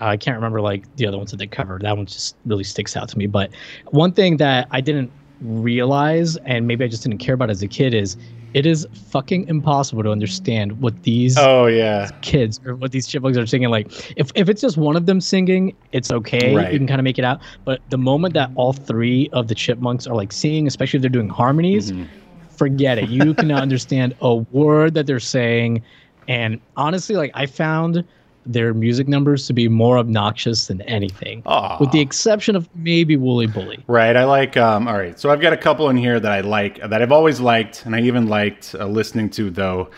I 0.00 0.16
can't 0.16 0.36
remember 0.36 0.60
like 0.60 0.84
the 0.96 1.06
other 1.06 1.16
ones 1.16 1.30
that 1.30 1.38
they 1.38 1.46
covered. 1.46 1.82
That 1.82 1.96
one 1.96 2.06
just 2.06 2.36
really 2.44 2.64
sticks 2.64 2.96
out 2.96 3.08
to 3.08 3.18
me. 3.18 3.26
But 3.26 3.50
one 3.86 4.12
thing 4.12 4.36
that 4.38 4.68
I 4.70 4.80
didn't 4.80 5.10
realize, 5.40 6.36
and 6.38 6.66
maybe 6.66 6.84
I 6.84 6.88
just 6.88 7.02
didn't 7.02 7.18
care 7.18 7.34
about 7.34 7.50
as 7.50 7.62
a 7.62 7.68
kid, 7.68 7.94
is 7.94 8.16
it 8.54 8.66
is 8.66 8.86
fucking 8.94 9.46
impossible 9.48 10.02
to 10.02 10.10
understand 10.10 10.80
what 10.80 11.02
these 11.02 11.46
Oh 11.46 11.66
yeah, 11.66 12.10
kids 12.22 12.60
or 12.64 12.76
what 12.76 12.92
these 12.92 13.06
chipmunks 13.06 13.38
are 13.38 13.46
singing. 13.46 13.68
Like, 13.70 13.92
if, 14.16 14.30
if 14.34 14.48
it's 14.48 14.60
just 14.60 14.76
one 14.76 14.96
of 14.96 15.06
them 15.06 15.20
singing, 15.20 15.76
it's 15.92 16.10
okay. 16.10 16.54
Right. 16.54 16.70
You 16.70 16.78
can 16.78 16.86
kind 16.86 17.00
of 17.00 17.04
make 17.04 17.18
it 17.18 17.24
out. 17.24 17.40
But 17.64 17.82
the 17.88 17.98
moment 17.98 18.34
that 18.34 18.50
all 18.54 18.72
three 18.72 19.28
of 19.32 19.48
the 19.48 19.54
chipmunks 19.54 20.06
are 20.06 20.14
like 20.14 20.32
singing, 20.32 20.66
especially 20.66 20.98
if 20.98 21.02
they're 21.02 21.10
doing 21.10 21.28
harmonies, 21.28 21.92
Mm-hmm. 21.92 22.04
forget 22.48 22.98
it. 22.98 23.06
You 23.08 23.34
cannot 23.34 23.62
understand 23.62 24.14
a 24.20 24.36
word 24.36 24.94
that 24.94 25.06
they're 25.06 25.20
saying. 25.20 25.82
And 26.28 26.60
honestly, 26.76 27.16
like 27.16 27.30
I 27.34 27.46
found 27.46 28.04
their 28.46 28.72
music 28.74 29.08
numbers 29.08 29.46
to 29.46 29.52
be 29.52 29.68
more 29.68 29.98
obnoxious 29.98 30.68
than 30.68 30.80
anything, 30.82 31.42
Aw. 31.46 31.78
with 31.80 31.90
the 31.92 32.00
exception 32.00 32.56
of 32.56 32.68
maybe 32.76 33.16
Wooly 33.16 33.46
Bully. 33.46 33.82
Right. 33.86 34.16
I 34.16 34.24
like. 34.24 34.56
Um, 34.56 34.86
all 34.88 34.96
right. 34.96 35.18
So 35.18 35.30
I've 35.30 35.40
got 35.40 35.52
a 35.52 35.56
couple 35.56 35.88
in 35.90 35.96
here 35.96 36.18
that 36.20 36.32
I 36.32 36.40
like 36.40 36.80
that 36.80 37.02
I've 37.02 37.12
always 37.12 37.40
liked, 37.40 37.84
and 37.86 37.94
I 37.94 38.00
even 38.02 38.26
liked 38.28 38.74
uh, 38.78 38.86
listening 38.86 39.30
to 39.30 39.50
though. 39.50 39.90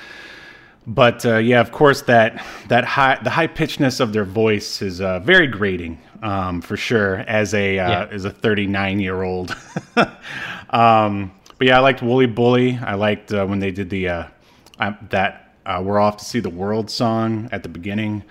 But 0.87 1.27
uh, 1.27 1.37
yeah, 1.37 1.61
of 1.61 1.71
course 1.71 2.03
that 2.03 2.43
that 2.69 2.85
high 2.85 3.19
the 3.23 3.29
high 3.31 3.47
pitchedness 3.49 4.01
of 4.01 4.13
their 4.15 4.25
voice 4.25 4.81
is 4.81 5.01
uh, 5.03 5.19
very 5.21 5.47
grating 5.47 5.99
um, 6.23 6.63
for 6.63 6.79
sure 6.79 7.17
as 7.29 7.53
a 7.53 7.79
uh, 7.79 7.91
Yeah. 7.91 8.09
as 8.11 8.25
a 8.25 8.31
39 8.31 8.99
year 9.01 9.23
old. 9.23 9.55
um, 10.71 11.31
but 11.59 11.67
yeah, 11.67 11.77
I 11.77 11.81
liked 11.81 12.03
Wooly 12.03 12.27
Bully. 12.27 12.79
I 12.83 12.95
liked 12.95 13.33
uh, 13.33 13.45
when 13.47 13.59
they 13.59 13.71
did 13.71 13.91
the 13.91 14.09
uh, 14.09 14.25
uh, 14.79 14.93
that 15.11 15.48
uh, 15.69 15.81
"We're 15.85 16.01
Off 16.01 16.17
to 16.19 16.25
See 16.25 16.41
the 16.41 16.51
World" 16.51 16.91
song 16.91 17.49
at 17.53 17.63
the 17.63 17.69
beginning. 17.69 18.25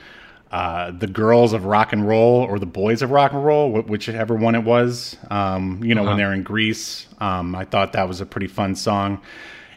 Uh, 0.51 0.91
the 0.91 1.07
girls 1.07 1.51
of 1.51 1.65
rock 1.65 1.91
and 1.91 2.07
roll 2.07 2.41
or 2.43 2.57
the 2.57 2.65
boys 2.65 3.01
of 3.01 3.11
rock 3.11 3.33
and 3.33 3.43
roll, 3.45 3.69
wh- 3.81 3.89
whichever 3.89 4.33
one 4.33 4.55
it 4.55 4.63
was. 4.63 5.17
Um, 5.29 5.83
you 5.83 5.93
know, 5.93 6.03
when 6.03 6.09
Uh-huh. 6.11 6.17
they're 6.17 6.33
in 6.33 6.43
Greece, 6.43 7.07
um, 7.19 7.53
I 7.53 7.65
thought 7.65 7.91
that 7.93 8.07
was 8.07 8.21
a 8.21 8.25
pretty 8.25 8.47
fun 8.47 8.73
song. 8.75 9.19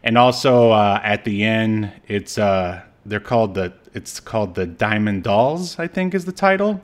And 0.04 0.16
also 0.16 0.70
uh, 0.70 1.00
at 1.02 1.24
the 1.24 1.42
end, 1.44 1.92
it's 2.08 2.38
uh, 2.38 2.82
they're 3.04 3.18
called 3.20 3.54
the 3.54 3.72
it's 3.94 4.20
called 4.20 4.54
the 4.54 4.64
Diamond 4.66 5.24
Dolls. 5.24 5.76
I 5.78 5.88
think 5.88 6.14
is 6.14 6.24
the 6.24 6.32
title 6.32 6.80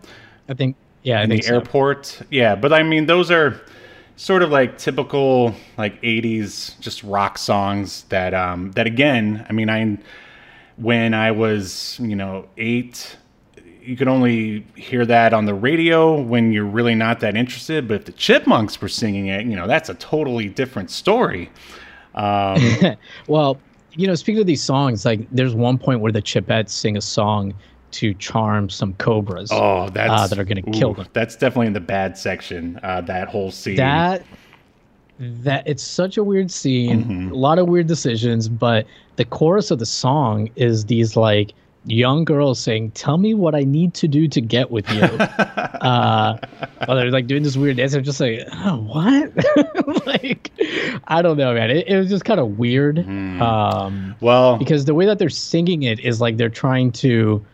I 0.49 0.55
think, 0.55 0.77
yeah, 1.05 1.21
I 1.21 1.23
in 1.23 1.31
think 1.31 1.43
the 1.43 1.49
so. 1.49 1.55
airport. 1.55 2.23
Yeah, 2.31 2.57
but 2.57 2.73
I 2.73 2.83
mean 2.83 3.07
those 3.07 3.31
are 3.31 3.61
sort 4.17 4.43
of 4.43 4.51
like 4.51 4.79
typical 4.79 5.55
like 5.79 6.01
80s 6.03 6.79
just 6.81 7.05
rock 7.05 7.39
songs 7.39 8.03
that 8.09 8.35
um 8.35 8.73
that 8.73 8.87
again, 8.89 9.47
I 9.49 9.53
mean 9.53 9.71
I 9.71 9.97
when 10.77 11.15
I 11.15 11.31
was, 11.31 11.99
you 12.01 12.17
know, 12.17 12.47
8 12.57 13.17
you 13.83 13.97
could 13.97 14.09
only 14.09 14.67
hear 14.75 15.07
that 15.07 15.33
on 15.33 15.45
the 15.45 15.55
radio 15.55 16.21
when 16.21 16.53
you're 16.53 16.65
really 16.65 16.97
not 16.97 17.21
that 17.21 17.37
interested, 17.37 17.87
but 17.87 17.95
if 17.95 18.05
the 18.05 18.13
Chipmunks 18.13 18.81
were 18.83 18.89
singing 18.89 19.29
it, 19.29 19.47
you 19.47 19.55
know, 19.55 19.69
that's 19.69 19.89
a 19.89 19.95
totally 19.95 20.49
different 20.49 20.91
story. 20.91 21.51
Um, 22.17 22.61
Well, 23.29 23.59
you 23.93 24.09
know, 24.09 24.17
speaking 24.17 24.41
of 24.41 24.47
these 24.47 24.63
songs, 24.63 25.05
like 25.05 25.27
there's 25.31 25.55
one 25.55 25.79
point 25.79 26.01
where 26.01 26.11
the 26.11 26.21
Chipettes 26.21 26.71
sing 26.71 26.97
a 26.97 27.01
song 27.01 27.55
to 27.93 28.13
charm 28.15 28.69
some 28.69 28.93
cobras. 28.95 29.51
oh, 29.53 29.89
that's 29.91 30.11
Uh, 30.11 30.27
that 30.27 30.39
are 30.39 30.45
gonna 30.45 30.63
kill 30.63 30.93
them. 30.93 31.07
That's 31.13 31.37
definitely 31.37 31.69
in 31.69 31.73
the 31.73 31.81
bad 31.81 32.19
section. 32.19 32.81
Uh, 32.83 33.01
that 33.03 33.29
whole 33.29 33.51
scene. 33.53 33.77
that 33.77 34.25
that 35.19 35.67
it's 35.67 35.83
such 35.83 36.17
a 36.17 36.25
weird 36.25 36.51
scene 36.51 37.05
Mhm. 37.05 37.31
a 37.31 37.35
lot 37.35 37.59
of 37.59 37.69
weird 37.69 37.87
decisions 37.87 38.49
but 38.49 38.87
the 39.17 39.25
chorus 39.25 39.71
of 39.71 39.79
the 39.79 39.87
song 39.87 40.51
is 40.57 40.85
these 40.87 41.17
like 41.17 41.55
young 41.87 42.25
girls 42.25 42.59
saying 42.59 42.91
tell 42.91 43.17
me 43.17 43.33
what 43.33 43.55
i 43.55 43.63
need 43.63 43.95
to 43.95 44.09
do 44.09 44.27
to 44.29 44.41
get 44.41 44.71
with 44.71 44.91
you 44.91 45.01
uh 45.01 46.37
well, 46.87 46.97
they're 46.97 47.11
like 47.11 47.27
doing 47.27 47.43
this 47.45 47.57
weird 47.57 47.77
dance 47.77 47.95
i'm 47.95 48.03
just 48.05 48.21
like 48.21 48.41
oh, 48.53 48.77
what 48.77 50.07
like 50.07 50.51
i 51.09 51.23
don't 51.23 51.37
know 51.39 51.55
man 51.55 51.71
it, 51.71 51.87
it 51.89 51.97
was 51.97 52.09
just 52.11 52.25
kind 52.25 52.41
of 52.41 52.59
weird 52.59 52.97
Mhm. 52.97 53.41
um 53.41 54.15
well, 54.21 54.57
because 54.59 54.85
the 54.85 54.95
way 54.95 55.07
that 55.07 55.19
they're 55.19 55.29
singing 55.31 55.83
it 55.85 56.01
is 56.01 56.21
like 56.21 56.37
they're 56.37 56.49
trying 56.49 56.91
to 56.93 57.45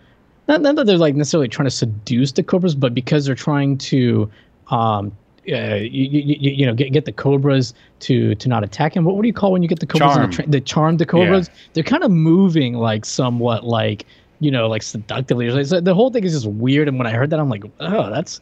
not, 0.48 0.62
not 0.62 0.74
that 0.76 0.86
they're 0.86 0.98
like 0.98 1.14
necessarily 1.14 1.46
trying 1.48 1.66
to 1.66 1.70
seduce 1.70 2.32
the 2.32 2.42
cobras 2.42 2.74
but 2.74 2.94
because 2.94 3.26
they're 3.26 3.34
trying 3.34 3.78
to 3.78 4.28
um 4.70 5.12
uh, 5.50 5.74
you, 5.74 6.04
you, 6.08 6.50
you 6.52 6.66
know 6.66 6.74
get, 6.74 6.92
get 6.92 7.04
the 7.04 7.12
cobras 7.12 7.74
to 8.00 8.34
to 8.36 8.48
not 8.48 8.62
attack 8.62 8.94
him 8.96 9.04
what, 9.04 9.16
what 9.16 9.22
do 9.22 9.28
you 9.28 9.34
call 9.34 9.50
when 9.52 9.62
you 9.62 9.68
get 9.68 9.80
the 9.80 9.86
cobras 9.86 10.14
Charm. 10.14 10.30
the, 10.30 10.36
tra- 10.36 10.46
the 10.46 10.60
charm 10.60 10.96
the 10.98 11.06
cobras 11.06 11.50
they're 11.72 11.82
kind 11.82 12.04
of 12.04 12.10
moving 12.12 12.74
like 12.74 13.04
somewhat 13.04 13.64
like 13.64 14.06
you 14.38 14.50
know 14.50 14.68
like 14.68 14.82
seductively 14.82 15.50
like- 15.50 15.84
the 15.84 15.94
whole 15.94 16.10
thing 16.10 16.22
is 16.24 16.32
just 16.32 16.46
weird 16.46 16.86
and 16.86 16.96
when 16.96 17.06
i 17.06 17.10
heard 17.12 17.30
that 17.30 17.40
i'm 17.40 17.48
like 17.48 17.64
oh 17.80 18.08
that's 18.10 18.40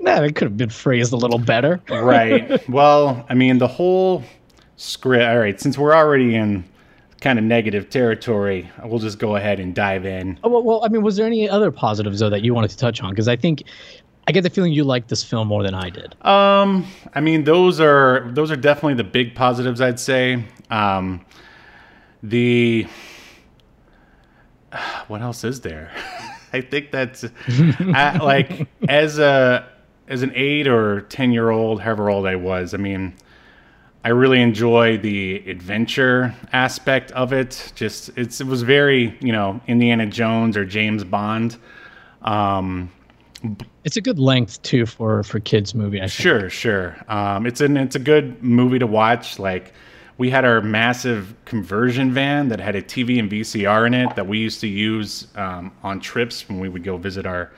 man 0.00 0.22
it 0.22 0.34
could 0.34 0.44
have 0.44 0.56
been 0.58 0.68
phrased 0.68 1.12
a 1.12 1.16
little 1.16 1.38
better 1.38 1.80
right. 1.90 2.68
Well, 2.68 3.24
I 3.30 3.34
mean, 3.34 3.56
the 3.58 3.68
whole 3.68 4.22
script. 4.76 5.24
All 5.24 5.38
right, 5.38 5.58
since 5.58 5.78
we're 5.78 5.94
already 5.94 6.34
in 6.34 6.64
kind 7.20 7.38
of 7.38 7.44
negative 7.44 7.88
territory, 7.88 8.68
we'll 8.84 8.98
just 8.98 9.18
go 9.18 9.36
ahead 9.36 9.60
and 9.60 9.74
dive 9.74 10.04
in. 10.04 10.38
Oh, 10.44 10.50
well, 10.50 10.62
well, 10.62 10.84
I 10.84 10.88
mean, 10.88 11.02
was 11.02 11.16
there 11.16 11.26
any 11.26 11.48
other 11.48 11.70
positives 11.70 12.18
though 12.20 12.28
that 12.28 12.42
you 12.42 12.52
wanted 12.52 12.70
to 12.70 12.76
touch 12.76 13.00
on? 13.02 13.10
Because 13.10 13.28
I 13.28 13.36
think 13.36 13.62
I 14.26 14.32
get 14.32 14.42
the 14.42 14.50
feeling 14.50 14.72
you 14.72 14.84
liked 14.84 15.08
this 15.08 15.22
film 15.22 15.48
more 15.48 15.62
than 15.62 15.74
I 15.74 15.90
did. 15.90 16.14
Um, 16.24 16.86
I 17.14 17.20
mean, 17.20 17.44
those 17.44 17.80
are 17.80 18.30
those 18.32 18.50
are 18.50 18.56
definitely 18.56 18.94
the 18.94 19.04
big 19.04 19.34
positives. 19.34 19.80
I'd 19.80 20.00
say. 20.00 20.44
Um, 20.70 21.24
the 22.22 22.86
what 25.08 25.20
else 25.20 25.44
is 25.44 25.60
there? 25.60 25.92
I 26.52 26.60
think 26.60 26.90
that's 26.90 27.24
I, 27.48 28.18
like 28.18 28.68
as 28.88 29.18
a 29.18 29.68
as 30.06 30.22
an 30.22 30.32
eight 30.34 30.66
or 30.68 31.02
ten 31.02 31.32
year 31.32 31.50
old, 31.50 31.80
however 31.80 32.10
old 32.10 32.26
I 32.26 32.36
was. 32.36 32.74
I 32.74 32.76
mean, 32.76 33.14
I 34.04 34.10
really 34.10 34.40
enjoy 34.40 34.98
the 34.98 35.36
adventure 35.50 36.34
aspect 36.52 37.10
of 37.12 37.32
it. 37.32 37.72
Just 37.74 38.10
it's 38.16 38.40
it 38.40 38.46
was 38.46 38.62
very 38.62 39.18
you 39.20 39.32
know 39.32 39.60
Indiana 39.66 40.06
Jones 40.06 40.56
or 40.56 40.64
James 40.64 41.04
Bond. 41.04 41.56
Um, 42.22 42.90
It's 43.84 43.96
a 43.96 44.00
good 44.00 44.18
length 44.18 44.62
too 44.62 44.86
for 44.86 45.22
for 45.22 45.40
kids 45.40 45.74
movie. 45.74 46.00
I. 46.00 46.06
Sure, 46.06 46.48
sure. 46.48 46.96
Um, 47.08 47.46
it's 47.46 47.60
an 47.60 47.76
it's 47.76 47.96
a 47.96 48.00
good 48.00 48.42
movie 48.42 48.78
to 48.78 48.86
watch. 48.86 49.38
Like 49.38 49.72
we 50.16 50.30
had 50.30 50.44
our 50.44 50.60
massive 50.60 51.34
conversion 51.44 52.12
van 52.12 52.48
that 52.48 52.60
had 52.60 52.76
a 52.76 52.82
TV 52.82 53.18
and 53.18 53.30
VCR 53.30 53.86
in 53.86 53.94
it 53.94 54.14
that 54.16 54.26
we 54.26 54.38
used 54.38 54.60
to 54.60 54.68
use 54.68 55.26
um, 55.34 55.72
on 55.82 56.00
trips 56.00 56.48
when 56.48 56.60
we 56.60 56.68
would 56.68 56.84
go 56.84 56.96
visit 56.96 57.26
our 57.26 57.50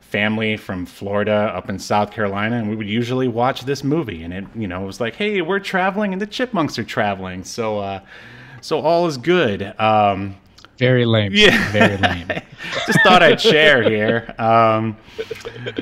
family 0.00 0.56
from 0.56 0.86
Florida 0.86 1.50
up 1.56 1.68
in 1.68 1.78
South 1.78 2.12
Carolina, 2.12 2.56
and 2.56 2.70
we 2.70 2.76
would 2.76 2.88
usually 2.88 3.26
watch 3.26 3.62
this 3.62 3.82
movie. 3.82 4.22
And 4.22 4.32
it 4.32 4.44
you 4.54 4.68
know 4.68 4.82
it 4.82 4.86
was 4.86 5.00
like, 5.00 5.16
hey, 5.16 5.42
we're 5.42 5.60
traveling, 5.60 6.12
and 6.12 6.22
the 6.22 6.26
chipmunks 6.26 6.78
are 6.78 6.84
traveling, 6.84 7.42
so 7.44 7.78
uh, 7.78 8.00
so 8.60 8.80
all 8.80 9.06
is 9.06 9.16
good. 9.16 9.74
Um, 9.80 10.36
Very 10.78 11.04
lame. 11.04 11.32
Yeah. 11.34 11.70
Very 11.72 11.96
lame. 11.96 12.26
just 12.86 13.00
thought 13.02 13.22
I'd 13.22 13.40
share 13.40 13.82
here. 13.88 14.34
Um, 14.38 14.96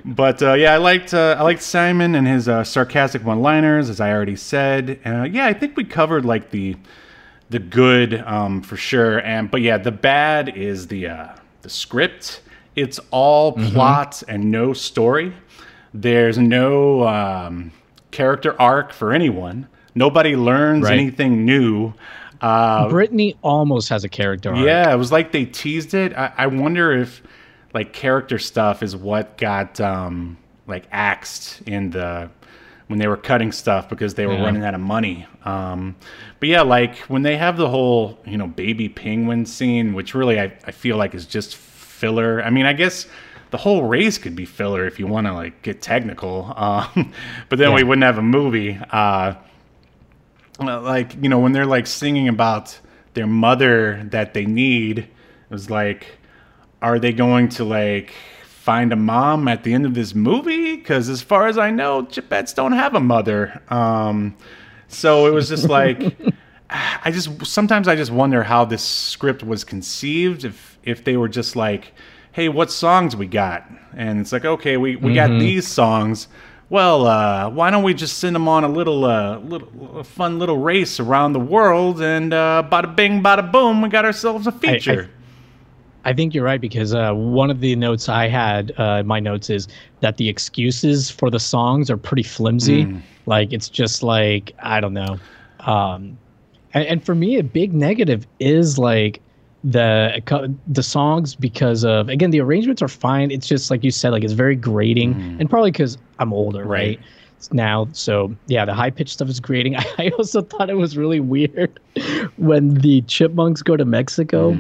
but 0.05 0.43
uh, 0.43 0.53
yeah, 0.55 0.75
I 0.75 0.77
liked 0.77 1.15
uh, 1.15 1.37
I 1.39 1.43
liked 1.43 1.63
Simon 1.63 2.15
and 2.15 2.27
his 2.27 2.49
uh, 2.49 2.63
sarcastic 2.65 3.25
one-liners, 3.25 3.89
as 3.89 4.01
I 4.01 4.13
already 4.13 4.37
said. 4.37 5.01
Uh, 5.05 5.23
yeah, 5.23 5.47
I 5.47 5.53
think 5.55 5.77
we 5.77 5.85
covered 5.85 6.25
like 6.25 6.51
the 6.51 6.77
the 7.51 7.59
good 7.59 8.15
um, 8.27 8.63
for 8.63 8.77
sure, 8.77 9.19
and 9.21 9.51
but 9.51 9.61
yeah, 9.63 9.79
the 9.79 9.93
bad 9.93 10.51
is 10.57 10.89
the 10.89 11.09
uh, 11.09 11.29
the 11.63 11.71
script. 11.71 12.43
It's 12.77 12.99
all 13.11 13.53
plot 13.53 14.23
and 14.29 14.51
no 14.51 14.73
story. 14.73 15.35
There's 15.93 16.39
no 16.39 17.07
um, 17.07 17.71
character 18.11 18.59
arc 18.61 18.93
for 18.95 19.13
anyone. 19.13 19.69
Nobody 19.95 20.37
learns 20.37 20.85
Right. 20.85 20.99
anything 20.99 21.45
new. 21.45 21.93
Uh, 22.43 22.89
Brittany 22.89 23.37
almost 23.43 23.89
has 23.89 24.05
a 24.05 24.09
character. 24.09 24.51
arc. 24.55 24.65
yeah, 24.67 24.93
it 24.93 24.97
was 24.97 25.13
like 25.13 25.33
they 25.33 25.45
teased 25.45 25.95
it. 25.95 26.13
I, 26.17 26.33
I 26.37 26.47
wonder 26.49 26.93
if 26.93 27.23
like 27.75 27.93
character 27.93 28.39
stuff 28.39 28.83
is 28.83 28.95
what 28.97 29.39
got 29.39 29.81
um 29.81 30.37
like 30.67 30.85
axed 30.93 31.63
in 31.67 31.91
the 31.91 32.29
when 32.89 32.99
they 32.99 33.07
were 33.09 33.17
cutting 33.17 33.53
stuff 33.53 33.89
because 33.89 34.15
they 34.15 34.27
were 34.27 34.35
Yeah. 34.35 34.45
running 34.45 34.65
out 34.65 34.75
of 34.75 34.81
money. 34.81 35.27
Um 35.45 35.97
but 36.41 36.49
yeah, 36.49 36.63
like 36.63 36.99
when 37.09 37.23
they 37.23 37.37
have 37.37 37.57
the 37.57 37.69
whole, 37.69 38.19
you 38.27 38.37
know, 38.37 38.47
baby 38.49 38.89
penguin 38.89 39.47
scene, 39.47 39.95
which 39.95 40.15
really 40.15 40.39
I, 40.41 40.53
I 40.67 40.73
feel 40.73 40.97
like 40.97 41.15
is 41.15 41.27
just 41.27 41.57
filler. 41.57 42.43
I 42.43 42.51
mean, 42.51 42.67
I 42.67 42.73
guess 42.73 43.07
the 43.51 43.59
whole 43.59 43.85
race 43.85 44.19
could 44.19 44.35
be 44.35 44.45
filler 44.45 44.87
if 44.87 44.99
you 44.99 45.07
want 45.07 45.27
to 45.29 45.33
like 45.33 45.63
get 45.63 45.81
technical. 45.81 46.53
Um, 46.57 47.13
but 47.49 47.59
then 47.59 47.73
we 47.75 47.83
wouldn't 47.85 48.05
have 48.05 48.19
a 48.19 48.23
movie. 48.23 48.79
Uh, 48.91 49.35
like 50.61 51.15
you 51.23 51.29
know 51.29 51.39
when 51.39 51.53
they're 51.53 51.67
like 51.67 51.87
singing 51.87 52.29
about 52.29 52.79
their 53.15 53.27
mother 53.27 54.03
that 54.11 54.35
they 54.35 54.45
need 54.45 54.99
it 55.01 55.09
was 55.51 55.71
like 55.71 56.19
are 56.81 56.99
they 56.99 57.13
going 57.13 57.49
to 57.49 57.65
like 57.65 58.13
find 58.45 58.93
a 58.93 58.97
mom 58.97 59.49
at 59.49 59.65
the 59.65 59.73
end 59.73 59.87
of 59.87 59.95
this 59.95 60.15
movie? 60.15 60.77
Because 60.77 61.09
as 61.09 61.23
far 61.23 61.47
as 61.47 61.59
i 61.59 61.71
know 61.71 62.03
chipettes 62.05 62.55
don't 62.55 62.73
have 62.73 62.95
a 62.95 63.01
mother. 63.01 63.63
Um 63.69 64.37
so 64.89 65.27
it 65.27 65.31
was 65.31 65.49
just 65.49 65.69
like 65.69 66.17
i 66.71 67.11
just 67.11 67.45
sometimes 67.47 67.89
i 67.89 67.97
just 67.97 68.11
wonder 68.11 68.43
how 68.43 68.65
this 68.65 68.83
script 68.83 69.43
was 69.43 69.65
conceived 69.65 70.45
if 70.45 70.79
if 70.83 71.05
they 71.05 71.17
were 71.17 71.29
just 71.29 71.57
like 71.57 71.93
hey 72.33 72.49
what 72.49 72.71
songs 72.71 73.17
we 73.17 73.27
got? 73.27 73.69
And 73.95 74.21
it's 74.21 74.33
like 74.33 74.45
okay 74.45 74.77
we 74.77 74.97
we 74.97 75.15
got 75.15 75.31
these 75.31 75.67
songs 75.67 76.29
well, 76.73 77.07
uh, 77.07 77.51
why 77.51 77.71
don't 77.71 77.83
we 77.83 77.93
just 77.93 78.17
send 78.17 78.35
them 78.35 78.49
on 78.49 78.65
a 78.65 78.69
little, 78.69 79.05
uh, 79.05 79.37
little 79.41 79.99
a 79.99 80.03
fun 80.03 80.39
little 80.39 80.57
race 80.57 80.99
around 80.99 81.35
the 81.35 81.39
world, 81.39 82.01
and 82.01 82.33
uh, 82.33 82.67
bada 82.73 82.97
bing, 82.97 83.23
bada 83.23 83.53
boom, 83.53 83.83
we 83.83 83.91
got 83.91 84.07
ourselves 84.07 84.47
a 84.47 84.53
feature. 84.53 85.11
I 86.07 86.15
think 86.15 86.35
you're 86.35 86.45
right 86.45 86.63
because 86.63 86.95
uh, 86.95 87.13
one 87.13 87.51
of 87.51 87.61
the 87.61 87.77
notes 87.77 88.09
I 88.09 88.27
had, 88.27 88.73
uh, 88.79 89.03
my 89.03 89.21
notes 89.21 89.51
is 89.51 89.69
that 90.01 90.17
the 90.17 90.31
excuses 90.31 91.11
for 91.11 91.29
the 91.29 91.39
songs 91.39 91.91
are 91.91 91.99
pretty 91.99 92.23
flimsy. 92.23 92.87
Mm. 92.87 93.03
Like 93.27 93.53
it's 93.53 93.69
just 93.69 94.03
like 94.03 94.55
I 94.61 94.81
don't 94.81 94.95
know. 94.95 95.19
Um, 95.61 96.17
and, 96.73 96.87
and 96.87 97.05
for 97.05 97.15
me, 97.15 97.37
a 97.37 97.45
big 97.45 97.75
negative 97.75 98.27
is 98.41 98.79
like 98.79 99.21
the 99.65 100.23
the 100.67 100.83
songs 100.83 101.35
because 101.35 101.85
of 101.85 102.09
again 102.09 102.31
the 102.31 102.41
arrangements 102.41 102.83
are 102.83 102.89
fine. 102.89 103.31
It's 103.31 103.47
just 103.47 103.71
like 103.71 103.85
you 103.85 103.91
said, 103.91 104.11
like 104.11 104.25
it's 104.25 104.33
very 104.33 104.57
grating, 104.57 105.15
and 105.39 105.49
probably 105.49 105.71
because 105.71 105.99
I'm 106.19 106.33
older, 106.33 106.65
right? 106.65 106.99
Right. 106.99 107.01
Now, 107.51 107.89
so 107.93 108.35
yeah, 108.47 108.65
the 108.65 108.75
high 108.75 108.91
pitched 108.91 109.13
stuff 109.15 109.29
is 109.29 109.41
grating. 109.41 109.77
I 109.99 110.11
also 110.19 110.43
thought 110.43 110.71
it 110.71 110.75
was 110.77 110.97
really 110.97 111.21
weird 111.21 111.79
when 112.37 112.75
the 112.75 113.03
chipmunks 113.03 113.63
go 113.63 113.77
to 113.77 113.85
Mexico. 113.85 114.57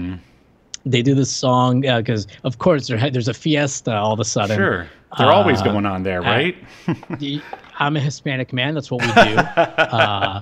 They 0.85 1.01
do 1.01 1.15
this 1.15 1.31
song 1.31 1.83
because, 1.83 2.27
of 2.43 2.59
course, 2.59 2.89
there, 2.89 3.09
there's 3.09 3.29
a 3.29 3.35
fiesta 3.35 3.95
all 3.95 4.13
of 4.13 4.19
a 4.19 4.25
sudden. 4.25 4.57
Sure. 4.57 4.89
They're 5.17 5.31
always 5.31 5.61
Uh, 5.61 5.65
going 5.67 5.87
on 5.87 6.03
there, 6.03 6.23
right? 6.23 6.57
The- 7.21 7.41
I'm 7.79 7.97
a 7.97 8.01
Hispanic 8.01 8.53
man. 8.53 8.75
That's 8.75 8.91
what 8.91 9.01
we 9.01 9.07
do. 9.13 9.37
uh, 9.37 10.41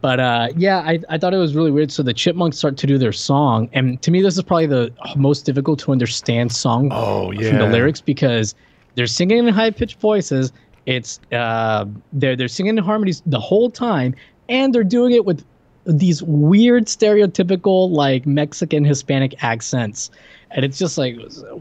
but 0.00 0.20
uh, 0.20 0.48
yeah, 0.56 0.78
I, 0.78 1.00
I 1.08 1.18
thought 1.18 1.34
it 1.34 1.38
was 1.38 1.54
really 1.54 1.70
weird. 1.70 1.90
So 1.90 2.02
the 2.02 2.14
chipmunks 2.14 2.58
start 2.58 2.76
to 2.78 2.86
do 2.86 2.98
their 2.98 3.12
song, 3.12 3.68
and 3.72 4.00
to 4.02 4.10
me, 4.10 4.22
this 4.22 4.36
is 4.36 4.42
probably 4.42 4.66
the 4.66 4.92
most 5.16 5.46
difficult 5.46 5.78
to 5.80 5.92
understand 5.92 6.52
song 6.52 6.90
Oh, 6.92 7.32
from 7.32 7.58
the 7.58 7.68
lyrics 7.68 8.00
because 8.00 8.54
they're 8.94 9.06
singing 9.06 9.38
in 9.38 9.48
high 9.48 9.70
pitched 9.70 10.00
voices. 10.00 10.52
It's 10.86 11.20
uh, 11.32 11.86
they're 12.12 12.36
they're 12.36 12.48
singing 12.48 12.76
in 12.76 12.84
harmonies 12.84 13.22
the 13.26 13.40
whole 13.40 13.70
time, 13.70 14.14
and 14.48 14.74
they're 14.74 14.84
doing 14.84 15.12
it 15.12 15.24
with 15.24 15.44
these 15.86 16.22
weird 16.22 16.86
stereotypical 16.86 17.90
like 17.90 18.26
Mexican 18.26 18.84
Hispanic 18.84 19.42
accents, 19.42 20.10
and 20.50 20.64
it's 20.64 20.78
just 20.78 20.98
like 20.98 21.16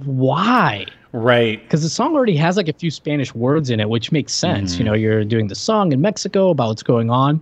why? 0.05 0.85
right. 1.13 1.61
because 1.63 1.83
the 1.83 1.89
song 1.89 2.15
already 2.15 2.35
has 2.35 2.57
like 2.57 2.67
a 2.67 2.73
few 2.73 2.91
Spanish 2.91 3.33
words 3.33 3.69
in 3.69 3.79
it, 3.79 3.89
which 3.89 4.11
makes 4.11 4.33
sense. 4.33 4.73
Mm-hmm. 4.73 4.81
You 4.81 4.85
know, 4.85 4.93
you're 4.93 5.23
doing 5.23 5.47
the 5.47 5.55
song 5.55 5.91
in 5.91 6.01
Mexico 6.01 6.49
about 6.49 6.69
what's 6.69 6.83
going 6.83 7.09
on. 7.09 7.41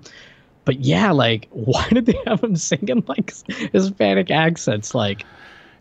But 0.66 0.80
yeah, 0.82 1.12
like, 1.12 1.48
why 1.52 1.88
did 1.90 2.06
they 2.06 2.20
have 2.28 2.42
them 2.42 2.56
singing 2.56 3.04
like 3.08 3.34
Hispanic 3.74 4.30
accents? 4.32 4.94
Like, 4.94 5.24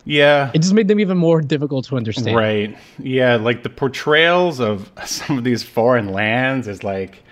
Yeah. 0.05 0.51
it 0.53 0.59
just 0.59 0.73
made 0.73 0.87
them 0.87 0.99
even 0.99 1.17
more 1.17 1.41
difficult 1.41 1.85
to 1.85 1.97
understand. 1.97 2.35
Right. 2.35 2.77
Yeah, 2.99 3.35
like 3.35 3.63
the 3.63 3.69
portrayals 3.69 4.59
of 4.59 4.91
some 5.05 5.37
of 5.37 5.43
these 5.43 5.63
foreign 5.63 6.11
lands 6.11 6.67
is 6.67 6.83
like 6.83 7.23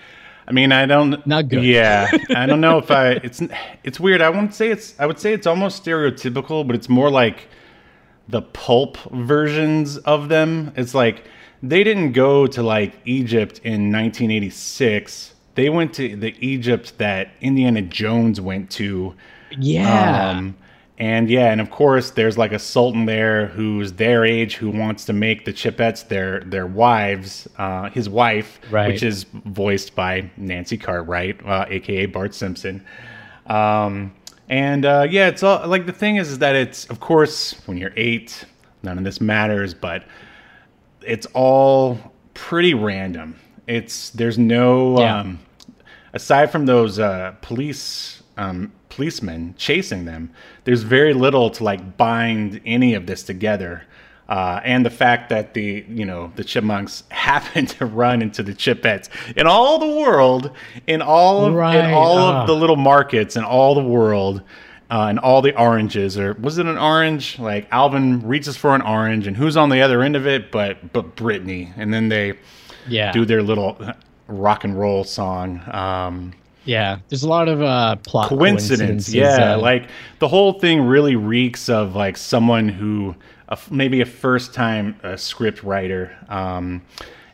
I 0.48 0.52
mean, 0.52 0.72
I 0.72 0.88
don't 0.88 1.26
Not 1.28 1.48
good. 1.48 1.64
Yeah. 1.64 2.10
I 2.36 2.48
don't 2.48 2.60
know 2.62 2.80
if 2.80 2.90
I 2.90 3.12
it's 3.24 3.40
it's 3.84 4.00
weird. 4.00 4.20
I 4.22 4.30
wouldn't 4.30 4.56
say 4.56 4.70
it's 4.70 4.96
I 5.00 5.06
would 5.06 5.20
say 5.20 5.32
it's 5.34 5.46
almost 5.46 5.84
stereotypical, 5.86 6.66
but 6.66 6.76
it's 6.76 6.90
more 6.90 7.12
like 7.12 7.48
the 8.28 8.42
pulp 8.42 8.98
versions 9.12 9.98
of 9.98 10.30
them. 10.30 10.72
It's 10.76 10.96
like 10.96 11.24
they 11.62 11.84
didn't 11.84 12.14
go 12.14 12.48
to 12.48 12.64
like 12.64 12.96
Egypt 13.06 13.60
in 13.64 13.92
1986. 13.92 15.34
They 15.60 15.68
went 15.70 15.94
to 15.96 16.16
the 16.16 16.34
Egypt 16.40 16.98
that 17.00 17.32
Indiana 17.42 17.82
Jones 17.82 18.40
went 18.40 18.70
to 18.72 19.14
Yeah. 19.58 20.30
um, 20.30 20.56
and 20.98 21.30
yeah, 21.30 21.52
and 21.52 21.60
of 21.60 21.70
course, 21.70 22.12
there's 22.12 22.38
like 22.38 22.54
a 22.54 22.60
sultan 22.60 23.06
there 23.06 23.48
who's 23.48 23.92
their 23.94 24.24
age 24.24 24.56
who 24.56 24.70
wants 24.70 25.04
to 25.06 25.12
make 25.14 25.44
the 25.44 25.52
Chipettes 25.52 26.08
their 26.08 26.40
their 26.46 26.66
wives, 26.66 27.46
uh, 27.58 27.90
his 27.90 28.08
wife, 28.08 28.62
Right. 28.72 28.88
which 28.88 29.04
is 29.04 29.26
voiced 29.34 29.96
by 29.96 30.30
Nancy 30.38 30.78
Cartwright, 30.78 31.46
uh, 31.46 31.66
aka 31.68 32.06
Bart 32.06 32.34
Simpson. 32.34 32.82
Um, 33.48 34.14
and 34.48 34.86
uh, 34.86 35.08
yeah, 35.10 35.28
it's 35.28 35.44
all 35.44 35.68
like 35.68 35.86
the 35.88 35.92
thing 35.94 36.16
is, 36.16 36.32
is 36.32 36.40
that 36.40 36.56
it's 36.56 36.86
of 36.86 37.02
course 37.02 37.62
when 37.66 37.78
you're 37.78 37.94
eight, 37.98 38.46
none 38.82 38.98
of 38.98 39.04
this 39.04 39.20
matters, 39.20 39.74
but 39.74 40.06
it's 41.02 41.28
all 41.34 42.00
pretty 42.34 42.74
random. 42.74 43.36
It's 43.68 44.10
there's 44.12 44.38
no 44.38 45.00
Yeah. 45.00 45.20
um, 45.20 45.40
aside 46.14 46.52
from 46.52 46.66
those 46.66 47.00
uh, 47.00 47.36
police 47.42 48.24
um, 48.38 48.72
policemen 48.90 49.54
chasing 49.58 50.06
them, 50.06 50.32
there's 50.64 50.84
very 50.84 51.14
little 51.14 51.50
to 51.52 51.64
like 51.64 51.98
bind 51.98 52.62
any 52.66 52.94
of 52.94 53.06
this 53.06 53.24
together. 53.24 53.84
Uh, 54.28 54.62
and 54.64 54.86
the 54.86 54.92
fact 54.92 55.30
that 55.30 55.56
the 55.56 55.84
you 55.90 56.06
know 56.06 56.32
the 56.36 56.44
chipmunks 56.44 57.04
happen 57.10 57.66
to 57.66 57.86
run 57.86 58.22
into 58.22 58.44
the 58.44 58.54
chipettes 58.54 59.10
in 59.36 59.48
all 59.48 59.80
the 59.80 59.88
world, 59.88 60.52
in 60.86 61.02
all 61.02 61.46
of 61.46 61.54
in 61.54 61.94
all 61.94 62.18
ah. 62.20 62.42
of 62.42 62.48
the 62.48 62.56
little 62.56 62.76
markets 62.76 63.36
in 63.36 63.44
all 63.44 63.74
the 63.74 63.84
world, 63.84 64.44
uh, 64.92 65.08
and 65.10 65.18
all 65.20 65.42
the 65.42 65.58
oranges, 65.58 66.18
or 66.18 66.34
was 66.34 66.60
it 66.60 66.68
an 66.68 66.78
orange? 66.78 67.40
Like 67.40 67.68
Alvin 67.72 68.28
reaches 68.28 68.56
for 68.56 68.76
an 68.76 68.82
orange, 68.82 69.26
and 69.26 69.36
who's 69.36 69.58
on 69.58 69.70
the 69.70 69.82
other 69.82 70.04
end 70.04 70.16
of 70.16 70.28
it? 70.28 70.52
But 70.52 70.94
but 70.94 71.16
Brittany, 71.16 71.74
and 71.76 71.92
then 71.92 72.10
they 72.10 72.38
yeah. 72.88 73.12
do 73.12 73.26
their 73.26 73.42
little 73.42 73.82
rock 74.30 74.64
and 74.64 74.78
roll 74.80 75.04
song. 75.04 75.62
Um, 75.74 76.34
yeah. 76.66 77.00
There's 77.10 77.24
a 77.24 77.30
lot 77.30 77.48
of 77.50 77.62
uh, 77.62 77.96
plot 77.98 78.30
coincidence, 78.30 79.08
coincidences, 79.10 79.16
yeah. 79.16 79.54
uh, 79.56 79.60
like 79.60 79.90
the 80.20 80.28
whole 80.28 80.54
thing 80.54 80.82
really 80.82 81.16
reeks 81.16 81.68
of 81.70 81.96
like 81.96 82.16
someone 82.18 82.70
who, 82.70 83.16
f 83.50 83.72
maybe 83.72 84.02
a 84.02 84.06
first 84.06 84.54
time 84.54 84.96
uh, 85.04 85.16
script 85.16 85.64
writer. 85.64 86.16
Um, 86.30 86.82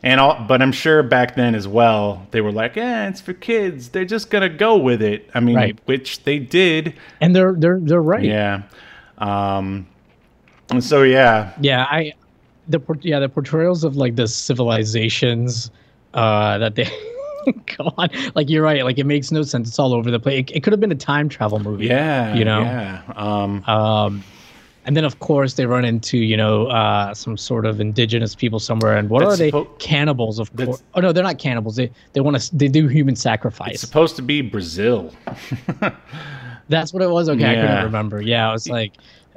and 0.02 0.20
all, 0.20 0.44
but 0.46 0.62
I'm 0.62 0.72
sure 0.72 1.02
back 1.02 1.34
then 1.34 1.54
as 1.54 1.66
well, 1.66 2.26
they 2.30 2.40
were 2.40 2.52
like, 2.52 2.76
"Yeah, 2.76 3.08
it's 3.08 3.20
for 3.20 3.32
kids. 3.32 3.88
They're 3.88 4.04
just 4.04 4.30
gonna 4.30 4.48
go 4.48 4.76
with 4.76 5.02
it." 5.02 5.28
I 5.34 5.40
mean, 5.40 5.56
Right. 5.56 5.78
which 5.86 6.22
they 6.24 6.38
did. 6.38 6.94
and 7.20 7.34
they're 7.34 7.54
they're 7.54 7.80
they're 7.80 8.02
right. 8.02 8.22
Yeah. 8.22 8.62
Um, 9.18 9.86
and 10.70 10.82
so 10.84 11.02
yeah, 11.02 11.52
Yeah, 11.60 11.86
I 11.90 12.12
the 12.68 12.80
yeah 13.02 13.18
the 13.18 13.28
portrayals 13.28 13.84
of 13.84 13.96
like 13.96 14.16
the 14.16 14.28
civilizations 14.28 15.70
uh 16.16 16.58
that 16.58 16.74
they 16.74 16.88
go 17.76 17.92
on. 17.96 18.08
Like 18.34 18.50
you're 18.50 18.64
right. 18.64 18.82
Like 18.82 18.98
it 18.98 19.06
makes 19.06 19.30
no 19.30 19.42
sense. 19.42 19.68
It's 19.68 19.78
all 19.78 19.92
over 19.94 20.10
the 20.10 20.18
place. 20.18 20.40
It, 20.40 20.56
it 20.56 20.62
could 20.64 20.72
have 20.72 20.80
been 20.80 20.90
a 20.92 20.96
time 20.96 21.28
travel 21.28 21.60
movie 21.60 21.86
yeah, 21.86 22.34
you 22.34 22.44
know? 22.44 22.62
yeah. 22.62 23.02
Um, 23.14 23.62
um 23.64 24.24
and 24.84 24.96
then 24.96 25.04
of 25.04 25.18
course 25.18 25.54
they 25.54 25.66
run 25.66 25.84
into 25.84 26.16
you 26.18 26.36
know 26.36 26.66
uh 26.68 27.12
some 27.14 27.36
sort 27.36 27.66
of 27.66 27.80
indigenous 27.80 28.34
people 28.34 28.58
somewhere. 28.58 28.96
And 28.96 29.08
what 29.10 29.22
are 29.22 29.36
they? 29.36 29.50
suppo- 29.52 29.78
cannibals 29.78 30.38
of 30.38 30.54
course 30.56 30.82
oh 30.94 31.00
no 31.00 31.12
they're 31.12 31.22
not 31.24 31.38
cannibals. 31.38 31.76
They 31.76 31.90
they 32.14 32.20
want 32.20 32.40
to 32.40 32.56
they 32.56 32.68
do 32.68 32.88
human 32.88 33.14
sacrifice. 33.16 33.72
it's 33.74 33.80
supposed 33.80 34.16
to 34.16 34.22
be 34.22 34.40
Brazil. 34.42 35.12
that's 36.68 36.92
what 36.92 37.02
it 37.02 37.10
was? 37.10 37.28
Okay 37.28 37.44
i 37.44 37.52
Yeah. 37.52 37.60
couldn't 37.62 37.84
remember. 37.84 38.20
Yeah 38.22 38.48
i 38.48 38.52
was 38.52 38.68
like 38.68 38.92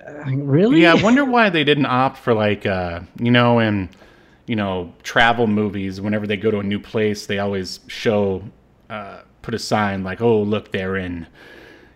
uh, 0.07 0.23
really? 0.31 0.81
Yeah, 0.81 0.93
I 0.93 1.03
wonder 1.03 1.25
why 1.25 1.49
they 1.49 1.65
didn't 1.65 1.85
opt 1.85 2.17
for 2.17 2.33
like 2.33 2.65
uh, 2.65 3.01
you 3.19 3.31
know, 3.31 3.59
in 3.59 3.89
you 4.49 4.55
know, 4.55 4.91
travel 5.03 5.45
movies, 5.45 6.01
whenever 6.01 6.25
they 6.25 6.35
go 6.35 6.49
to 6.49 6.57
a 6.57 6.63
new 6.63 6.79
place, 6.79 7.27
they 7.27 7.37
always 7.37 7.81
show 7.85 8.41
uh, 8.89 9.19
put 9.43 9.53
a 9.53 9.59
sign 9.59 10.03
like, 10.03 10.21
"Oh, 10.21 10.41
look, 10.41 10.71
they're 10.71 10.97
in, 10.97 11.27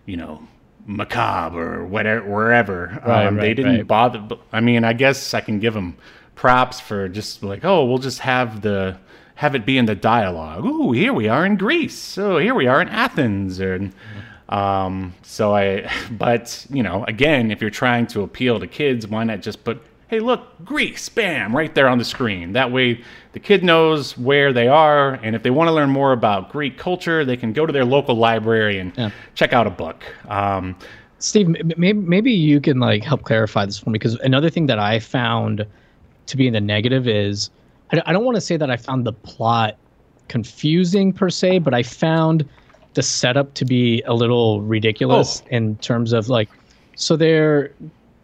you 0.06 0.16
know, 0.16 0.40
macabre 0.86 1.80
or 1.80 1.84
whatever, 1.84 2.30
wherever." 2.30 3.02
Right, 3.04 3.26
um, 3.26 3.38
they 3.38 3.54
didn't 3.54 3.78
right. 3.78 3.86
bother. 3.88 4.36
I 4.52 4.60
mean, 4.60 4.84
I 4.84 4.92
guess 4.92 5.34
I 5.34 5.40
can 5.40 5.58
give 5.58 5.74
them 5.74 5.96
props 6.36 6.78
for 6.78 7.08
just 7.08 7.42
like, 7.42 7.64
"Oh, 7.64 7.86
we'll 7.86 7.98
just 7.98 8.20
have 8.20 8.62
the 8.62 8.98
have 9.34 9.56
it 9.56 9.66
be 9.66 9.76
in 9.76 9.86
the 9.86 9.96
dialogue." 9.96 10.64
Ooh, 10.64 10.92
here 10.92 11.12
we 11.12 11.28
are 11.28 11.44
in 11.44 11.56
Greece. 11.56 11.98
So 11.98 12.38
here 12.38 12.54
we 12.54 12.68
are 12.68 12.80
in 12.80 12.88
Athens, 12.88 13.60
or 13.60 13.90
um, 14.48 15.12
so 15.22 15.56
I, 15.56 15.90
but 16.12 16.64
you 16.70 16.84
know, 16.84 17.04
again, 17.08 17.50
if 17.50 17.60
you're 17.60 17.70
trying 17.70 18.06
to 18.08 18.22
appeal 18.22 18.60
to 18.60 18.68
kids, 18.68 19.08
why 19.08 19.24
not 19.24 19.40
just 19.40 19.64
put, 19.64 19.82
hey, 20.14 20.20
look, 20.20 20.46
Greece, 20.64 21.08
bam, 21.08 21.54
right 21.56 21.74
there 21.74 21.88
on 21.88 21.98
the 21.98 22.04
screen. 22.04 22.52
That 22.52 22.70
way, 22.70 23.02
the 23.32 23.40
kid 23.40 23.64
knows 23.64 24.16
where 24.16 24.52
they 24.52 24.68
are, 24.68 25.14
and 25.14 25.34
if 25.34 25.42
they 25.42 25.50
want 25.50 25.66
to 25.66 25.72
learn 25.72 25.90
more 25.90 26.12
about 26.12 26.52
Greek 26.52 26.78
culture, 26.78 27.24
they 27.24 27.36
can 27.36 27.52
go 27.52 27.66
to 27.66 27.72
their 27.72 27.84
local 27.84 28.14
library 28.14 28.78
and 28.78 28.92
Yeah. 28.96 29.10
check 29.34 29.52
out 29.52 29.66
a 29.66 29.70
book. 29.70 30.04
Um, 30.28 30.76
Steve, 31.18 31.48
maybe 31.76 31.94
maybe 31.94 32.30
you 32.30 32.60
can 32.60 32.78
like 32.78 33.02
help 33.02 33.22
clarify 33.24 33.64
this 33.66 33.76
for 33.78 33.90
me 33.90 33.94
because 33.94 34.14
another 34.20 34.50
thing 34.50 34.66
that 34.66 34.78
I 34.78 35.00
found 35.00 35.66
to 36.26 36.36
be 36.36 36.46
in 36.46 36.52
the 36.52 36.60
negative 36.60 37.08
is 37.08 37.50
I, 37.92 38.00
I 38.06 38.12
don't 38.12 38.24
want 38.24 38.36
to 38.36 38.40
say 38.40 38.56
that 38.56 38.70
I 38.70 38.76
found 38.76 39.04
the 39.04 39.12
plot 39.12 39.76
confusing 40.28 41.12
per 41.12 41.28
se, 41.30 41.58
but 41.60 41.74
I 41.74 41.82
found 41.82 42.44
the 42.92 43.02
setup 43.02 43.54
to 43.54 43.64
be 43.64 44.00
a 44.02 44.14
little 44.14 44.60
ridiculous 44.62 45.42
Oh. 45.44 45.48
in 45.56 45.76
terms 45.78 46.12
of 46.12 46.28
like, 46.28 46.48
so 46.94 47.16
they're 47.16 47.72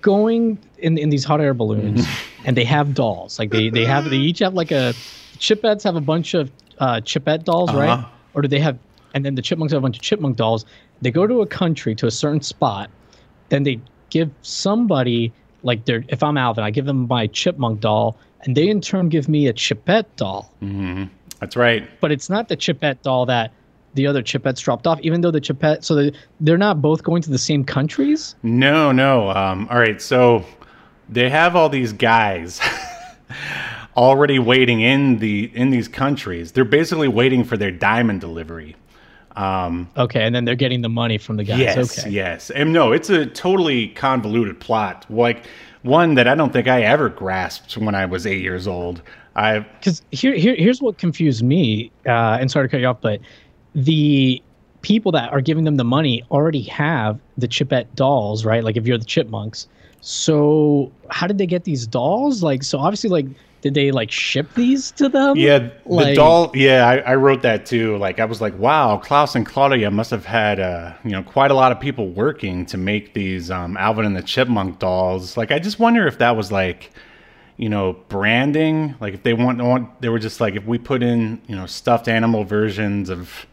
going 0.00 0.58
in 0.78 0.98
in 0.98 1.10
these 1.10 1.24
hot 1.24 1.40
air 1.40 1.54
balloons 1.54 2.06
and 2.44 2.56
they 2.56 2.64
have 2.64 2.94
dolls. 2.94 3.38
Like 3.38 3.50
they 3.50 3.70
they 3.70 3.84
have 3.84 4.08
they 4.10 4.16
each 4.16 4.40
have 4.40 4.54
like 4.54 4.70
a 4.70 4.94
chipettes 5.38 5.82
have 5.84 5.96
a 5.96 6.00
bunch 6.00 6.34
of 6.34 6.50
uh 6.78 7.00
chipette 7.00 7.44
dolls 7.44 7.72
right? 7.72 7.90
Uh-huh. 7.90 8.08
or 8.34 8.42
do 8.42 8.48
they 8.48 8.60
have 8.60 8.78
and 9.14 9.24
then 9.24 9.34
the 9.34 9.42
chipmunks 9.42 9.72
have 9.72 9.80
a 9.80 9.82
bunch 9.82 9.96
of 9.96 10.02
chipmunk 10.02 10.36
dolls. 10.36 10.64
They 11.02 11.10
go 11.10 11.26
to 11.26 11.40
a 11.40 11.46
country 11.46 11.94
to 11.96 12.06
a 12.06 12.10
certain 12.10 12.40
spot 12.42 12.90
then 13.48 13.64
they 13.64 13.80
give 14.10 14.30
somebody 14.42 15.32
like 15.62 15.84
their 15.84 16.04
if 16.08 16.22
i'm 16.22 16.36
alvin 16.36 16.64
i 16.64 16.70
give 16.70 16.86
them 16.86 17.06
my 17.08 17.26
chipmunk 17.26 17.80
doll 17.80 18.16
and 18.42 18.56
they 18.56 18.68
in 18.68 18.80
turn 18.80 19.08
give 19.08 19.28
me 19.28 19.46
a 19.48 19.52
chipette 19.52 20.06
doll. 20.16 20.50
That's 21.40 21.56
right. 21.56 21.88
but 22.00 22.10
it's 22.12 22.28
not 22.30 22.48
the 22.48 22.56
chipette 22.56 23.02
doll 23.02 23.26
that 23.26 23.52
the 23.94 24.06
other 24.06 24.22
chipettes 24.22 24.62
dropped 24.62 24.86
off 24.86 25.00
even 25.02 25.20
though 25.20 25.30
the 25.30 25.40
chipette 25.40 25.84
so 25.84 25.94
they, 25.94 26.12
they're 26.40 26.58
not 26.58 26.80
both 26.80 27.02
going 27.02 27.22
to 27.22 27.30
the 27.30 27.38
same 27.38 27.64
countries 27.64 28.34
No, 28.42 28.92
no. 28.92 29.30
Um, 29.30 29.66
all 29.70 29.78
right, 29.78 30.00
so 30.00 30.44
they 31.08 31.28
have 31.30 31.56
all 31.56 31.68
these 31.68 31.92
guys 31.92 32.60
already 33.96 34.38
waiting 34.38 34.80
in 34.80 35.18
the 35.18 35.50
in 35.54 35.70
these 35.70 35.88
countries. 35.88 36.52
They're 36.52 36.64
basically 36.64 37.08
waiting 37.08 37.44
for 37.44 37.56
their 37.56 37.70
diamond 37.70 38.20
delivery. 38.20 38.76
Um, 39.36 39.88
Okay, 39.96 40.22
and 40.24 40.34
then 40.34 40.44
they're 40.44 40.54
getting 40.56 40.82
the 40.82 40.88
money 40.88 41.16
from 41.18 41.36
the 41.36 41.44
guys. 41.44 41.58
yes, 41.60 41.98
okay. 41.98 42.10
yes, 42.10 42.50
and 42.50 42.72
no, 42.72 42.92
it's 42.92 43.10
a 43.10 43.26
totally 43.26 43.88
convoluted 43.88 44.58
plot. 44.60 45.06
Like 45.08 45.46
one 45.82 46.14
that 46.14 46.26
I 46.28 46.34
don't 46.34 46.52
think 46.52 46.68
I 46.68 46.82
ever 46.82 47.08
grasped 47.08 47.76
when 47.76 47.94
I 47.94 48.06
was 48.06 48.26
eight 48.26 48.42
years 48.42 48.66
old. 48.66 49.02
I 49.36 49.60
because 49.60 50.02
here, 50.10 50.34
here 50.34 50.56
here's 50.56 50.82
what 50.82 50.98
confused 50.98 51.42
me 51.44 51.92
uh, 52.06 52.38
and 52.40 52.50
sorry 52.50 52.66
to 52.66 52.70
cut 52.70 52.80
you 52.80 52.86
off 52.88 53.00
but 53.00 53.20
the 53.74 54.42
people 54.82 55.12
that 55.12 55.30
are 55.32 55.40
giving 55.40 55.64
them 55.64 55.76
the 55.76 55.84
money 55.84 56.24
already 56.30 56.62
have 56.62 57.18
the 57.38 57.46
chipette 57.46 57.94
dolls 57.94 58.44
right 58.44 58.64
like 58.64 58.76
if 58.76 58.86
you're 58.86 58.96
the 58.98 59.04
chipmunks 59.04 59.68
so 60.00 60.90
how 61.10 61.26
did 61.26 61.38
they 61.38 61.46
get 61.46 61.64
these 61.64 61.86
dolls 61.86 62.42
like 62.42 62.62
so 62.62 62.78
obviously 62.78 63.10
like 63.10 63.26
did 63.60 63.74
they 63.74 63.90
like 63.90 64.10
ship 64.10 64.48
these 64.54 64.90
to 64.92 65.06
them 65.10 65.36
Yeah, 65.36 65.58
the 65.58 65.72
Like- 65.84 66.16
doll. 66.16 66.50
Yeah, 66.54 66.88
I, 66.88 66.96
I 67.12 67.14
wrote 67.16 67.42
that 67.42 67.66
too. 67.66 67.98
Like 67.98 68.18
I 68.18 68.24
was 68.24 68.40
like, 68.40 68.58
wow, 68.58 68.96
Klaus 68.96 69.34
and 69.34 69.44
Claudia 69.44 69.90
must 69.90 70.10
have 70.12 70.24
had, 70.24 70.58
uh, 70.58 70.94
you 71.04 71.10
know, 71.10 71.22
quite 71.22 71.50
a 71.50 71.54
lot 71.54 71.70
of 71.70 71.78
people 71.78 72.08
working 72.08 72.64
to 72.64 72.78
make 72.78 73.12
these 73.12 73.50
um, 73.50 73.76
Alvin 73.76 74.06
and 74.06 74.16
the 74.16 74.22
Chipmunk 74.22 74.78
dolls. 74.78 75.36
Like 75.36 75.52
I 75.52 75.58
just 75.58 75.78
wonder 75.78 76.06
if 76.06 76.16
that 76.20 76.38
was 76.38 76.50
like, 76.50 76.90
you 77.58 77.68
know, 77.68 77.98
branding. 78.08 78.94
Like 78.98 79.12
if 79.12 79.24
they 79.24 79.34
want, 79.34 79.60
want 79.62 80.00
they 80.00 80.08
were 80.08 80.18
just 80.18 80.40
like, 80.40 80.54
if 80.56 80.64
we 80.64 80.78
put 80.78 81.02
in, 81.02 81.42
you 81.46 81.54
know, 81.54 81.66
stuffed 81.66 82.08
animal 82.08 82.44
versions 82.44 83.10
of 83.10 83.44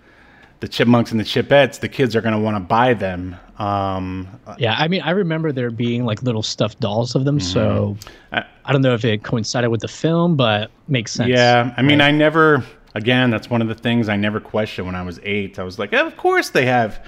the 0.60 0.68
Chipmunks 0.68 1.12
and 1.12 1.20
the 1.20 1.24
Chipettes, 1.24 1.80
the 1.80 1.90
kids 1.90 2.16
are 2.16 2.22
gonna 2.22 2.40
want 2.40 2.56
to 2.56 2.60
buy 2.62 2.94
them. 2.94 3.36
Um, 3.60 4.28
yeah 4.60 4.76
i 4.78 4.88
mean 4.88 5.02
i 5.02 5.10
remember 5.10 5.52
there 5.52 5.72
being 5.72 6.06
like 6.06 6.22
little 6.22 6.44
stuffed 6.44 6.80
dolls 6.80 7.16
of 7.16 7.26
them 7.26 7.40
so 7.40 7.98
I- 8.32 8.46
i 8.66 8.72
don't 8.72 8.84
know 8.84 8.94
if 8.94 9.04
it 9.04 9.24
coincided 9.24 9.70
with 9.70 9.82
the 9.82 9.88
film 9.88 10.36
but 10.36 10.70
makes 10.88 11.12
sense 11.12 11.30
Yeah, 11.30 11.74
I 11.76 11.82
mean, 11.82 12.00
I 12.00 12.12
never. 12.12 12.64
Again, 12.94 13.32
that's 13.32 13.50
one 13.50 13.62
of 13.64 13.68
the 13.68 13.74
things 13.76 14.10
I 14.10 14.16
never 14.16 14.40
questioned 14.40 14.86
when 14.88 14.96
I 14.96 15.02
was 15.04 15.20
eight. 15.24 15.58
I 15.60 15.64
was 15.64 15.78
like, 15.80 15.92
of 15.94 16.16
course 16.18 16.50
they 16.50 16.66
have, 16.66 17.04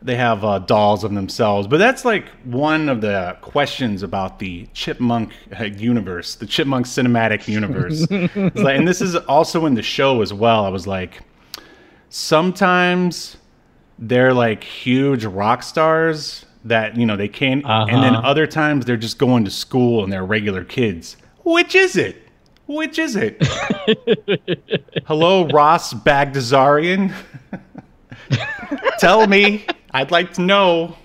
they 0.00 0.14
have 0.16 0.44
uh, 0.44 0.58
dolls 0.60 1.02
of 1.04 1.12
themselves. 1.14 1.66
But 1.68 1.78
that's 1.78 2.04
like 2.04 2.28
one 2.44 2.88
of 2.88 3.00
the 3.00 3.36
questions 3.40 4.02
about 4.04 4.38
the 4.40 4.66
Chipmunk 4.74 5.32
uh, 5.58 5.64
universe, 5.64 6.34
the 6.36 6.46
Chipmunk 6.46 6.86
cinematic 6.86 7.46
universe. 7.48 8.06
Like, 8.60 8.76
and 8.78 8.86
this 8.86 9.00
is 9.00 9.14
also 9.16 9.66
in 9.66 9.74
the 9.74 9.82
show 9.82 10.20
as 10.22 10.32
well. 10.32 10.64
I 10.64 10.68
was 10.68 10.86
like, 10.86 11.20
sometimes 12.12 13.36
they're 13.98 14.34
like 14.34 14.62
huge 14.62 15.24
rock 15.24 15.62
stars 15.62 16.44
that 16.64 16.96
you 16.96 17.06
know 17.06 17.16
they 17.16 17.28
can't, 17.28 17.64
and 17.66 18.02
then 18.02 18.14
Uh-huh. 18.14 18.28
other 18.28 18.46
times 18.46 18.84
they're 18.84 18.96
just 18.96 19.18
going 19.18 19.44
to 19.46 19.50
school 19.50 20.04
and 20.04 20.12
they're 20.12 20.24
regular 20.24 20.62
kids. 20.64 21.16
Which 21.44 21.74
is 21.74 21.96
it? 21.96 22.16
Which 22.66 22.98
is 22.98 23.16
it? 23.16 23.42
Hello, 25.06 25.48
Ross 25.48 25.92
Bagdasarian. 25.92 27.12
Tell 28.98 29.26
me. 29.26 29.66
I'd 29.92 30.10
like 30.12 30.32
to 30.34 30.42
know. 30.42 30.96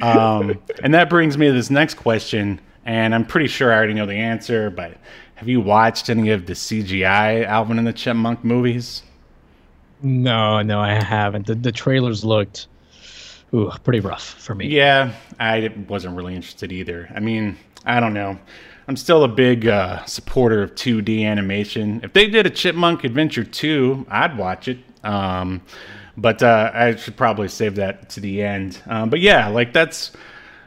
Um, 0.00 0.58
and 0.82 0.94
that 0.94 1.10
brings 1.10 1.36
me 1.36 1.46
to 1.48 1.52
this 1.52 1.68
next 1.70 1.94
question, 1.94 2.60
and 2.86 3.14
I'm 3.14 3.26
pretty 3.26 3.48
sure 3.48 3.70
I 3.72 3.76
already 3.76 3.92
know 3.94 4.06
the 4.06 4.14
answer, 4.14 4.70
but 4.70 4.96
have 5.34 5.48
you 5.48 5.60
watched 5.60 6.08
any 6.08 6.30
of 6.30 6.46
the 6.46 6.54
CGI 6.54 7.44
Alvin 7.44 7.78
and 7.78 7.86
the 7.86 7.92
Chipmunk 7.92 8.42
movies? 8.42 9.02
No 10.02 10.62
no 10.62 10.80
i 10.80 10.92
haven't 10.92 11.46
the, 11.46 11.54
the 11.54 11.72
trailers 11.72 12.24
looked 12.24 12.66
ooh, 13.54 13.70
pretty 13.84 14.00
rough 14.00 14.22
for 14.22 14.54
me 14.54 14.68
Yeah, 14.68 15.12
I 15.38 15.72
wasn't 15.88 16.16
really 16.16 16.34
interested 16.34 16.72
either. 16.72 17.10
I 17.14 17.20
mean, 17.20 17.56
I 17.84 18.00
don't 18.00 18.14
know. 18.14 18.38
I'm 18.88 18.96
still 18.96 19.24
a 19.24 19.28
big 19.28 19.66
uh, 19.66 20.04
supporter 20.04 20.62
of 20.62 20.74
2D 20.74 21.24
animation. 21.24 22.00
If 22.02 22.12
they 22.12 22.28
did 22.28 22.46
a 22.46 22.50
Chipmunk 22.50 23.04
Adventure 23.04 23.44
2, 23.44 24.06
I'd 24.08 24.36
watch 24.36 24.68
it. 24.68 24.78
Um, 25.04 25.62
but 26.16 26.42
uh, 26.42 26.70
I 26.74 26.96
should 26.96 27.16
probably 27.16 27.48
save 27.48 27.76
that 27.76 28.10
to 28.10 28.20
the 28.20 28.42
end. 28.42 28.82
Um, 28.86 29.10
but 29.10 29.20
yeah, 29.20 29.48
like 29.48 29.72
that's 29.72 30.12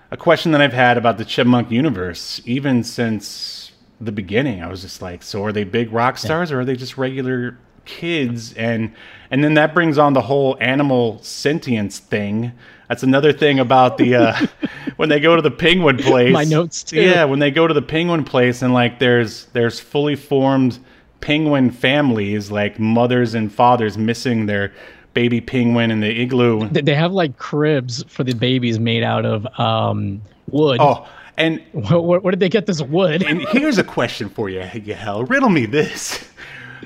a 0.10 0.18
question 0.18 0.52
that 0.54 0.62
I've 0.62 0.74
had 0.74 0.98
about 0.98 1.18
the 1.18 1.26
Chipmunk 1.26 1.70
universe, 1.70 2.42
even 2.46 2.84
since 2.84 3.72
the 4.00 4.12
beginning. 4.12 4.64
I 4.64 4.68
was 4.68 4.82
just 4.82 5.02
like, 5.02 5.22
so 5.22 5.44
are 5.44 5.52
they 5.52 5.64
big 5.66 5.92
rock 5.92 6.18
stars 6.18 6.52
or 6.52 6.62
are 6.62 6.66
they 6.66 6.76
just 6.76 6.98
regular 6.98 7.58
kids? 7.86 8.54
And 8.54 8.94
and 9.32 9.44
then 9.44 9.56
that 9.56 9.74
brings 9.74 9.98
on 9.98 10.14
the 10.14 10.22
whole 10.22 10.58
animal 10.60 11.20
sentience 11.22 12.00
thing. 12.00 12.52
That's 12.90 13.04
another 13.04 13.34
thing 13.34 13.60
about 13.60 13.98
the 13.98 14.16
uh, 14.16 14.48
when 14.98 15.10
they 15.10 15.20
go 15.20 15.36
to 15.36 15.42
the 15.42 15.52
penguin 15.52 15.98
place. 15.98 16.34
My 16.34 16.44
notes, 16.44 16.84
too. 16.84 17.02
Yeah, 17.02 17.26
when 17.26 17.40
they 17.40 17.52
go 17.52 17.68
to 17.68 17.74
the 17.74 17.82
penguin 17.82 18.24
place 18.24 18.62
and 18.62 18.74
like 18.74 19.00
there's 19.00 19.46
there's 19.54 19.80
fully 19.80 20.16
formed 20.16 20.80
penguin 21.22 21.72
families, 21.72 22.52
like 22.52 22.80
mothers 22.80 23.34
and 23.34 23.52
fathers 23.52 23.98
missing 23.98 24.46
their 24.46 24.74
baby 25.14 25.40
penguin 25.42 25.92
in 25.92 26.00
the 26.00 26.22
igloo. 26.22 26.68
They- 26.70 26.94
have 26.96 27.14
like 27.14 27.38
cribs 27.38 28.04
for 28.08 28.24
the 28.24 28.34
babies 28.34 28.80
made 28.80 29.04
out 29.04 29.26
of 29.26 29.48
um, 29.60 30.22
wood. 30.50 30.80
Oh, 30.82 31.08
and 31.38 31.62
Where, 31.72 32.00
where, 32.00 32.20
where 32.20 32.32
did 32.32 32.40
they 32.40 32.50
get 32.50 32.66
this 32.66 32.82
wood? 32.82 33.24
and 33.24 33.42
here's 33.50 33.78
a 33.78 33.84
question 33.84 34.30
for 34.30 34.50
you, 34.50 34.60
Yahel. 34.60 35.24
Riddle 35.26 35.50
me 35.50 35.66
this. 35.66 36.24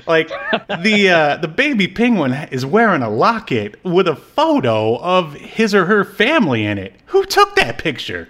Like 0.08 0.28
the 0.82 1.10
uh, 1.10 1.36
the 1.36 1.48
baby 1.48 1.86
penguin 1.86 2.32
is 2.50 2.64
wearing 2.64 3.02
a 3.02 3.10
locket 3.10 3.78
with 3.84 4.08
a 4.08 4.16
photo 4.16 4.96
of 5.00 5.34
his 5.34 5.74
or 5.74 5.84
her 5.84 6.02
family 6.02 6.64
in 6.64 6.78
it. 6.78 6.94
Who 7.06 7.24
took 7.26 7.54
that 7.56 7.76
picture? 7.78 8.28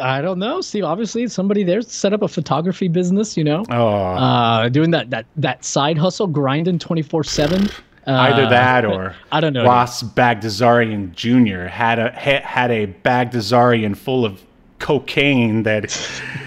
I 0.00 0.22
don't 0.22 0.38
know. 0.38 0.62
See, 0.62 0.80
obviously 0.80 1.28
somebody 1.28 1.64
there 1.64 1.82
set 1.82 2.14
up 2.14 2.22
a 2.22 2.28
photography 2.28 2.88
business. 2.88 3.36
You 3.36 3.44
know, 3.44 3.64
Oh, 3.70 3.88
uh, 3.88 4.68
doing 4.70 4.90
that 4.92 5.10
that 5.10 5.26
that 5.36 5.64
side 5.66 5.98
hustle, 5.98 6.26
grinding 6.26 6.78
twenty 6.78 7.02
four 7.02 7.24
seven. 7.24 7.68
Uh, 8.06 8.12
either 8.32 8.48
that 8.48 8.86
or 8.86 9.14
I 9.30 9.40
don't 9.40 9.52
know. 9.52 9.64
Ross 9.66 10.02
Bagdasarian 10.02 11.12
Jr. 11.12 11.66
had 11.66 11.98
a 11.98 12.10
ha, 12.12 12.40
had 12.42 12.70
a 12.70 12.86
Bagdasarian 13.04 13.94
full 13.94 14.24
of 14.24 14.42
cocaine 14.78 15.62
that 15.64 15.82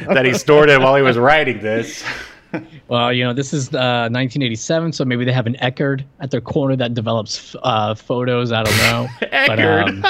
that 0.07 0.25
he 0.25 0.33
stored 0.33 0.69
it 0.71 0.81
while 0.81 0.95
he 0.95 1.03
was 1.03 1.19
writing 1.19 1.61
this. 1.61 2.03
Well, 2.87 3.11
you 3.13 3.23
know, 3.23 3.33
this 3.33 3.53
is 3.53 3.69
uh, 3.69 4.09
1987, 4.11 4.93
so 4.93 5.05
maybe 5.05 5.25
they 5.25 5.31
have 5.31 5.47
an 5.47 5.55
Eckerd 5.61 6.03
at 6.19 6.29
their 6.31 6.41
corner 6.41 6.75
that 6.75 6.93
develops 6.93 7.55
uh, 7.63 7.95
photos. 7.95 8.51
I 8.51 8.63
don't 8.63 8.77
know. 8.77 9.07
But, 9.19 9.31
Eckerd. 9.59 10.03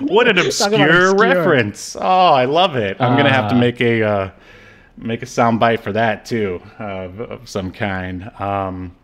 um, 0.00 0.06
what 0.08 0.28
an 0.28 0.38
obscure, 0.38 1.10
obscure. 1.10 1.14
reference! 1.14 1.96
Oh, 2.00 2.00
I 2.34 2.44
love 2.46 2.76
it. 2.76 2.96
I'm 3.00 3.16
gonna 3.16 3.32
have 3.32 3.48
to 3.50 3.56
Uh, 3.56 3.60
make 3.60 3.80
a 3.80 4.02
uh, 4.02 4.30
make 4.96 5.22
a 5.22 5.26
sound 5.26 5.60
bite 5.60 5.80
for 5.80 5.92
that 5.92 6.24
too, 6.24 6.60
of, 6.78 7.20
of 7.20 7.48
some 7.48 7.70
kind. 7.70 8.30
Um, 8.40 8.94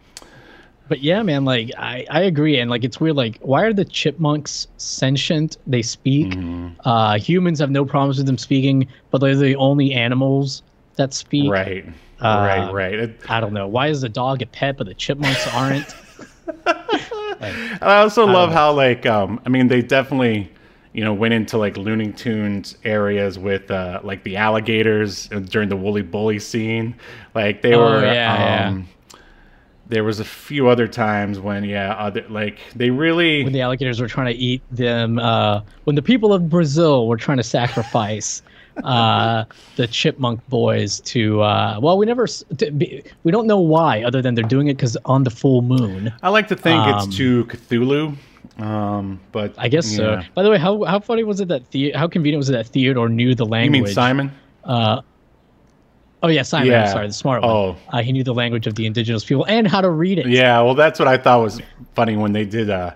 But 0.89 1.01
yeah, 1.01 1.23
man, 1.23 1.45
like 1.45 1.71
I, 1.79 2.07
I 2.11 2.23
agree, 2.23 2.59
and 2.61 2.71
like 2.71 2.85
it's 2.85 3.01
weird. 3.01 3.17
Like, 3.17 3.39
why 3.41 3.63
are 3.63 3.73
the 3.73 3.85
chipmunks 3.85 4.69
sentient? 4.77 5.57
They 5.67 5.83
speak. 5.83 6.29
Mm-hmm. 6.29 6.69
Uh, 6.89 7.19
humans 7.19 7.59
have 7.61 7.71
no 7.71 7.85
problems 7.85 8.19
with 8.19 8.27
them 8.27 8.39
speaking, 8.39 8.87
but 9.11 9.19
they're 9.19 9.35
the 9.37 9.57
only 9.57 9.93
animals 9.93 10.63
that 10.97 11.13
speak. 11.15 11.51
right, 11.51 11.85
Uh, 11.87 11.91
right, 12.21 12.73
right. 12.73 12.95
It- 12.95 13.21
I 13.29 13.41
don't 13.41 13.53
know. 13.53 13.67
Why 13.69 13.89
is 13.89 14.01
the 14.01 14.09
dog 14.09 14.43
a 14.43 14.47
pet, 14.47 14.77
but 14.79 14.87
the 14.87 14.95
chipmunks 14.95 15.47
aren't? 15.47 15.95
And 17.39 17.83
I 17.83 17.99
also 17.99 18.25
love 18.27 18.51
how 18.53 18.73
like 18.73 19.05
um 19.05 19.41
I 19.45 19.49
mean 19.51 19.69
they 19.69 19.83
definitely 19.83 20.51
you 20.95 21.05
know 21.05 21.13
went 21.13 21.35
into 21.35 21.59
like 21.59 21.77
Looney 21.77 22.13
Tunes 22.13 22.77
areas 22.85 23.39
with 23.39 23.71
uh 23.71 24.01
like 24.03 24.23
the 24.25 24.37
alligators 24.37 25.29
during 25.29 25.69
the 25.69 25.77
Wooly 25.77 26.03
Bully 26.03 26.39
scene. 26.39 26.95
Like 27.35 27.61
they 27.63 27.75
Oh, 27.75 27.81
were 27.81 28.07
yeah, 28.07 28.69
um 28.69 28.89
there 29.89 30.03
was 30.03 30.19
a 30.19 30.25
few 30.25 30.69
other 30.69 30.89
times 30.89 31.39
when 31.39 31.65
yeah 31.65 31.95
other 31.95 32.25
like 32.31 32.59
they 32.75 32.91
really 32.91 33.45
when 33.45 33.53
the 33.53 33.61
alligators 33.61 34.01
were 34.01 34.09
trying 34.09 34.33
to 34.33 34.41
eat 34.41 34.63
them, 34.71 35.19
uh, 35.19 35.61
when 35.85 35.95
the 35.97 36.03
people 36.03 36.33
of 36.33 36.49
Brazil 36.49 37.07
were 37.07 37.17
trying 37.19 37.37
to 37.37 37.43
sacrifice 37.45 38.43
uh, 38.85 39.45
the 39.77 39.87
chipmunk 39.87 40.47
boys 40.49 41.01
to, 41.01 41.41
uh, 41.43 41.79
well, 41.81 41.99
we 41.99 42.07
never, 42.07 42.27
be, 42.77 43.03
we 43.25 43.33
don't 43.33 43.47
know 43.47 43.61
why, 43.61 44.03
other 44.05 44.21
than 44.23 44.35
they're 44.35 44.45
doing 44.45 44.69
it 44.69 44.75
because 44.77 44.97
on 45.05 45.25
the 45.25 45.31
full 45.31 45.63
moon. 45.63 46.13
I 46.23 46.29
like 46.29 46.49
to 46.49 46.57
think 46.57 46.79
Um, 46.79 47.09
it's 47.09 47.17
to 47.17 47.45
Cthulhu. 47.47 48.17
Um 48.59 49.21
but 49.33 49.53
I 49.59 49.69
guess 49.69 49.87
so. 49.95 50.23
By 50.35 50.43
the 50.43 50.49
way, 50.49 50.57
how 50.57 50.83
how 50.85 50.99
funny 50.99 51.25
was 51.25 51.41
it 51.41 51.49
that 51.49 51.71
the 51.73 51.93
how 51.93 52.09
convenient 52.09 52.39
was 52.39 52.49
it 52.49 52.53
that 52.53 52.67
Theodore 52.67 53.11
knew 53.11 53.35
the 53.35 53.45
language? 53.45 53.77
You 53.77 53.85
mean 53.85 53.93
Simon? 53.93 54.33
Uh, 54.65 55.03
oh 56.23 56.29
yeah, 56.29 56.41
Simon. 56.41 56.69
Yeah. 56.69 56.85
I'm 56.85 56.91
sorry, 56.91 57.07
the 57.09 57.13
smart 57.13 57.43
one. 57.43 57.51
Oh. 57.51 57.77
Uh, 57.93 58.01
he 58.01 58.13
knew 58.13 58.25
the 58.25 58.33
language 58.33 58.67
of 58.67 58.75
the 58.75 58.87
indigenous 58.87 59.25
people 59.27 59.45
and 59.45 59.69
how 59.69 59.83
to 59.83 59.91
read 59.91 60.19
it. 60.19 60.27
Yeah, 60.29 60.63
well, 60.63 60.75
that's 60.75 60.99
what 60.99 61.07
I 61.07 61.19
thought 61.19 61.43
was 61.43 61.61
funny 61.95 62.17
when 62.17 62.33
they 62.33 62.47
did. 62.47 62.71
Uh, 62.71 62.93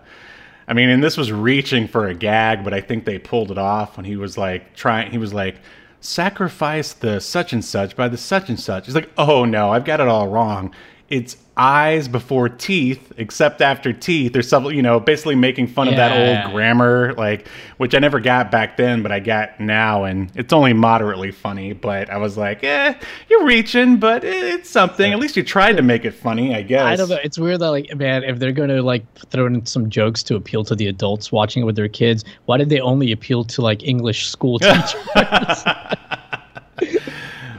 I 0.71 0.73
mean, 0.73 0.89
and 0.89 1.03
this 1.03 1.17
was 1.17 1.33
reaching 1.33 1.89
for 1.89 2.07
a 2.07 2.15
gag, 2.15 2.63
but 2.63 2.73
I 2.73 2.81
think 2.81 3.05
they 3.05 3.19
pulled 3.19 3.51
it 3.51 3.59
off 3.59 3.97
when 3.97 4.07
he 4.07 4.15
was 4.15 4.39
like 4.39 4.73
trying. 4.77 5.11
He 5.11 5.19
was 5.19 5.35
like, 5.35 5.57
"Sacrifice 6.01 6.93
the 6.93 7.21
such 7.21 7.53
and 7.53 7.65
such 7.65 7.97
by 7.97 8.07
the 8.07 8.17
such 8.17 8.49
and 8.49 8.59
such." 8.59 8.87
He's 8.87 8.95
like, 8.95 9.11
"Oh 9.19 9.45
no, 9.45 9.73
I've 9.73 9.85
got 9.85 9.99
it 9.99 10.07
all 10.07 10.29
wrong. 10.29 10.73
it's 11.09 11.37
eyes 11.61 12.09
before 12.09 12.49
teeth, 12.49 13.13
except 13.19 13.61
after 13.61 13.93
teeth, 13.93 14.35
or 14.35 14.41
something, 14.41 14.75
you 14.75 14.81
know, 14.81 14.99
basically 14.99 15.35
making 15.35 15.67
fun 15.67 15.89
of 15.89 15.97
that 15.97 16.17
old 16.17 16.55
grammar, 16.55 17.13
like, 17.19 17.47
which 17.77 17.95
I 17.95 17.99
never 17.99 18.19
got 18.19 18.51
back 18.51 18.79
then, 18.79 19.03
but 19.03 19.13
I 19.13 19.21
got 19.21 19.61
now, 19.61 20.05
and 20.05 20.33
it's 20.35 20.55
only 20.55 20.73
moderately 20.73 21.31
funny. 21.31 21.75
But 21.75 22.09
I 22.09 22.17
was 22.17 22.39
like, 22.39 22.65
eh, 22.65 22.95
you're 23.29 23.45
reaching, 23.45 23.99
but 23.99 24.25
it's 24.25 24.71
something. 24.71 25.13
At 25.13 25.19
least 25.19 25.37
you 25.37 25.43
tried 25.43 25.77
to 25.77 25.83
make 25.83 26.07
it 26.07 26.13
funny, 26.13 26.55
I 26.55 26.63
guess. 26.63 26.83
I 26.83 26.97
don't 26.97 27.11
know. 27.11 27.19
It's 27.23 27.39
weird 27.39 27.61
that 27.61 27.69
like 27.69 27.95
man, 27.95 28.25
if 28.25 28.39
they're 28.39 28.53
gonna 28.53 28.81
like 28.81 29.05
throw 29.15 29.47
in 29.47 29.67
some 29.67 29.91
jokes 29.91 30.23
to 30.25 30.37
appeal 30.37 30.65
to 30.65 30.75
the 30.75 30.87
adults 30.87 31.31
watching 31.31 31.63
it 31.63 31.67
with 31.67 31.77
their 31.77 31.89
kids, 31.89 32.25
why 32.47 32.57
did 32.57 32.71
they 32.71 32.81
only 32.81 33.13
appeal 33.13 33.45
to 33.45 33.61
like 33.61 33.83
English 33.83 34.29
school 34.29 34.59
teachers? 34.61 34.97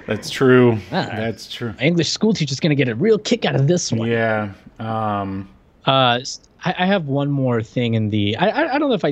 That's 0.08 0.30
true. 0.30 0.78
Ah. 0.92 1.08
That's 1.16 1.52
true. 1.52 1.74
English 1.80 2.10
school 2.10 2.34
teacher's 2.34 2.60
gonna 2.60 2.76
get 2.76 2.88
a 2.88 2.96
real 2.96 3.18
kick 3.18 3.46
out 3.46 3.56
of 3.56 3.68
this 3.68 3.92
one. 3.92 4.10
Yeah. 4.10 4.52
Um, 4.80 5.48
Uh, 5.86 6.20
I, 6.64 6.76
I 6.80 6.86
have 6.86 7.06
one 7.08 7.30
more 7.32 7.62
thing 7.64 7.94
in 7.96 8.10
the. 8.10 8.36
I 8.38 8.48
I, 8.50 8.76
I 8.76 8.80
don't 8.80 8.90
know 8.90 8.96
if 8.96 9.06
I, 9.06 9.12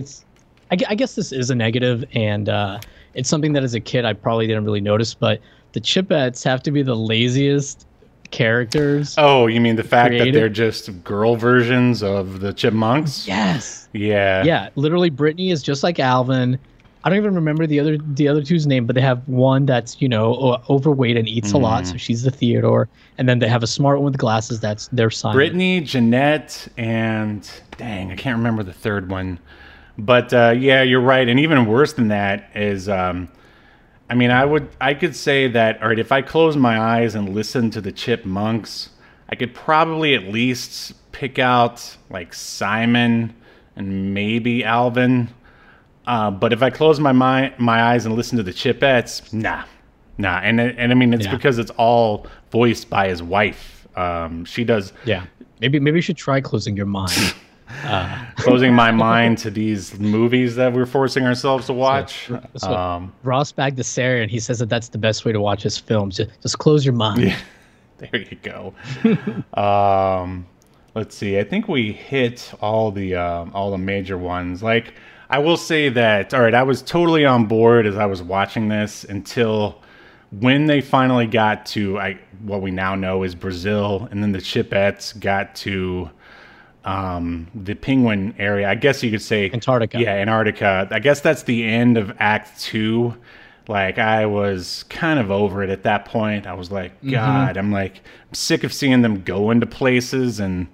gue- 0.75 0.85
I 0.87 0.95
guess 0.95 1.15
this 1.15 1.31
is 1.31 1.49
a 1.49 1.55
negative, 1.55 2.03
and 2.13 2.47
uh, 2.49 2.79
it's 3.15 3.29
something 3.29 3.53
that 3.53 3.63
as 3.63 3.73
a 3.73 3.79
kid 3.79 4.05
I 4.05 4.13
probably 4.13 4.45
didn't 4.47 4.65
really 4.65 4.81
notice, 4.81 5.13
but 5.13 5.39
the 5.73 5.81
Chipettes 5.81 6.43
have 6.43 6.61
to 6.63 6.71
be 6.71 6.81
the 6.83 6.95
laziest 6.95 7.85
characters. 8.31 9.15
oh, 9.17 9.47
you 9.47 9.59
mean 9.59 9.75
the 9.75 9.83
fact 9.83 10.15
that 10.17 10.31
they're 10.31 10.49
just 10.49 11.03
girl 11.03 11.35
versions 11.35 12.03
of 12.03 12.39
the 12.41 12.53
chipmunks? 12.53 13.27
Yes. 13.27 13.89
Yeah. 13.93 14.43
Yeah, 14.43 14.69
literally, 14.75 15.09
Brittany 15.09 15.49
is 15.49 15.63
just 15.63 15.81
like 15.83 15.99
Alvin. 15.99 16.59
I 17.03 17.09
don't 17.09 17.17
even 17.17 17.33
remember 17.35 17.65
the 17.65 17.79
other 17.79 17.97
the 17.97 18.27
other 18.27 18.43
two's 18.43 18.67
name, 18.67 18.85
but 18.85 18.93
they 18.95 19.01
have 19.01 19.25
one 19.27 19.65
that's 19.65 20.01
you 20.01 20.09
know 20.09 20.61
overweight 20.69 21.15
and 21.15 21.27
eats 21.29 21.53
a 21.53 21.57
lot, 21.57 21.83
Mm. 21.83 21.91
so 21.91 21.97
she's 21.97 22.23
the 22.23 22.31
Theodore, 22.31 22.89
and 23.17 23.27
then 23.29 23.39
they 23.39 23.47
have 23.47 23.63
a 23.63 23.67
smart 23.67 23.99
one 23.99 24.05
with 24.11 24.17
glasses 24.17 24.59
that's 24.59 24.87
their 24.89 25.09
Simon. 25.09 25.35
Brittany, 25.37 25.79
Jeanette, 25.81 26.67
and 26.77 27.49
dang, 27.77 28.11
I 28.11 28.15
can't 28.15 28.37
remember 28.37 28.63
the 28.63 28.73
third 28.73 29.09
one. 29.09 29.39
But 29.97 30.33
uh, 30.33 30.55
yeah, 30.57 30.81
you're 30.81 31.01
right. 31.01 31.27
And 31.27 31.39
even 31.39 31.65
worse 31.65 31.93
than 31.93 32.09
that 32.09 32.49
is, 32.55 32.87
um, 32.89 33.29
I 34.09 34.15
mean, 34.15 34.31
I 34.31 34.43
would, 34.45 34.69
I 34.79 34.93
could 34.93 35.15
say 35.15 35.47
that, 35.49 35.81
all 35.81 35.89
right, 35.89 35.99
if 35.99 36.11
I 36.11 36.21
close 36.21 36.55
my 36.57 36.79
eyes 36.79 37.15
and 37.15 37.35
listen 37.35 37.69
to 37.71 37.81
the 37.81 37.91
Chipmunks, 37.91 38.89
I 39.29 39.35
could 39.35 39.53
probably 39.53 40.15
at 40.15 40.23
least 40.23 40.93
pick 41.11 41.37
out 41.37 41.97
like 42.09 42.33
Simon 42.33 43.35
and 43.75 44.13
maybe 44.13 44.63
Alvin. 44.63 45.29
Uh, 46.07 46.31
but 46.31 46.53
if 46.53 46.63
I 46.63 46.69
close 46.69 46.99
my 46.99 47.11
my 47.11 47.53
my 47.57 47.81
eyes 47.83 48.05
and 48.05 48.15
listen 48.15 48.37
to 48.37 48.43
the 48.43 48.51
Chipettes, 48.53 49.31
nah, 49.33 49.63
nah. 50.17 50.39
And 50.39 50.59
and 50.59 50.91
I 50.91 50.95
mean, 50.95 51.13
it's 51.13 51.25
Yeah. 51.25 51.35
because 51.35 51.59
it's 51.59 51.71
all 51.71 52.25
voiced 52.51 52.89
by 52.89 53.07
his 53.09 53.21
wife. 53.21 53.87
Um, 53.95 54.45
she 54.45 54.63
does 54.63 54.93
Yeah, 55.05 55.25
maybe 55.61 55.79
maybe 55.79 55.97
you 55.97 56.01
should 56.01 56.17
try 56.17 56.41
closing 56.41 56.75
your 56.77 56.85
mind. 56.85 57.35
closing 58.37 58.73
my 58.73 58.89
mind 58.91 59.37
to 59.39 59.51
these 59.51 59.99
movies 59.99 60.55
that 60.55 60.73
we're 60.73 60.87
forcing 60.87 61.25
ourselves 61.25 61.67
to 61.67 61.73
watch. 61.73 62.29
So- 62.57 62.73
Um, 62.75 63.13
Ross 63.23 63.51
Bagdasarian, 63.51 64.27
he 64.27 64.39
says 64.39 64.57
that 64.59 64.69
that's 64.69 64.89
the 64.89 64.97
best 64.97 65.23
way 65.23 65.31
to 65.31 65.39
watch 65.39 65.61
his 65.61 65.77
films. 65.77 66.17
Just, 66.17 66.31
just 66.41 66.57
close 66.57 66.83
your 66.83 66.95
mind. 66.95 67.21
Yeah, 67.21 67.37
there 67.99 68.21
you 68.21 68.37
go. 68.41 68.73
um, 69.53 70.47
let's 70.95 71.15
see. 71.15 71.37
I 71.39 71.43
think 71.43 71.67
we 71.67 71.91
hit 71.91 72.51
all 72.61 72.89
the 72.91 73.15
um, 73.15 73.51
all 73.53 73.69
the 73.71 73.77
major 73.77 74.17
ones. 74.17 74.63
Like 74.63 74.93
I 75.29 75.39
will 75.39 75.57
say 75.57 75.89
that. 75.89 76.33
All 76.33 76.41
right, 76.41 76.53
I 76.53 76.63
was 76.63 76.81
totally 76.81 77.25
on 77.25 77.45
board 77.45 77.85
as 77.85 77.97
I 77.97 78.05
was 78.05 78.21
watching 78.21 78.67
this 78.67 79.03
until 79.03 79.81
when 80.31 80.65
they 80.65 80.81
finally 80.81 81.27
got 81.27 81.65
to 81.67 81.99
I 81.99 82.19
what 82.41 82.61
we 82.61 82.71
now 82.71 82.95
know 82.95 83.23
is 83.23 83.35
Brazil, 83.35 84.07
and 84.11 84.23
then 84.23 84.31
the 84.31 84.39
Chipettes 84.39 85.19
got 85.19 85.55
to 85.57 86.09
um, 86.85 87.47
the 87.53 87.75
Penguin 87.75 88.33
area. 88.39 88.69
I 88.69 88.75
guess 88.75 89.03
you 89.03 89.11
could 89.11 89.21
say 89.21 89.49
Antarctica. 89.51 89.99
Yeah, 89.99 90.13
Antarctica. 90.13 90.87
I 90.89 90.99
guess 90.99 91.21
that's 91.21 91.43
the 91.43 91.63
end 91.63 91.97
of 91.97 92.15
Act 92.19 92.59
Two. 92.61 93.15
Like 93.67 93.99
I 93.99 94.25
was 94.25 94.83
kind 94.89 95.19
of 95.19 95.29
over 95.29 95.61
it 95.61 95.69
at 95.69 95.83
that 95.83 96.05
point. 96.05 96.47
I 96.47 96.53
was 96.53 96.71
like, 96.71 96.97
Mm-hmm. 96.99 97.11
God, 97.11 97.55
I'm 97.55 97.71
like, 97.71 97.97
I'm 97.97 98.33
sick 98.33 98.63
of 98.63 98.73
seeing 98.73 99.03
them 99.03 99.21
go 99.23 99.51
into 99.51 99.67
places 99.67 100.39
and, 100.39 100.67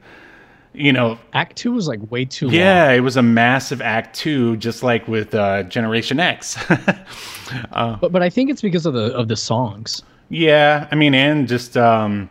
you 0.75 0.93
know, 0.93 1.17
Act 1.33 1.55
two 1.57 1.73
was 1.73 1.87
like 1.87 2.11
way 2.11 2.25
too 2.25 2.47
long. 2.47 2.55
yeah, 2.55 2.91
it 2.91 3.01
was 3.01 3.17
a 3.17 3.23
massive 3.23 3.81
Act 3.81 4.15
Two, 4.15 4.57
just 4.57 4.83
like 4.83 5.07
with 5.07 5.33
uh, 5.33 5.63
Generation 5.63 6.19
X. 6.19 6.57
but 7.71 8.11
but 8.11 8.21
I 8.21 8.29
think 8.29 8.49
it's 8.49 8.61
because 8.61 8.85
of 8.85 8.93
the 8.93 9.13
of 9.15 9.27
the 9.27 9.35
songs. 9.35 10.03
Yeah, 10.29 10.87
I 10.91 10.95
mean, 10.95 11.13
and 11.13 11.47
just, 11.47 11.77
um, 11.77 12.29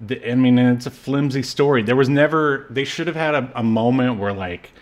the, 0.00 0.30
I 0.30 0.34
mean, 0.34 0.58
and 0.58 0.76
it's 0.76 0.86
a 0.86 0.90
flimsy 0.90 1.42
story. 1.42 1.82
There 1.82 1.96
was 1.96 2.08
never, 2.08 2.66
they 2.70 2.84
should 2.84 3.06
have 3.06 3.16
had 3.16 3.34
a, 3.34 3.50
a 3.54 3.62
moment 3.62 4.18
where, 4.18 4.32
like, 4.32 4.72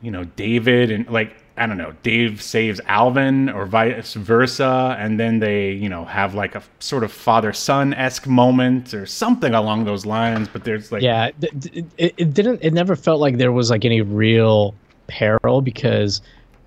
you 0.00 0.10
know, 0.10 0.24
David 0.24 0.90
and, 0.90 1.08
like, 1.08 1.41
I 1.56 1.66
don't 1.66 1.76
know, 1.76 1.92
Dave 2.02 2.40
saves 2.40 2.80
Alvin 2.86 3.50
or 3.50 3.66
vice 3.66 4.14
versa, 4.14 4.96
and 4.98 5.20
then 5.20 5.38
they, 5.38 5.72
you 5.72 5.88
know, 5.88 6.04
have 6.04 6.34
like 6.34 6.54
a 6.54 6.62
sort 6.78 7.04
of 7.04 7.12
father 7.12 7.52
son 7.52 7.92
esque 7.94 8.26
moment 8.26 8.94
or 8.94 9.04
something 9.04 9.52
along 9.54 9.84
those 9.84 10.06
lines. 10.06 10.48
But 10.48 10.64
there's 10.64 10.90
like, 10.90 11.02
Yeah, 11.02 11.30
it, 11.40 12.14
it 12.16 12.34
didn't. 12.34 12.60
It 12.62 12.72
never 12.72 12.96
felt 12.96 13.20
like 13.20 13.36
there 13.36 13.52
was 13.52 13.70
like 13.70 13.84
any 13.84 14.00
real 14.00 14.74
peril 15.08 15.60
because, 15.60 16.22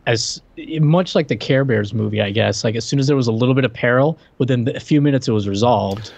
as 0.05 0.41
much 0.79 1.15
like 1.15 1.29
the 1.29 1.36
Care 1.36 1.65
Bears 1.65 1.93
movie, 1.93 2.21
I 2.21 2.29
guess, 2.29 2.63
like 2.63 2.75
as 2.75 2.86
soon 2.86 2.99
as 2.99 3.07
there 3.07 3.15
was 3.15 3.27
a 3.27 3.31
little 3.31 3.55
bit 3.55 3.65
of 3.65 3.73
peril, 3.73 4.19
within 4.38 4.67
a 4.75 4.79
few 4.79 5.01
minutes 5.01 5.27
it 5.27 5.31
was 5.31 5.47
resolved, 5.47 6.13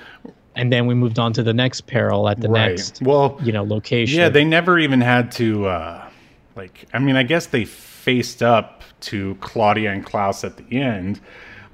and 0.57 0.73
then 0.73 0.87
we 0.87 0.93
moved 0.93 1.19
on 1.19 1.31
to 1.33 1.43
the 1.43 1.53
next 1.53 1.87
peril 1.87 2.27
at 2.27 2.41
the 2.41 2.49
right. 2.49 2.71
next, 2.71 3.01
Well, 3.01 3.39
you 3.43 3.53
know, 3.53 3.63
location. 3.63 4.19
Yeah, 4.19 4.27
they 4.27 4.43
never 4.43 4.77
even 4.77 4.99
had 4.99 5.31
to, 5.33 5.67
uh, 5.67 6.09
like, 6.55 6.85
I 6.93 6.99
mean, 6.99 7.15
I 7.15 7.23
guess 7.23 7.45
they 7.45 7.63
faced 8.07 8.41
up 8.41 8.83
to 9.01 9.35
Claudia 9.41 9.91
and 9.91 10.05
Klaus 10.05 10.45
at 10.45 10.55
the 10.55 10.79
end, 10.79 11.19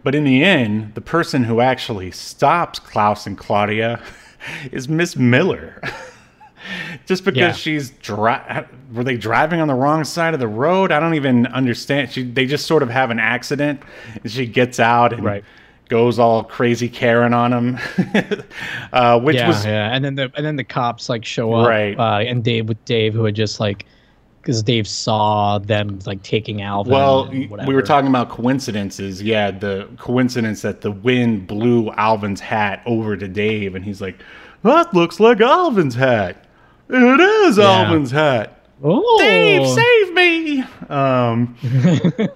but 0.03 0.15
in 0.15 0.23
the 0.23 0.43
end, 0.43 0.95
the 0.95 0.99
person 1.01 1.43
who 1.43 1.61
actually 1.61 2.09
stops 2.09 2.79
Klaus 2.79 3.27
and 3.27 3.37
Claudia 3.37 4.01
is 4.71 4.89
Miss 4.89 5.15
Miller. 5.15 5.79
Just 7.05 7.23
because 7.23 7.37
Yeah. 7.39 7.51
she's 7.51 7.91
dri- 7.91 8.63
were 8.93 9.03
they 9.03 9.15
driving 9.15 9.59
on 9.61 9.67
the 9.67 9.75
wrong 9.75 10.03
side 10.03 10.33
of 10.33 10.39
the 10.39 10.47
road? 10.47 10.91
I 10.91 10.99
don't 10.99 11.13
even 11.13 11.45
understand. 11.47 12.11
She 12.11 12.23
they 12.23 12.47
just 12.47 12.65
sort 12.65 12.81
of 12.81 12.89
have 12.89 13.11
an 13.11 13.19
accident, 13.19 13.81
and 14.23 14.31
she 14.31 14.47
gets 14.47 14.79
out 14.79 15.13
and 15.13 15.23
Right. 15.23 15.43
goes 15.89 16.17
all 16.17 16.43
crazy 16.43 16.89
Karen 16.89 17.33
on 17.35 17.53
him, 17.53 17.79
uh, 18.93 19.19
which 19.19 19.35
yeah, 19.35 19.47
was 19.49 19.63
yeah, 19.65 19.93
and 19.93 20.03
then 20.03 20.15
the 20.15 20.31
and 20.35 20.43
then 20.43 20.55
the 20.55 20.63
cops 20.63 21.09
like 21.09 21.25
show 21.25 21.53
up, 21.53 21.67
Right. 21.67 21.99
Uh, 21.99 22.19
and 22.27 22.43
Dave 22.43 22.67
with 22.69 22.83
Dave 22.85 23.13
who 23.13 23.23
had 23.25 23.35
just 23.35 23.59
like, 23.59 23.85
because 24.43 24.61
Dave 24.61 24.85
saw 24.87 25.57
them 25.57 25.99
like 26.05 26.21
taking 26.21 26.61
Alvin. 26.61 26.91
Well, 26.91 27.29
we 27.29 27.73
were 27.73 27.81
talking 27.81 28.09
about 28.09 28.29
coincidences. 28.29 29.23
Yeah, 29.23 29.51
the 29.51 29.87
coincidence 29.97 30.61
that 30.63 30.81
the 30.81 30.91
wind 30.91 31.47
blew 31.47 31.91
Alvin's 31.91 32.41
hat 32.41 32.83
over 32.85 33.15
to 33.15 33.27
Dave, 33.27 33.73
and 33.73 33.85
he's 33.85 34.01
like, 34.01 34.19
"That 34.63 34.93
looks 34.93 35.21
like 35.21 35.39
Alvin's 35.39 35.95
hat. 35.95 36.45
It 36.89 37.19
is 37.47 37.57
Yeah. 37.57 37.63
Alvin's 37.63 38.11
hat." 38.11 38.59
Oh, 38.83 39.17
Dave, 39.19 39.65
save 39.65 40.13
me! 40.13 40.61
Um, 40.89 41.55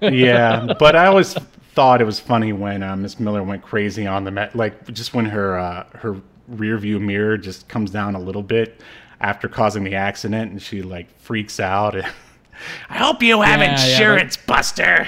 yeah, 0.00 0.72
but 0.78 0.96
I 0.96 1.06
always 1.06 1.34
thought 1.74 2.00
it 2.00 2.06
was 2.06 2.18
funny 2.18 2.54
when 2.54 2.82
uh, 2.82 2.96
Miss 2.96 3.20
Miller 3.20 3.42
went 3.42 3.62
crazy 3.62 4.06
on 4.06 4.24
the 4.24 4.30
met, 4.30 4.56
like 4.56 4.90
just 4.94 5.12
when 5.12 5.26
her 5.26 5.58
uh, 5.58 5.84
her 5.92 6.16
rear 6.48 6.78
view 6.78 6.98
mirror 6.98 7.36
just 7.36 7.68
comes 7.68 7.90
down 7.90 8.14
a 8.14 8.18
little 8.18 8.42
bit 8.42 8.80
after 9.20 9.48
causing 9.48 9.84
the 9.84 9.94
accident, 9.94 10.52
and 10.52 10.60
she 10.62 10.82
like 10.82 11.10
freaks 11.18 11.58
out. 11.60 11.94
I 12.90 12.96
hope 12.98 13.22
you 13.22 13.40
have 13.40 13.60
Yeah, 13.60 13.66
yeah, 13.66 13.72
like- 13.76 13.88
insurance, 13.90 14.36
Buster. 14.36 15.06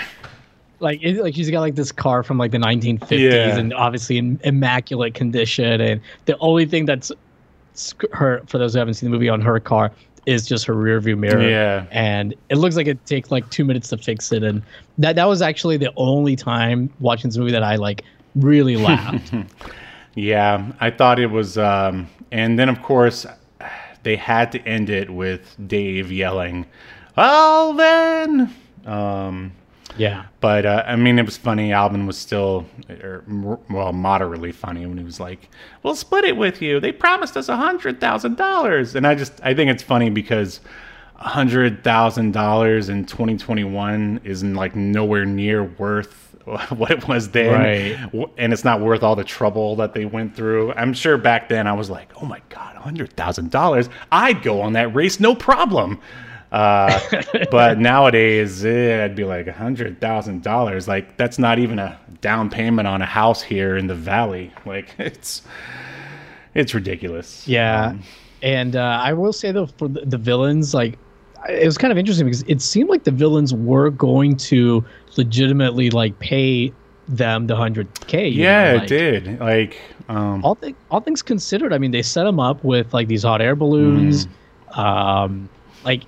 like 0.78 1.02
it, 1.02 1.20
like 1.22 1.34
she's 1.34 1.50
got 1.50 1.60
like 1.60 1.74
this 1.74 1.90
car 1.92 2.22
from 2.22 2.38
like 2.38 2.52
the 2.52 2.58
1950s 2.58 3.18
Yeah. 3.18 3.58
and 3.58 3.74
obviously 3.74 4.18
in 4.18 4.40
immaculate 4.44 5.14
condition 5.14 5.80
and 5.80 6.00
the 6.26 6.38
only 6.38 6.64
thing 6.64 6.86
that's 6.86 7.10
her 8.12 8.42
for 8.46 8.58
those 8.58 8.72
who 8.72 8.78
haven't 8.78 8.94
seen 8.94 9.10
the 9.10 9.14
movie 9.14 9.28
on 9.28 9.40
her 9.40 9.58
car 9.60 9.90
is 10.26 10.46
just 10.46 10.64
her 10.66 10.74
rear 10.74 11.00
view 11.00 11.16
mirror 11.16 11.42
Yeah. 11.48 11.86
and 11.90 12.34
it 12.50 12.56
looks 12.56 12.76
like 12.76 12.86
it 12.86 13.04
takes 13.04 13.30
like 13.30 13.48
two 13.50 13.64
minutes 13.64 13.88
to 13.88 13.98
fix 13.98 14.32
it 14.32 14.42
and 14.42 14.62
that 14.98 15.16
that 15.16 15.26
was 15.28 15.42
actually 15.42 15.76
the 15.76 15.92
only 15.96 16.34
time 16.36 16.88
watching 17.00 17.28
this 17.30 17.36
movie 17.36 17.52
that 17.52 17.62
i 17.62 17.76
like 17.76 18.02
really 18.36 18.76
laughed 18.76 19.34
Yeah, 20.16 20.72
I 20.80 20.90
thought 20.90 21.20
it 21.20 21.28
was, 21.30 21.56
um, 21.56 22.08
and 22.32 22.58
then 22.58 22.68
of 22.68 22.82
course 22.82 23.26
they 24.02 24.16
had 24.16 24.52
to 24.52 24.60
end 24.62 24.90
it 24.90 25.10
with 25.10 25.56
Dave 25.66 26.10
yelling, 26.10 26.66
"Alvin!" 27.16 28.50
Um, 28.86 29.52
yeah 29.96 30.26
but 30.40 30.64
uh, 30.64 30.82
I 30.86 30.96
mean, 30.96 31.18
it 31.18 31.26
was 31.26 31.36
funny. 31.36 31.72
Alvin 31.72 32.06
was 32.06 32.16
still, 32.16 32.66
er, 32.88 33.22
m- 33.28 33.58
well, 33.68 33.92
moderately 33.92 34.52
funny 34.52 34.86
when 34.86 34.96
he 34.96 35.04
was 35.04 35.20
like, 35.20 35.48
"We'll 35.82 35.94
split 35.94 36.24
it 36.24 36.36
with 36.36 36.62
you. 36.62 36.80
They 36.80 36.92
promised 36.92 37.36
us 37.36 37.48
a 37.48 37.56
hundred 37.56 38.00
thousand 38.00 38.36
dollars," 38.36 38.94
and 38.94 39.06
I 39.06 39.14
just, 39.14 39.34
I 39.42 39.52
think 39.54 39.70
it's 39.70 39.82
funny 39.82 40.08
because 40.08 40.60
a 41.18 41.28
hundred 41.28 41.84
thousand 41.84 42.32
dollars 42.32 42.88
in 42.88 43.04
2021 43.04 44.22
is 44.24 44.42
like 44.42 44.74
nowhere 44.74 45.26
near 45.26 45.64
worth 45.64 46.29
what 46.70 46.90
it 46.90 47.06
was 47.06 47.30
then, 47.30 47.52
Right. 48.12 48.30
and 48.38 48.52
it's 48.52 48.64
not 48.64 48.80
worth 48.80 49.02
all 49.02 49.14
the 49.16 49.24
trouble 49.24 49.76
that 49.76 49.94
they 49.94 50.04
went 50.06 50.34
through. 50.34 50.72
I'm 50.72 50.92
sure 50.94 51.18
back 51.18 51.48
then 51.48 51.66
I 51.66 51.72
was 51.72 51.90
like, 51.90 52.10
oh 52.20 52.24
my 52.26 52.40
god, 52.48 52.76
hundred 52.76 53.12
thousand 53.14 53.50
dollars, 53.50 53.88
I'd 54.10 54.42
go 54.42 54.60
on 54.60 54.72
that 54.72 54.94
race, 54.94 55.20
no 55.20 55.34
problem. 55.34 56.00
Uh, 56.52 56.98
but 57.50 57.78
nowadays, 57.78 58.64
eh, 58.64 59.04
I'd 59.04 59.14
be 59.14 59.24
like 59.24 59.46
a 59.46 59.52
hundred 59.52 60.00
thousand 60.00 60.42
dollars. 60.42 60.88
Like 60.88 61.16
that's 61.16 61.38
not 61.38 61.58
even 61.58 61.78
a 61.78 61.98
down 62.20 62.50
payment 62.50 62.88
on 62.88 63.02
a 63.02 63.06
house 63.06 63.42
here 63.42 63.76
in 63.76 63.86
the 63.86 63.94
valley. 63.94 64.52
Like 64.66 64.94
it's 64.98 65.42
it's 66.54 66.74
ridiculous. 66.74 67.46
Yeah, 67.46 67.94
and 68.42 68.74
uh, 68.74 69.00
I 69.02 69.12
will 69.12 69.32
say 69.32 69.52
though, 69.52 69.66
for 69.66 69.88
the, 69.88 70.00
the 70.00 70.18
villains, 70.18 70.74
like 70.74 70.98
it 71.48 71.64
was 71.64 71.78
kind 71.78 71.92
of 71.92 71.98
interesting 71.98 72.26
because 72.26 72.42
it 72.48 72.60
seemed 72.60 72.88
like 72.90 73.04
the 73.04 73.12
villains 73.12 73.54
were 73.54 73.90
going 73.90 74.36
to 74.36 74.84
legitimately 75.16 75.90
like 75.90 76.18
pay 76.18 76.72
them 77.08 77.46
the 77.46 77.56
hundred 77.56 77.88
k. 78.06 78.28
Yeah, 78.28 78.74
like, 78.74 78.82
it 78.84 78.86
did. 78.88 79.40
Like, 79.40 79.80
um, 80.08 80.44
All 80.44 80.54
thing, 80.54 80.76
all 80.90 81.00
things 81.00 81.22
considered, 81.22 81.72
I 81.72 81.78
mean, 81.78 81.90
they 81.90 82.02
set 82.02 82.24
them 82.24 82.38
up 82.38 82.62
with 82.62 82.94
like 82.94 83.08
these 83.08 83.24
hot 83.24 83.42
air 83.42 83.56
balloons. 83.56 84.26
Mm. 84.26 84.78
Um, 84.78 85.48
like 85.84 86.02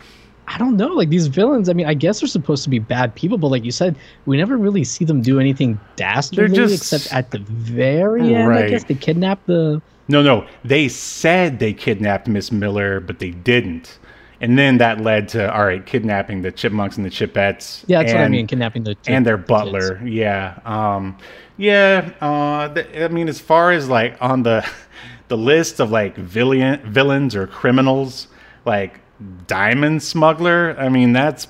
I 0.49 0.59
don't 0.59 0.77
know, 0.77 0.89
like 0.89 1.09
these 1.09 1.29
villains. 1.29 1.69
I 1.69 1.73
mean, 1.73 1.87
I 1.87 1.95
guess 1.95 2.21
they're 2.21 2.29
supposed 2.29 2.63
to 2.65 2.71
be 2.71 2.79
bad 2.79 3.15
people, 3.15 3.39
but 3.39 3.49
like 3.49 3.65
you 3.65 3.71
said, 3.71 3.97
we 4.27 4.37
never 4.37 4.57
really 4.57 4.85
see 4.85 5.05
them 5.05 5.23
do 5.23 5.41
anything 5.41 5.81
dastardly 5.97 6.57
just- 6.57 6.93
except 6.93 7.15
at 7.15 7.31
the 7.31 7.39
very 7.39 8.35
end. 8.35 8.53
I 8.53 8.69
guess 8.69 8.85
they 8.85 8.95
kidnap 8.95 9.45
the. 9.47 9.81
no, 10.09 10.23
no, 10.23 10.47
they 10.65 10.89
said 10.89 11.59
they 11.59 11.73
kidnapped 11.73 12.29
Miss 12.29 12.53
Miller, 12.53 13.01
but 13.01 13.19
they 13.19 13.31
didn't. 13.31 13.99
And 14.43 14.59
then 14.59 14.79
that 14.79 15.01
led 15.01 15.29
to 15.31 15.55
all 15.55 15.65
right, 15.65 15.85
kidnapping 15.87 16.43
the 16.43 16.51
chipmunks 16.51 16.97
and 16.97 17.07
the 17.07 17.11
chipettes. 17.11 17.85
Yeah, 17.87 18.03
that's 18.03 18.13
what 18.13 18.23
I 18.23 18.29
mean, 18.29 18.49
kidnapping 18.49 18.83
the 18.83 18.97
and 19.07 19.25
their 19.25 19.37
the 19.37 19.45
butler. 19.45 20.05
Yeah. 20.05 20.59
Um, 20.65 21.17
yeah. 21.57 22.11
Uh, 22.21 22.75
th- 22.75 22.89
I 22.97 23.07
mean, 23.07 23.29
as 23.29 23.39
far 23.39 23.71
as 23.71 23.89
like 23.89 24.17
on 24.21 24.43
the 24.43 24.69
the 25.29 25.37
list 25.37 25.81
of 25.81 25.93
like 25.93 26.17
villain 26.17 26.81
villains 26.93 27.37
or 27.37 27.47
criminals, 27.47 28.27
like 28.65 29.01
diamond 29.47 30.03
smuggler. 30.03 30.77
I 30.79 30.89
mean, 30.89 31.13
that's 31.13 31.47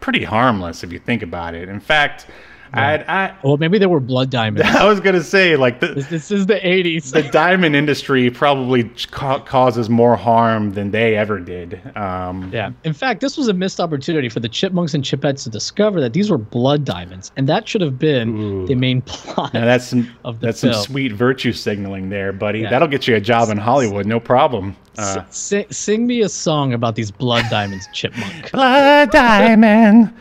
pretty 0.00 0.24
harmless 0.24 0.82
if 0.82 0.92
you 0.92 0.98
think 0.98 1.22
about 1.22 1.54
it. 1.54 1.68
In 1.68 1.80
fact, 1.80 2.26
I 2.74 3.34
Well, 3.42 3.56
maybe 3.56 3.78
there 3.78 3.88
were 3.88 4.00
blood 4.00 4.30
diamonds. 4.40 4.68
I 4.68 4.84
was 4.88 5.00
gonna 5.00 5.22
say 5.22 5.56
like 5.56 5.80
the 5.80 5.88
this, 5.88 6.06
this 6.08 6.30
is 6.30 6.46
the 6.46 6.56
80s. 6.56 7.12
the 7.12 7.22
diamond 7.32 7.76
industry 7.76 8.30
probably 8.30 8.84
ca- 9.10 9.40
causes 9.40 9.88
more 9.88 10.16
harm 10.16 10.72
than 10.72 10.90
they 10.90 11.16
ever 11.16 11.38
did. 11.40 11.80
Um, 11.96 12.50
yeah. 12.52 12.70
In 12.84 12.92
fact, 12.92 13.20
this 13.20 13.36
was 13.36 13.48
a 13.48 13.52
missed 13.52 13.80
opportunity 13.80 14.28
for 14.28 14.40
the 14.40 14.48
chipmunks 14.48 14.94
and 14.94 15.04
chipettes 15.04 15.44
to 15.44 15.50
discover 15.50 16.00
that 16.00 16.12
these 16.12 16.30
were 16.30 16.38
blood 16.38 16.84
diamonds, 16.84 17.30
and 17.36 17.48
that 17.48 17.68
should 17.68 17.80
have 17.80 17.98
been 17.98 18.36
Ooh. 18.38 18.66
the 18.66 18.74
main 18.74 19.02
plot. 19.02 19.54
Now 19.54 19.64
that's 19.64 19.86
some 19.86 20.10
Of 20.24 20.40
the 20.40 20.46
that's 20.46 20.60
some 20.60 20.72
sweet 20.74 21.12
virtue 21.12 21.52
signaling 21.52 22.08
there, 22.10 22.32
buddy. 22.32 22.60
Yeah. 22.60 22.70
That'll 22.70 22.88
get 22.88 23.06
you 23.06 23.14
a 23.16 23.20
job 23.20 23.50
in 23.50 23.58
Hollywood, 23.58 24.06
no 24.06 24.18
problem. 24.20 24.76
Uh, 24.96 25.22
S- 25.28 25.36
sing, 25.36 25.66
sing 25.70 26.06
me 26.06 26.22
a 26.22 26.28
song 26.28 26.72
about 26.72 26.94
these 26.94 27.10
blood 27.10 27.44
diamonds, 27.50 27.88
chipmunk. 27.92 28.50
blood 28.52 29.10
diamond, 29.10 30.12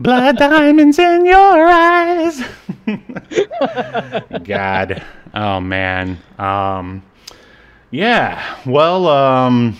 blood 0.00 0.36
diamonds 0.36 0.98
in 0.98 1.26
your 1.26 1.66
eyes. 1.66 2.42
God, 4.44 5.02
oh 5.34 5.60
man, 5.60 6.18
um, 6.38 7.02
yeah. 7.90 8.58
Well, 8.66 9.08
um, 9.08 9.78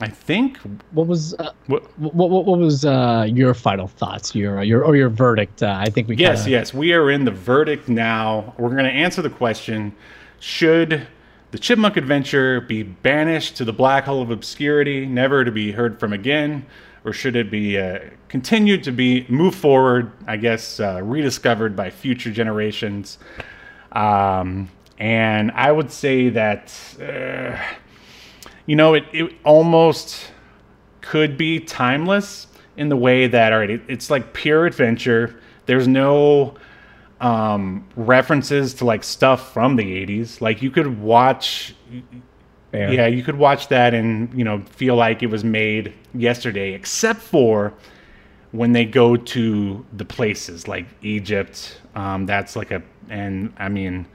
I 0.00 0.08
think 0.08 0.58
What 0.92 1.06
was 1.06 1.34
uh, 1.34 1.52
what, 1.66 1.82
what, 1.98 2.14
what, 2.14 2.44
what 2.44 2.58
was 2.58 2.84
uh, 2.84 3.26
your 3.28 3.54
final 3.54 3.88
thoughts, 3.88 4.34
your 4.34 4.62
your 4.62 4.84
or 4.84 4.96
your 4.96 5.08
verdict? 5.08 5.62
Uh, 5.62 5.76
I 5.78 5.90
think 5.90 6.08
we 6.08 6.16
Yes, 6.16 6.42
kinda, 6.42 6.50
yes. 6.50 6.74
We 6.74 6.92
are 6.92 7.10
in 7.10 7.24
the 7.24 7.30
verdict 7.30 7.88
now. 7.88 8.54
We're 8.58 8.70
going 8.70 8.84
to 8.84 8.90
answer 8.90 9.22
the 9.22 9.30
question 9.30 9.94
Should 10.38 11.06
the 11.50 11.58
Chipmunk 11.58 11.96
Adventure 11.96 12.60
be 12.60 12.82
banished 12.82 13.56
to 13.56 13.64
the 13.64 13.72
black 13.72 14.04
hole 14.04 14.20
of 14.20 14.30
obscurity, 14.30 15.06
never 15.06 15.44
to 15.44 15.50
be 15.50 15.72
heard 15.72 15.98
from 15.98 16.12
again? 16.12 16.66
Or 17.06 17.12
should 17.12 17.36
it 17.36 17.50
be 17.50 17.78
uh, 17.78 18.00
continued 18.28 18.82
to 18.84 18.92
be 18.92 19.24
moved 19.28 19.56
forward, 19.56 20.12
I 20.26 20.36
guess, 20.36 20.80
uh, 20.80 21.00
rediscovered 21.02 21.76
by 21.76 21.88
future 21.88 22.32
generations? 22.32 23.18
Um, 23.92 24.68
and 24.98 25.52
I 25.52 25.70
would 25.70 25.92
say 25.92 26.30
that, 26.30 26.74
uh, 27.00 27.56
you 28.66 28.74
know, 28.74 28.94
it, 28.94 29.04
it 29.12 29.32
almost 29.44 30.32
could 31.00 31.38
be 31.38 31.60
timeless 31.60 32.48
in 32.76 32.88
the 32.88 32.96
way 32.96 33.26
that 33.26 33.52
all 33.52 33.60
right 33.60 33.70
it, 33.70 33.82
it's 33.88 34.10
like 34.10 34.32
pure 34.32 34.66
adventure 34.66 35.40
there's 35.66 35.88
no 35.88 36.54
um 37.20 37.86
references 37.96 38.74
to 38.74 38.84
like 38.84 39.02
stuff 39.02 39.52
from 39.52 39.76
the 39.76 40.06
80s 40.06 40.40
like 40.40 40.60
you 40.60 40.70
could 40.70 41.00
watch 41.00 41.74
Fair. 42.76 42.92
yeah 42.92 43.06
you 43.06 43.22
could 43.22 43.36
watch 43.36 43.68
that 43.68 43.94
and 43.94 44.32
you 44.36 44.44
know 44.44 44.62
feel 44.70 44.96
like 44.96 45.22
it 45.22 45.28
was 45.28 45.44
made 45.44 45.92
yesterday 46.14 46.72
except 46.72 47.20
for 47.20 47.74
when 48.52 48.72
they 48.72 48.84
go 48.84 49.16
to 49.16 49.84
the 49.92 50.04
places 50.04 50.68
like 50.68 50.86
egypt 51.02 51.80
um 51.94 52.26
that's 52.26 52.56
like 52.56 52.70
a 52.70 52.82
and 53.08 53.52
i 53.58 53.68
mean 53.68 54.06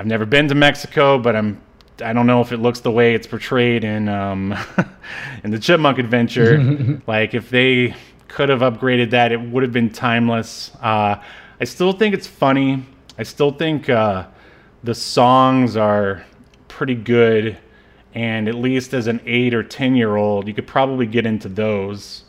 I've 0.00 0.06
never 0.06 0.24
been 0.24 0.48
to 0.48 0.54
Mexico, 0.54 1.18
but 1.18 1.36
I'm 1.36 1.60
I 2.02 2.14
don't 2.14 2.26
know 2.26 2.40
if 2.40 2.52
it 2.52 2.56
looks 2.56 2.80
the 2.80 2.90
way 2.90 3.14
it's 3.14 3.26
portrayed 3.26 3.84
in 3.84 4.08
um, 4.08 4.56
in 5.44 5.50
the 5.50 5.58
Chipmunk 5.58 5.98
Adventure. 5.98 7.02
like 7.06 7.34
if 7.34 7.50
they 7.50 7.94
could 8.26 8.48
have 8.48 8.60
upgraded 8.60 9.10
that, 9.10 9.30
it 9.30 9.38
would 9.38 9.62
have 9.62 9.72
been 9.72 9.90
timeless. 9.90 10.70
Uh, 10.80 11.16
I 11.60 11.64
still 11.64 11.92
think 11.92 12.14
it's 12.14 12.26
funny. 12.26 12.86
I 13.18 13.24
still 13.24 13.50
think 13.50 13.90
uh, 13.90 14.24
the 14.82 14.94
songs 14.94 15.76
are 15.76 16.24
pretty 16.66 16.94
good, 16.94 17.58
and 18.14 18.48
at 18.48 18.54
least 18.54 18.94
as 18.94 19.06
an 19.06 19.20
eight 19.24 19.54
or 19.54 19.62
ten 19.62 19.94
year 19.94 20.16
old, 20.16 20.48
you 20.48 20.54
could 20.54 20.66
probably 20.66 21.06
get 21.06 21.26
into 21.26 21.48
those. 21.48 22.24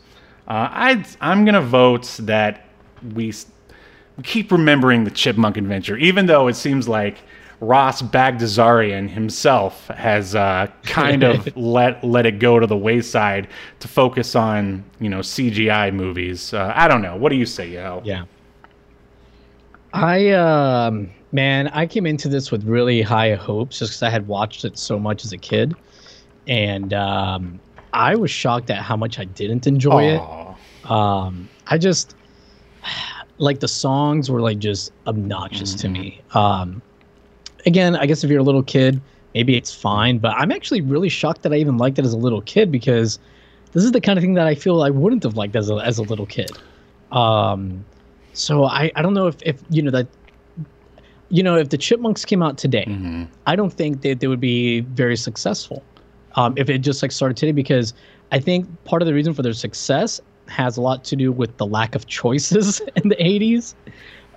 Uh, 0.46 0.68
I'd, 0.70 1.06
I'm 1.20 1.44
gonna 1.44 1.62
vote 1.62 2.16
that 2.22 2.66
we 3.14 3.32
we 4.16 4.22
keep 4.22 4.52
remembering 4.52 5.04
the 5.04 5.10
Chipmunk 5.10 5.56
Adventure, 5.56 5.96
even 5.96 6.26
though 6.26 6.48
it 6.48 6.54
seems 6.54 6.88
like 6.88 7.18
Ross 7.60 8.02
Bagdasarian 8.02 9.08
himself 9.08 9.86
has 9.86 10.34
uh, 10.34 10.66
kind 10.82 11.22
of 11.22 11.56
let 11.56 12.02
let 12.02 12.26
it 12.26 12.40
go 12.40 12.58
to 12.58 12.66
the 12.66 12.76
wayside 12.76 13.48
to 13.78 13.88
focus 13.88 14.34
on 14.34 14.84
you 14.98 15.08
know 15.08 15.20
CGI 15.20 15.94
movies. 15.94 16.52
Uh, 16.52 16.72
I 16.74 16.88
don't 16.88 17.02
know. 17.02 17.16
What 17.16 17.30
do 17.30 17.36
you 17.36 17.46
say, 17.46 17.68
Yo? 17.68 18.02
Yeah. 18.04 18.24
I 19.92 20.30
um 20.30 21.10
man, 21.32 21.68
I 21.68 21.86
came 21.86 22.06
into 22.06 22.28
this 22.28 22.50
with 22.50 22.64
really 22.64 23.02
high 23.02 23.34
hopes 23.34 23.78
just 23.78 23.92
because 23.92 24.02
I 24.02 24.10
had 24.10 24.28
watched 24.28 24.64
it 24.64 24.78
so 24.78 24.98
much 24.98 25.24
as 25.24 25.32
a 25.32 25.38
kid, 25.38 25.74
and 26.46 26.92
um, 26.92 27.60
I 27.92 28.14
was 28.14 28.30
shocked 28.30 28.70
at 28.70 28.82
how 28.82 28.96
much 28.96 29.18
I 29.18 29.24
didn't 29.24 29.66
enjoy 29.66 30.16
Aw. 30.16 30.54
it. 30.84 30.90
Um, 30.90 31.48
I 31.66 31.78
just 31.78 32.14
like 33.38 33.60
the 33.60 33.68
songs 33.68 34.30
were 34.30 34.40
like 34.40 34.58
just 34.58 34.92
obnoxious 35.06 35.74
to 35.76 35.88
me. 35.88 36.20
Um, 36.34 36.82
again, 37.66 37.96
I 37.96 38.06
guess 38.06 38.22
if 38.22 38.30
you're 38.30 38.40
a 38.40 38.44
little 38.44 38.62
kid, 38.62 39.00
maybe 39.34 39.56
it's 39.56 39.74
fine, 39.74 40.18
but 40.18 40.34
I'm 40.36 40.52
actually 40.52 40.80
really 40.80 41.08
shocked 41.08 41.42
that 41.42 41.52
I 41.52 41.56
even 41.56 41.78
liked 41.78 41.98
it 41.98 42.04
as 42.04 42.12
a 42.12 42.18
little 42.18 42.42
kid 42.42 42.70
because 42.70 43.18
this 43.72 43.84
is 43.84 43.92
the 43.92 44.00
kind 44.00 44.18
of 44.18 44.22
thing 44.22 44.34
that 44.34 44.46
I 44.46 44.54
feel 44.54 44.82
I 44.82 44.90
wouldn't 44.90 45.22
have 45.22 45.36
liked 45.36 45.56
as 45.56 45.70
a 45.70 45.76
as 45.76 45.98
a 45.98 46.02
little 46.02 46.26
kid. 46.26 46.50
Um, 47.10 47.84
so 48.34 48.64
I, 48.64 48.90
I 48.96 49.02
don't 49.02 49.14
know 49.14 49.26
if, 49.26 49.36
if 49.42 49.62
you 49.68 49.82
know 49.82 49.90
that 49.90 50.06
you 51.32 51.42
know 51.42 51.56
if 51.56 51.70
the 51.70 51.78
chipmunks 51.78 52.24
came 52.24 52.42
out 52.42 52.58
today 52.58 52.84
Mhm. 52.88 53.28
i 53.46 53.56
don't 53.56 53.72
think 53.72 54.02
that 54.02 54.20
they 54.20 54.28
would 54.28 54.40
be 54.40 54.80
very 54.82 55.16
successful 55.16 55.86
um, 56.36 56.54
if 56.56 56.68
it 56.70 56.78
just 56.78 57.02
like 57.02 57.12
started 57.12 57.36
today 57.36 57.52
because 57.52 57.94
i 58.32 58.38
think 58.38 58.68
part 58.84 59.02
of 59.02 59.06
the 59.06 59.14
reason 59.14 59.34
for 59.34 59.42
their 59.42 59.54
success 59.54 60.20
has 60.48 60.76
a 60.76 60.82
lot 60.82 61.04
to 61.04 61.16
do 61.16 61.32
with 61.32 61.56
the 61.58 61.66
lack 61.66 61.94
of 61.94 62.06
choices 62.06 62.80
in 63.02 63.08
the 63.08 63.16
80s 63.16 63.74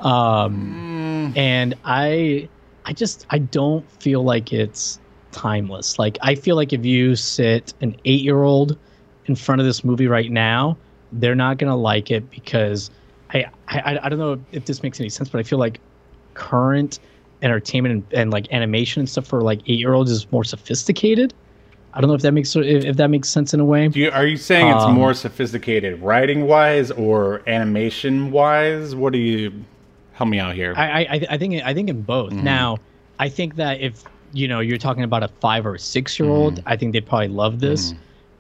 um, 0.02 0.86
Mm, 1.34 1.38
and 1.38 1.76
i 1.84 2.50
i 2.86 2.94
just 2.94 3.26
i 3.30 3.38
don't 3.40 3.90
feel 3.92 4.24
like 4.24 4.54
it's 4.54 5.00
timeless. 5.32 6.00
Like 6.00 6.18
i 6.22 6.36
feel 6.36 6.56
like 6.56 6.72
if 6.74 6.86
you 6.86 7.16
sit 7.16 7.74
an 7.82 7.96
eight 8.06 8.22
year 8.22 8.44
old 8.44 8.78
in 9.26 9.36
front 9.36 9.60
of 9.62 9.68
this 9.68 9.84
movie 9.84 10.08
right 10.08 10.32
now 10.32 10.80
they're 11.12 11.36
not 11.36 11.58
gonna 11.58 11.76
like 11.76 12.12
it 12.12 12.30
because 12.30 12.90
I, 13.34 13.46
I 13.68 14.00
I 14.04 14.10
don't 14.10 14.20
know 14.20 14.44
if 14.52 14.66
this 14.66 14.84
makes 14.84 15.00
any 15.00 15.10
sense, 15.10 15.30
but 15.30 15.40
I 15.40 15.44
feel 15.44 15.60
like 15.60 15.82
current 16.36 17.00
entertainment 17.42 17.94
and, 17.94 18.20
and 18.20 18.32
like 18.32 18.52
animation 18.54 19.02
and 19.02 19.10
stuff 19.10 19.26
for 19.28 19.42
like 19.42 19.60
eight 19.68 19.80
year 19.80 19.94
olds 19.94 20.12
is 20.12 20.32
more 20.32 20.44
sophisticated. 20.44 21.34
I 21.94 22.02
don't 22.02 22.10
know 22.10 22.16
if 22.16 22.22
that 22.24 22.34
makes 22.34 22.56
if, 22.56 22.86
if 22.86 22.98
that 22.98 23.10
makes 23.10 23.30
sense 23.30 23.54
in 23.54 23.60
a 23.60 23.66
way. 23.66 23.88
do 23.88 24.00
you, 24.00 24.12
are 24.12 24.28
you 24.28 24.38
saying 24.38 24.68
it's 24.68 24.84
Um, 24.84 24.94
more 24.94 25.14
sophisticated 25.14 26.02
writing 26.02 26.46
wise 26.46 26.92
or 26.92 27.42
animation 27.48 28.32
wise? 28.32 28.96
What 28.96 29.14
do 29.14 29.20
you 29.20 29.64
help 30.14 30.30
me 30.30 30.40
out 30.40 30.56
here? 30.56 30.74
I 30.76 31.04
I, 31.04 31.26
I 31.32 31.38
think 31.38 31.64
I 31.64 31.74
think 31.74 31.90
in 31.90 32.02
both. 32.02 32.34
Now, 32.34 32.78
I 33.18 33.30
think 33.30 33.56
that 33.56 33.80
if 33.80 34.04
you 34.34 34.48
know 34.48 34.60
you're 34.60 34.78
talking 34.78 35.04
about 35.04 35.24
a 35.24 35.30
five 35.40 35.66
or 35.66 35.78
six 35.78 36.20
year 36.20 36.30
old, 36.30 36.62
I 36.66 36.76
think 36.76 36.92
they'd 36.94 37.06
probably 37.06 37.30
love 37.30 37.60
this. 37.60 37.94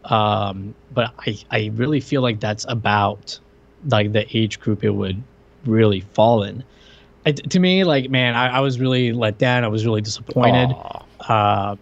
Um, 0.05 0.75
but 0.93 1.13
I 1.19 1.37
I 1.51 1.71
really 1.75 2.01
feel 2.01 2.21
like 2.21 2.39
that's 2.41 2.65
about 2.67 3.39
like 3.89 4.11
the 4.11 4.25
age 4.37 4.59
group 4.59 4.83
it 4.83 4.91
would 4.91 5.21
really 5.65 6.01
fall 6.01 6.43
in. 6.43 6.63
I, 7.25 7.31
to 7.31 7.59
me, 7.59 7.83
like 7.83 8.09
man, 8.09 8.35
I, 8.35 8.57
I 8.57 8.59
was 8.59 8.79
really 8.79 9.11
let 9.13 9.37
down. 9.37 9.63
I 9.63 9.67
was 9.67 9.85
really 9.85 10.01
disappointed. 10.01 10.69
Uh, 11.27 11.75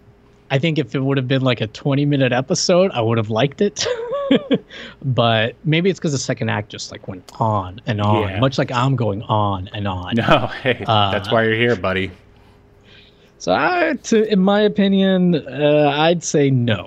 I 0.52 0.60
think 0.60 0.78
if 0.78 0.94
it 0.96 1.00
would 1.00 1.18
have 1.18 1.28
been 1.28 1.42
like 1.42 1.62
a 1.62 1.68
20 1.68 2.06
minute 2.06 2.32
episode, 2.32 2.92
I 2.92 3.02
would 3.02 3.18
have 3.18 3.30
liked 3.30 3.60
it. 3.62 3.86
but 5.04 5.56
maybe 5.64 5.90
it's 5.90 6.00
because 6.00 6.12
the 6.12 6.18
second 6.18 6.50
act 6.50 6.70
just 6.70 6.92
like 6.92 7.08
went 7.08 7.30
on 7.40 7.82
and 7.86 8.00
on, 8.02 8.30
Yeah. 8.30 8.40
much 8.40 8.58
like 8.58 8.72
I'm 8.72 8.96
going 8.96 9.22
on 9.24 9.70
and 9.74 9.88
on. 9.88 10.16
No, 10.16 10.48
hey, 10.62 10.84
that's 10.88 11.28
Uh, 11.28 11.32
why 11.32 11.44
you're 11.44 11.56
here, 11.56 11.76
buddy. 11.76 12.12
So, 13.40 13.52
I, 13.52 13.96
to, 14.04 14.24
in 14.32 14.40
my 14.40 14.62
opinion, 14.62 15.36
uh, 15.36 15.92
I'd 15.98 16.24
say 16.24 16.50
no. 16.50 16.86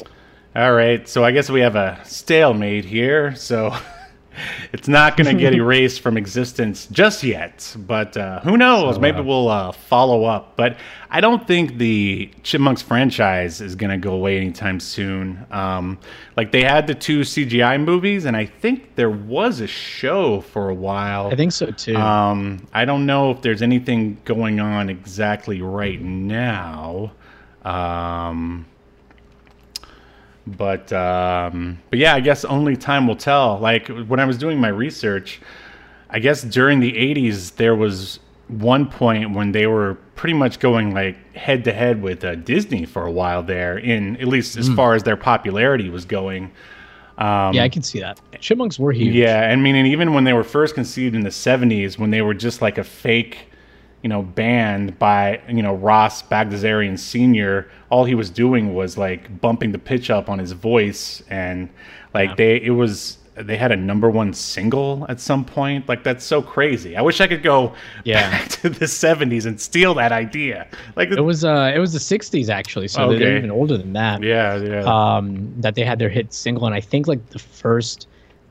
All 0.54 0.72
right, 0.72 1.06
so 1.06 1.22
I 1.22 1.32
guess 1.32 1.50
we 1.50 1.60
have 1.60 1.76
a 1.76 2.00
stalemate 2.04 2.86
here. 2.86 3.34
So 3.34 3.76
it's 4.72 4.88
not 4.88 5.16
going 5.16 5.34
to 5.34 5.40
get 5.40 5.54
erased 5.62 6.00
from 6.00 6.16
existence 6.16 6.86
just 6.86 7.22
yet. 7.22 7.74
But 7.78 8.16
uh, 8.16 8.40
who 8.40 8.56
knows? 8.56 8.96
So, 8.96 9.00
Maybe 9.00 9.18
uh, 9.18 9.24
we'll 9.24 9.48
uh, 9.48 9.72
follow 9.72 10.24
up. 10.24 10.56
But 10.56 10.76
I 11.10 11.20
don't 11.20 11.46
think 11.46 11.78
the 11.78 12.30
Chipmunks 12.42 12.82
franchise 12.82 13.60
is 13.60 13.74
going 13.74 13.90
to 13.90 13.96
go 13.96 14.12
away 14.12 14.36
anytime 14.36 14.80
soon. 14.80 15.46
Um, 15.50 15.98
like 16.36 16.52
they 16.52 16.62
had 16.62 16.86
the 16.86 16.94
two 16.94 17.20
CGI 17.20 17.82
movies, 17.82 18.24
and 18.24 18.36
I 18.36 18.46
think 18.46 18.94
there 18.96 19.10
was 19.10 19.60
a 19.60 19.66
show 19.66 20.40
for 20.40 20.68
a 20.68 20.74
while. 20.74 21.28
I 21.28 21.36
think 21.36 21.52
so 21.52 21.70
too. 21.70 21.96
Um, 21.96 22.66
I 22.72 22.84
don't 22.84 23.06
know 23.06 23.30
if 23.30 23.42
there's 23.42 23.62
anything 23.62 24.18
going 24.24 24.60
on 24.60 24.90
exactly 24.90 25.62
right 25.62 26.00
now. 26.00 27.12
Um, 27.64 28.66
but 30.46 30.92
um, 30.92 31.78
but 31.90 31.98
yeah, 31.98 32.14
I 32.14 32.20
guess 32.20 32.44
only 32.44 32.76
time 32.76 33.06
will 33.06 33.16
tell. 33.16 33.58
Like 33.58 33.88
when 33.88 34.20
I 34.20 34.24
was 34.24 34.38
doing 34.38 34.60
my 34.60 34.68
research, 34.68 35.40
I 36.10 36.18
guess 36.18 36.42
during 36.42 36.80
the 36.80 36.92
80s 36.92 37.56
there 37.56 37.74
was 37.74 38.20
one 38.48 38.88
point 38.88 39.32
when 39.32 39.50
they 39.50 39.66
were 39.66 39.94
pretty 40.14 40.34
much 40.34 40.60
going 40.60 40.94
like 40.94 41.16
head 41.34 41.64
to 41.64 41.72
head 41.72 42.00
with 42.00 42.24
uh, 42.24 42.36
Disney 42.36 42.84
for 42.84 43.04
a 43.04 43.10
while 43.10 43.42
there 43.42 43.76
in 43.76 44.16
at 44.18 44.28
least 44.28 44.56
as 44.56 44.68
far 44.68 44.94
as 44.94 45.02
their 45.02 45.16
popularity 45.16 45.90
was 45.90 46.04
going. 46.04 46.52
Um, 47.18 47.54
yeah, 47.54 47.64
I 47.64 47.68
can 47.68 47.82
see 47.82 48.00
that. 48.00 48.20
Chipmunks 48.40 48.78
were 48.78 48.92
huge. 48.92 49.14
yeah, 49.14 49.48
I 49.50 49.56
mean, 49.56 49.74
and 49.74 49.86
even 49.88 50.12
when 50.12 50.24
they 50.24 50.34
were 50.34 50.44
first 50.44 50.74
conceived 50.74 51.14
in 51.14 51.22
the 51.22 51.30
'70s, 51.30 51.98
when 51.98 52.10
they 52.10 52.22
were 52.22 52.34
just 52.34 52.60
like 52.60 52.78
a 52.78 52.84
fake, 52.84 53.48
you 54.06 54.08
know, 54.08 54.22
banned 54.22 54.96
by 55.00 55.40
you 55.48 55.64
know 55.64 55.74
Ross 55.74 56.22
Bagdasarian 56.22 56.96
Sr., 56.96 57.68
all 57.90 58.04
he 58.04 58.14
was 58.14 58.30
doing 58.30 58.72
was 58.72 58.96
like 58.96 59.40
bumping 59.40 59.72
the 59.72 59.80
pitch 59.80 60.10
up 60.10 60.28
on 60.30 60.38
his 60.38 60.52
voice, 60.52 61.24
and 61.28 61.68
like 62.14 62.28
Yeah. 62.30 62.34
they, 62.36 62.56
it 62.62 62.70
was 62.70 63.18
they 63.34 63.56
had 63.56 63.72
a 63.72 63.76
number 63.76 64.08
one 64.08 64.32
single 64.32 65.04
at 65.08 65.18
some 65.18 65.44
point. 65.44 65.88
Like 65.88 66.04
that's 66.04 66.24
so 66.24 66.40
crazy. 66.40 66.96
I 66.96 67.02
wish 67.02 67.20
I 67.20 67.26
could 67.26 67.42
go 67.42 67.72
Yeah. 68.04 68.30
back 68.30 68.48
to 68.62 68.68
the 68.70 68.84
'70s 68.86 69.44
and 69.44 69.60
steal 69.60 69.92
that 69.94 70.12
idea. 70.12 70.68
Like, 70.94 71.10
It 71.10 71.20
was 71.22 71.44
uh, 71.44 71.72
it 71.74 71.80
was 71.80 71.92
the 71.92 71.98
'60s 71.98 72.48
actually, 72.48 72.86
so 72.86 73.08
they're 73.12 73.36
even 73.38 73.50
older 73.50 73.76
than 73.76 73.92
that. 73.94 74.22
yeah, 74.22 74.54
yeah. 74.56 74.84
um, 74.84 75.52
that 75.62 75.74
they 75.74 75.84
had 75.84 75.98
their 75.98 76.10
hit 76.10 76.32
single, 76.32 76.64
and 76.64 76.76
I 76.76 76.80
think 76.80 77.08
like 77.08 77.30
the 77.30 77.40
first 77.40 78.06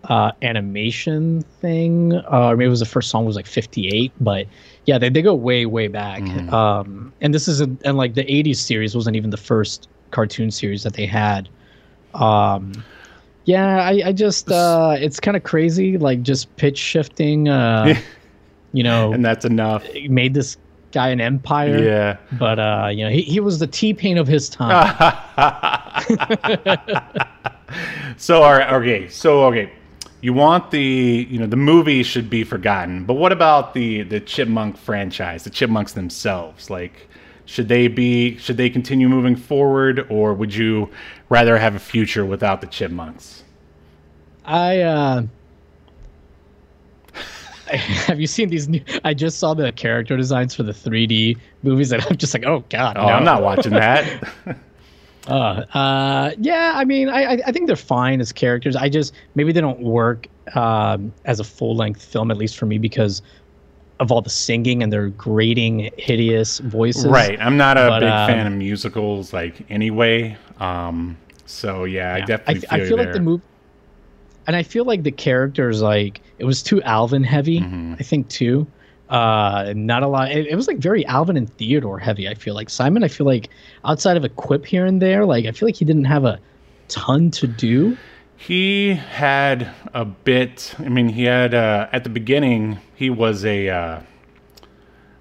uh, 0.10 0.32
animation 0.42 1.44
thing, 1.62 2.14
uh, 2.14 2.50
or 2.50 2.58
maybe 2.58 2.68
it 2.68 2.70
was 2.70 2.82
the 2.82 2.86
first 2.98 3.10
song 3.10 3.26
was 3.26 3.38
like 3.38 3.48
'58, 3.48 4.12
but 4.20 4.46
yeah, 4.86 4.98
they, 4.98 5.10
they 5.10 5.22
go 5.22 5.34
way 5.34 5.66
way 5.66 5.88
back. 5.88 6.22
Mhm. 6.22 6.52
Um, 6.52 7.14
and 7.22 7.34
this 7.34 7.48
is 7.48 7.62
a, 7.62 7.70
and 7.84 7.98
like 7.98 8.14
the 8.14 8.26
'80s 8.26 8.58
series 8.58 8.96
wasn't 8.96 9.16
even 9.16 9.30
the 9.30 9.38
first 9.38 9.88
cartoon 10.12 10.52
series 10.52 10.84
that 10.84 10.94
they 10.94 11.06
had. 11.06 11.50
Um, 12.14 12.84
yeah, 13.46 13.82
I, 13.82 14.02
I 14.08 14.12
just 14.12 14.52
uh, 14.52 14.96
it's 14.98 15.20
kind 15.20 15.38
of 15.38 15.44
crazy, 15.44 15.98
like 15.98 16.24
just 16.24 16.56
pitch 16.56 16.78
shifting. 16.78 17.50
Uh, 17.50 17.96
you 18.74 18.84
know, 18.84 19.14
and 19.14 19.24
that's 19.24 19.46
enough. 19.46 19.86
made 20.10 20.34
this 20.34 20.58
guy 20.92 21.10
an 21.10 21.22
empire. 21.22 21.84
Yeah. 21.84 22.18
But 22.40 22.60
uh, 22.60 22.90
you 22.92 23.06
know, 23.06 23.12
he, 23.12 23.22
he 23.22 23.40
was 23.40 23.60
the 23.60 23.68
T 23.68 23.94
Pain 23.94 24.18
of 24.18 24.28
his 24.28 24.50
time. 24.50 24.96
so 28.18 28.42
all 28.42 28.54
right, 28.54 28.74
okay, 28.74 29.08
so 29.10 29.46
okay, 29.46 29.72
you 30.26 30.34
want 30.34 30.72
the 30.72 31.28
you 31.30 31.38
know 31.38 31.46
the 31.46 31.56
movie 31.56 32.02
should 32.02 32.32
be 32.32 32.44
forgotten, 32.44 33.06
but 33.06 33.14
what 33.14 33.32
about 33.32 33.76
the 33.76 34.02
the 34.02 34.20
Chipmunk 34.20 34.76
franchise, 34.76 35.44
the 35.44 35.52
Chipmunks 35.52 35.94
themselves? 35.94 36.72
Like, 36.72 37.08
should 37.46 37.68
they 37.68 37.88
be 37.88 38.36
should 38.38 38.58
they 38.58 38.72
continue 38.72 39.08
moving 39.08 39.36
forward, 39.36 40.08
or 40.10 40.34
would 40.34 40.56
you 40.56 40.90
rather 41.30 41.60
have 41.60 41.76
a 41.76 41.80
future 41.80 42.26
without 42.26 42.62
the 42.62 42.66
Chipmunks? 42.66 43.44
I 44.46 44.80
uh 44.80 45.24
have 47.68 48.20
you 48.20 48.26
seen 48.26 48.50
these 48.50 48.68
new 48.68 48.82
I 49.04 49.14
just 49.14 49.38
saw 49.38 49.54
the 49.54 49.72
character 49.74 50.18
designs 50.18 50.56
for 50.56 50.64
the 50.64 50.72
3D 50.72 51.38
movies 51.62 51.92
and 51.92 52.04
I'm 52.04 52.18
just 52.18 52.34
like, 52.34 52.48
oh 52.48 52.64
god. 52.70 52.98
Oh, 52.98 53.06
no. 53.06 53.10
I'm 53.10 53.24
not 53.26 53.44
watching 53.44 53.74
that. 53.74 54.28
Uh, 55.28 55.66
uh 55.74 56.32
yeah, 56.38 56.74
I 56.76 56.86
mean 56.86 57.10
I 57.10 57.34
I 57.46 57.52
think 57.52 57.68
they're 57.68 57.76
fine 57.76 58.22
as 58.22 58.32
characters. 58.32 58.76
I 58.76 58.90
just 58.90 59.14
maybe 59.36 59.52
they 59.52 59.62
don't 59.62 59.82
work 59.82 60.28
um 60.56 61.12
as 61.26 61.40
a 61.40 61.44
full 61.44 61.76
length 61.76 62.04
film, 62.04 62.32
at 62.32 62.38
least 62.38 62.58
for 62.58 62.66
me, 62.66 62.78
because 62.78 63.22
of 64.00 64.12
all 64.12 64.22
the 64.22 64.30
singing 64.30 64.84
and 64.84 64.92
their 64.92 65.08
grating, 65.10 65.90
hideous 65.98 66.60
voices. 66.60 67.06
right, 67.06 67.40
I'm 67.40 67.58
not 67.58 67.78
a 67.78 67.88
But, 67.88 68.00
big 68.02 68.10
um, 68.10 68.28
fan 68.28 68.48
of 68.48 68.54
musicals, 68.54 69.32
like 69.34 69.66
anyway. 69.72 70.38
Um, 70.60 71.18
so 71.46 71.86
yeah, 71.86 72.14
I 72.14 72.22
definitely 72.22 72.68
I, 72.70 72.78
feel, 72.80 72.86
I 72.86 72.88
feel 72.90 72.98
like 72.98 73.14
the 73.14 73.20
movie, 73.22 73.44
and 74.48 74.56
I 74.56 74.64
feel 74.64 74.86
like 74.86 75.04
the 75.04 75.12
characters 75.12 75.82
like 75.82 76.22
it 76.38 76.46
was 76.46 76.62
too 76.62 76.82
Alvin 76.84 77.24
heavy. 77.24 77.62
Mhm. 77.62 77.96
I 78.00 78.04
think 78.04 78.28
too. 78.30 78.68
Uh, 79.10 79.72
not 79.76 80.02
a 80.04 80.08
lot. 80.08 80.32
It, 80.32 80.48
it 80.48 80.56
was 80.56 80.68
like 80.68 80.78
very 80.78 81.06
Alvin 81.06 81.38
and 81.38 81.50
Theodore 81.58 82.00
heavy. 82.00 82.28
I 82.28 82.34
feel 82.34 82.56
like 82.56 82.70
Simon. 82.70 83.04
I 83.04 83.08
feel 83.08 83.28
like 83.28 83.50
outside 83.84 84.18
of 84.18 84.24
a 84.24 84.30
quip 84.30 84.66
here 84.66 84.86
and 84.86 85.02
there, 85.02 85.26
like 85.26 85.46
I 85.46 85.52
feel 85.52 85.68
like 85.68 85.76
he 85.76 85.86
didn't 85.86 86.06
have 86.06 86.26
a 86.26 86.40
ton 86.88 87.30
to 87.32 87.48
do. 87.48 87.98
He 88.38 88.94
had 88.94 89.72
a 89.94 90.06
bit. 90.06 90.74
I 90.80 90.90
mean, 90.90 91.10
he 91.10 91.24
had 91.24 91.54
uh, 91.54 91.88
at 91.92 92.04
the 92.04 92.10
beginning. 92.10 92.80
He 92.96 93.10
was 93.10 93.46
a 93.46 93.70
uh, 93.70 94.02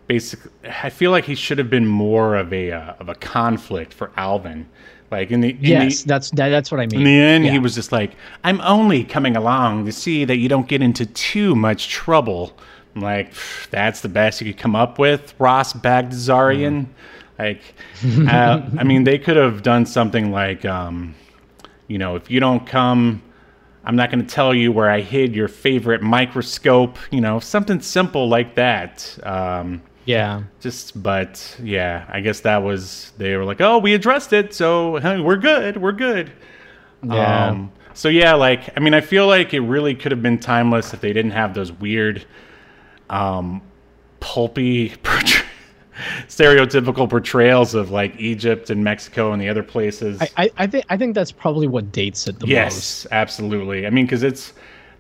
basic. 0.07 0.41
I 0.65 0.91
feel 0.91 1.11
like 1.11 1.25
he 1.25 1.35
should 1.35 1.59
have 1.59 1.71
been 1.71 1.87
more 1.87 2.37
of 2.37 2.53
a 2.53 2.73
uh, 2.73 2.95
of 3.01 3.09
a 3.09 3.15
conflict 3.15 3.93
for 3.93 4.11
Alvin. 4.17 4.67
Like 5.11 5.31
in 5.31 5.43
the 5.43 5.51
in 5.51 5.59
yes, 5.61 6.03
the, 6.03 6.09
that's 6.09 6.31
that, 6.31 6.49
that's 6.49 6.73
what 6.73 6.81
I 6.81 6.87
mean. 6.87 7.01
in 7.01 7.05
the 7.05 7.21
end, 7.21 7.47
he 7.47 7.59
was 7.59 7.75
just 7.75 7.93
like, 7.93 8.13
"I'm 8.43 8.61
only 8.63 9.05
coming 9.05 9.37
along 9.37 9.85
to 9.85 9.93
see 9.93 10.25
that 10.25 10.39
you 10.39 10.49
don't 10.49 10.67
get 10.67 10.81
into 10.81 11.05
too 11.05 11.55
much 11.55 11.89
trouble." 11.89 12.57
I'm 12.95 13.03
like, 13.03 13.33
"That's 13.71 14.01
the 14.01 14.09
best 14.09 14.41
you 14.41 14.53
could 14.53 14.61
come 14.61 14.77
up 14.77 14.99
with, 14.99 15.35
Ross 15.39 15.73
Bagdasarian." 15.73 16.87
Like, 17.39 17.63
uh, 18.05 18.63
I 18.79 18.85
mean, 18.85 19.05
they 19.05 19.19
could 19.19 19.37
have 19.37 19.63
done 19.63 19.87
something 19.87 20.31
like, 20.31 20.65
um, 20.65 21.15
you 21.89 21.99
know, 21.99 22.15
if 22.15 22.31
you 22.31 22.39
don't 22.39 22.65
come, 22.65 23.23
I'm 23.85 23.97
not 23.97 24.11
going 24.11 24.25
to 24.25 24.35
tell 24.35 24.55
you 24.55 24.71
where 24.71 24.89
I 24.89 25.01
hid 25.01 25.35
your 25.35 25.49
favorite 25.49 26.01
microscope. 26.01 26.97
You 27.11 27.21
know, 27.21 27.41
something 27.41 27.81
simple 27.81 28.29
like 28.29 28.55
that. 28.55 29.19
Um, 29.25 29.83
yeah. 30.05 30.45
just, 30.61 31.03
but 31.03 31.57
yeah, 31.63 32.05
I 32.09 32.21
guess 32.21 32.41
that 32.41 32.59
was 32.63 33.13
they 33.19 33.37
were 33.37 33.45
like, 33.45 33.61
oh, 33.61 33.79
we 33.79 33.95
addressed 33.95 34.33
it, 34.33 34.55
so 34.55 34.97
hey, 34.97 35.21
we're 35.21 35.37
good, 35.37 35.77
we're 35.77 35.93
good. 35.93 36.31
Yeah. 37.03 37.49
Um, 37.49 37.73
so 37.95 38.09
yeah, 38.09 38.35
like 38.35 38.77
I 38.77 38.81
mean, 38.81 38.95
I 38.95 39.01
feel 39.01 39.27
like 39.27 39.55
it 39.55 39.61
really 39.61 39.95
could 39.95 40.13
have 40.13 40.23
been 40.23 40.39
timeless 40.39 40.93
if 40.95 41.01
they 41.01 41.13
didn't 41.13 41.33
have 41.33 41.55
those 41.55 41.73
weird, 41.73 42.25
um, 43.11 43.63
pulpy, 44.21 44.95
stereotypical 46.29 47.09
portrayals 47.09 47.75
of 47.75 47.91
like 47.91 48.15
Egypt 48.19 48.71
and 48.71 48.83
Mexico 48.83 49.33
and 49.33 49.41
the 49.41 49.49
other 49.49 49.63
places. 49.63 50.21
I, 50.21 50.29
I, 50.37 50.51
I 50.59 50.67
think 50.67 50.85
I 50.89 50.97
think 50.97 51.15
that's 51.15 51.33
probably 51.33 51.67
what 51.67 51.93
dates 51.93 52.27
it 52.27 52.39
the 52.41 52.47
most. 52.47 52.51
yes, 52.51 53.07
absolutely. 53.11 53.87
I 53.87 53.91
mean, 53.91 54.05
because 54.07 54.23
it's 54.23 54.53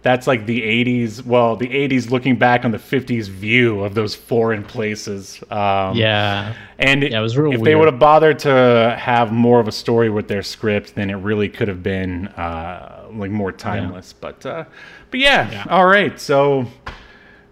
that's 0.02 0.26
like 0.26 0.44
the 0.44 0.60
80s 0.60 1.24
well 1.24 1.56
the 1.56 1.66
80s 1.66 2.10
looking 2.10 2.36
back 2.36 2.66
on 2.66 2.70
the 2.72 2.78
50s 2.78 3.26
view 3.26 3.80
of 3.82 3.94
those 3.94 4.14
foreign 4.14 4.62
places 4.62 5.42
um, 5.50 5.96
Yeah. 5.96 6.54
and 6.78 7.02
Yeah, 7.02 7.18
it 7.20 7.22
was 7.22 7.38
real 7.38 7.52
if 7.54 7.62
they 7.62 7.74
would 7.74 7.86
have 7.86 7.98
bothered 7.98 8.38
to 8.40 8.94
have 9.00 9.32
more 9.32 9.60
of 9.60 9.66
a 9.66 9.72
story 9.72 10.10
with 10.10 10.28
their 10.28 10.42
script 10.42 10.94
then 10.94 11.08
it 11.08 11.14
really 11.14 11.48
could 11.48 11.68
have 11.68 11.82
been 11.82 12.28
uh, 12.28 13.06
like 13.14 13.30
more 13.30 13.50
timeless 13.50 14.12
but 14.12 14.44
uh, 14.44 14.64
but 15.10 15.20
yeah, 15.20 15.50
Yeah. 15.50 15.64
all 15.70 15.86
right 15.86 16.20
so 16.20 16.66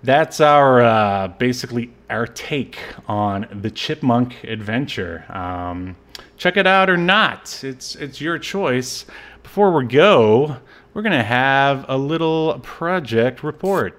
that's 0.03 0.41
our 0.41 0.81
uh, 0.81 1.29
basically 1.29 1.93
our 2.11 2.27
take 2.27 2.79
on 3.09 3.47
the 3.53 3.71
chipmunk 3.71 4.43
adventure. 4.45 5.25
Um, 5.29 5.97
check 6.37 6.57
it 6.57 6.67
out 6.67 6.91
or 6.91 6.97
not 6.97 7.63
it's 7.63 7.95
it's 7.97 8.21
your 8.21 8.39
choice. 8.39 9.07
Before 9.43 9.73
we 9.73 9.87
go 9.87 10.59
we're 10.95 11.03
gonna 11.03 11.23
have 11.23 11.85
a 11.89 11.97
little 11.97 12.59
project 12.63 13.43
report. 13.43 13.99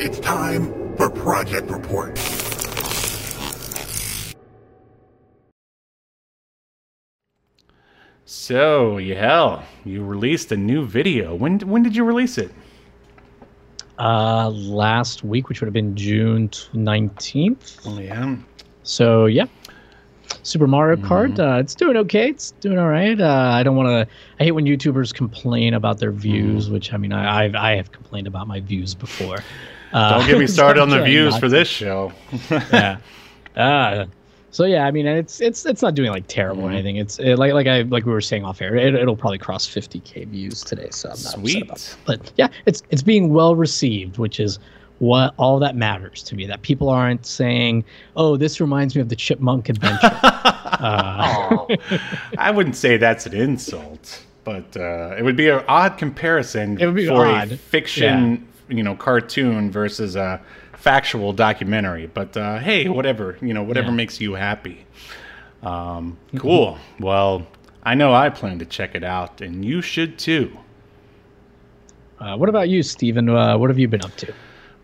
It's 0.00 0.20
time 0.20 0.96
for 0.96 1.10
Project 1.10 1.70
Report. 1.70 2.37
So 8.30 8.98
yeah 8.98 9.64
you 9.86 10.04
released 10.04 10.52
a 10.52 10.56
new 10.56 10.84
video 10.84 11.34
when 11.34 11.58
when 11.60 11.82
did 11.82 11.96
you 11.96 12.04
release 12.04 12.36
it 12.36 12.50
Uh, 13.98 14.48
last 14.50 15.24
week, 15.24 15.48
which 15.48 15.60
would 15.60 15.66
have 15.66 15.74
been 15.74 15.96
June 15.96 16.48
nineteenth. 16.72 17.80
Oh, 17.84 17.98
yeah. 17.98 18.36
So 18.84 19.26
yeah, 19.26 19.46
Super 20.44 20.68
Mario 20.68 20.96
Kart. 21.02 21.36
Uh, 21.40 21.58
it's 21.58 21.74
doing 21.74 21.96
okay. 21.96 22.28
It's 22.28 22.52
doing 22.60 22.78
all 22.78 22.86
right. 22.88 23.18
Uh, 23.20 23.50
I 23.58 23.64
don't 23.64 23.74
want 23.74 23.88
to. 23.88 24.06
I 24.38 24.44
hate 24.44 24.52
when 24.52 24.66
YouTubers 24.66 25.12
complain 25.12 25.74
about 25.74 25.98
their 25.98 26.12
views, 26.12 26.70
which 26.70 26.92
I 26.92 26.96
mean, 26.96 27.12
I 27.12 27.46
I've, 27.46 27.56
I 27.56 27.74
have 27.74 27.90
complained 27.90 28.28
about 28.28 28.46
my 28.46 28.60
views 28.60 28.94
before. 28.94 29.38
Uh, 29.92 30.18
Don't 30.18 30.28
get 30.28 30.38
me 30.38 30.46
started 30.58 30.80
on 30.80 30.90
the 30.90 31.02
views 31.02 31.36
for 31.38 31.48
this 31.48 31.66
show. 31.66 32.12
yeah. 32.50 32.98
Uh, 33.56 34.06
so 34.50 34.64
yeah, 34.64 34.86
I 34.86 34.90
mean, 34.90 35.06
it's 35.06 35.40
it's 35.40 35.66
it's 35.66 35.82
not 35.82 35.94
doing 35.94 36.10
like 36.10 36.26
terrible 36.28 36.64
or 36.64 36.70
anything. 36.70 36.96
It's 36.96 37.18
it, 37.18 37.36
like 37.36 37.52
like 37.52 37.66
I 37.66 37.82
like 37.82 38.06
we 38.06 38.12
were 38.12 38.20
saying 38.20 38.44
off 38.44 38.60
air. 38.62 38.76
It, 38.76 38.94
it'll 38.94 39.16
probably 39.16 39.38
cross 39.38 39.66
50k 39.66 40.26
views 40.28 40.62
today. 40.62 40.88
So 40.90 41.08
I'm 41.10 41.22
not 41.22 41.32
Sweet. 41.34 41.62
about 41.62 41.76
that. 41.78 41.96
But 42.06 42.32
yeah, 42.36 42.48
it's 42.66 42.82
it's 42.90 43.02
being 43.02 43.32
well 43.32 43.54
received, 43.56 44.18
which 44.18 44.40
is 44.40 44.58
what 45.00 45.32
all 45.36 45.58
that 45.60 45.76
matters 45.76 46.22
to 46.24 46.34
me. 46.34 46.46
That 46.46 46.62
people 46.62 46.88
aren't 46.88 47.26
saying, 47.26 47.84
"Oh, 48.16 48.36
this 48.36 48.60
reminds 48.60 48.94
me 48.96 49.02
of 49.02 49.08
the 49.10 49.16
Chipmunk 49.16 49.68
Adventure." 49.68 50.18
uh, 50.22 51.48
Oh, 51.50 51.68
I 52.38 52.50
wouldn't 52.50 52.76
say 52.76 52.96
that's 52.96 53.26
an 53.26 53.34
insult, 53.34 54.22
but 54.44 54.76
uh, 54.76 55.14
it 55.18 55.22
would 55.24 55.36
be 55.36 55.48
an 55.48 55.62
odd 55.68 55.98
comparison 55.98 56.80
It 56.80 56.86
would 56.86 56.94
be 56.94 57.06
for 57.06 57.26
odd. 57.26 57.52
a 57.52 57.56
fiction, 57.56 58.46
you 58.68 58.82
know, 58.82 58.94
cartoon 58.94 59.70
versus 59.70 60.16
a 60.16 60.40
factual 60.92 61.34
documentary. 61.34 62.06
But 62.06 62.34
uh, 62.34 62.58
hey, 62.60 62.88
whatever, 62.88 63.36
you 63.42 63.52
know, 63.52 63.62
whatever 63.62 63.88
Yeah. 63.88 63.94
makes 64.02 64.20
you 64.22 64.32
happy. 64.34 64.86
Um, 65.62 66.16
cool. 66.36 66.78
Well, 66.98 67.46
I 67.82 67.94
know 67.94 68.14
I 68.14 68.30
plan 68.30 68.58
to 68.60 68.64
check 68.64 68.94
it 68.94 69.04
out, 69.04 69.42
and 69.42 69.62
you 69.64 69.82
should 69.82 70.18
too. 70.18 70.56
uh, 72.20 72.36
what 72.36 72.48
about 72.48 72.70
you, 72.70 72.82
Stephen? 72.82 73.28
Uh, 73.28 73.58
what 73.58 73.68
have 73.68 73.78
you 73.78 73.86
been 73.88 74.02
up 74.02 74.16
to? 74.16 74.32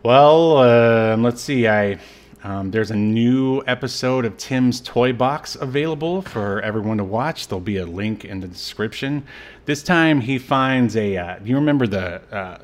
Well, 0.02 0.58
uh, 0.58 1.16
let's 1.16 1.40
see. 1.40 1.66
I 1.66 1.98
um, 2.42 2.70
there's 2.70 2.90
a 2.90 2.96
new 2.96 3.62
episode 3.66 4.26
of 4.26 4.36
Tim's 4.36 4.82
Toy 4.82 5.14
Box 5.14 5.54
available 5.56 6.20
for 6.20 6.60
everyone 6.60 6.98
to 6.98 7.04
watch. 7.04 7.48
There'll 7.48 7.60
be 7.74 7.78
a 7.78 7.86
link 7.86 8.26
in 8.26 8.40
the 8.40 8.46
description. 8.48 9.24
This 9.64 9.82
time, 9.82 10.20
he 10.20 10.38
finds 10.38 10.96
a. 10.96 11.16
Uh, 11.16 11.38
do 11.38 11.48
you 11.48 11.56
remember 11.56 11.86
the, 11.86 12.20
uh, 12.30 12.58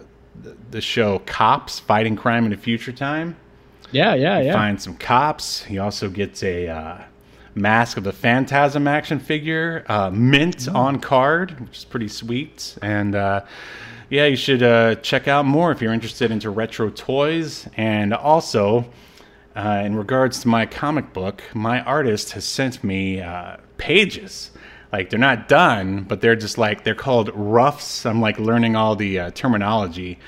the 0.71 0.81
show 0.81 1.21
Cops 1.21 1.81
Fighting 1.81 2.17
Crime 2.17 2.47
in 2.47 2.53
a 2.53 2.57
Future 2.57 2.93
Time? 2.93 3.37
Yeah, 3.93 4.15
yeah, 4.15 4.41
yeah. 4.41 4.53
Finds 4.53 4.85
some 4.85 4.97
cops. 4.97 5.65
He 5.65 5.79
also 5.79 6.09
gets 6.09 6.43
a 6.43 6.69
uh, 6.69 6.99
Mask 7.55 7.97
of 7.97 8.05
the 8.05 8.13
Phantasm 8.13 8.87
action 8.87 9.19
figure, 9.19 9.85
uh, 9.89 10.11
mint 10.11 10.69
on 10.69 11.01
card, 11.01 11.59
which 11.61 11.79
is 11.79 11.85
pretty 11.85 12.09
sweet. 12.09 12.79
And 12.83 13.15
uh, 13.15 13.45
yeah, 14.09 14.27
you 14.27 14.37
should 14.37 14.63
uh, 14.63 14.97
check 14.97 15.29
out 15.29 15.45
more 15.45 15.73
if 15.73 15.83
you're 15.83 15.93
interested 15.93 16.31
into 16.31 16.51
retro 16.51 16.91
toys. 16.91 17.69
And 17.77 18.15
also, 18.15 18.91
uh, 19.57 19.83
in 19.85 19.97
regards 19.97 20.41
to 20.41 20.49
my 20.49 20.67
comic 20.67 21.13
book, 21.13 21.43
my 21.55 21.81
artist 21.83 22.33
has 22.33 22.45
sent 22.45 22.85
me 22.85 23.21
uh, 23.21 23.57
pages. 23.77 24.50
Like 24.93 25.11
they're 25.11 25.19
not 25.19 25.49
done, 25.49 26.03
but 26.03 26.21
they're 26.21 26.37
just 26.37 26.59
like 26.59 26.83
they're 26.85 26.95
called 26.95 27.31
roughs. 27.35 28.05
I'm 28.05 28.21
like 28.21 28.39
learning 28.39 28.75
all 28.77 28.97
the 28.97 29.21
uh, 29.21 29.31
terminology. 29.31 30.19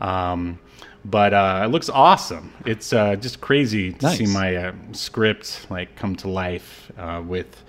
Um, 0.00 0.58
but 1.04 1.32
uh, 1.32 1.62
it 1.64 1.68
looks 1.68 1.88
awesome. 1.88 2.52
It's 2.66 2.92
uh, 2.92 3.14
just 3.16 3.40
crazy 3.40 3.92
to 3.92 4.10
see 4.10 4.26
my 4.26 4.56
uh, 4.56 4.72
script 4.92 5.66
like 5.70 5.94
come 5.96 6.16
to 6.16 6.28
life 6.28 6.90
uh, 6.98 7.22
with, 7.24 7.62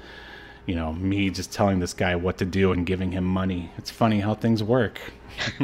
you 0.66 0.76
know, 0.76 0.94
me 0.94 1.30
just 1.30 1.54
telling 1.54 1.80
this 1.80 1.94
guy 1.94 2.16
what 2.16 2.40
to 2.40 2.46
do 2.46 2.72
and 2.72 2.86
giving 2.86 3.12
him 3.12 3.24
money. 3.24 3.72
It's 3.78 3.92
funny 3.92 4.20
how 4.20 4.34
things 4.34 4.64
work. 4.64 5.00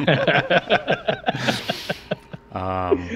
um, 2.52 3.10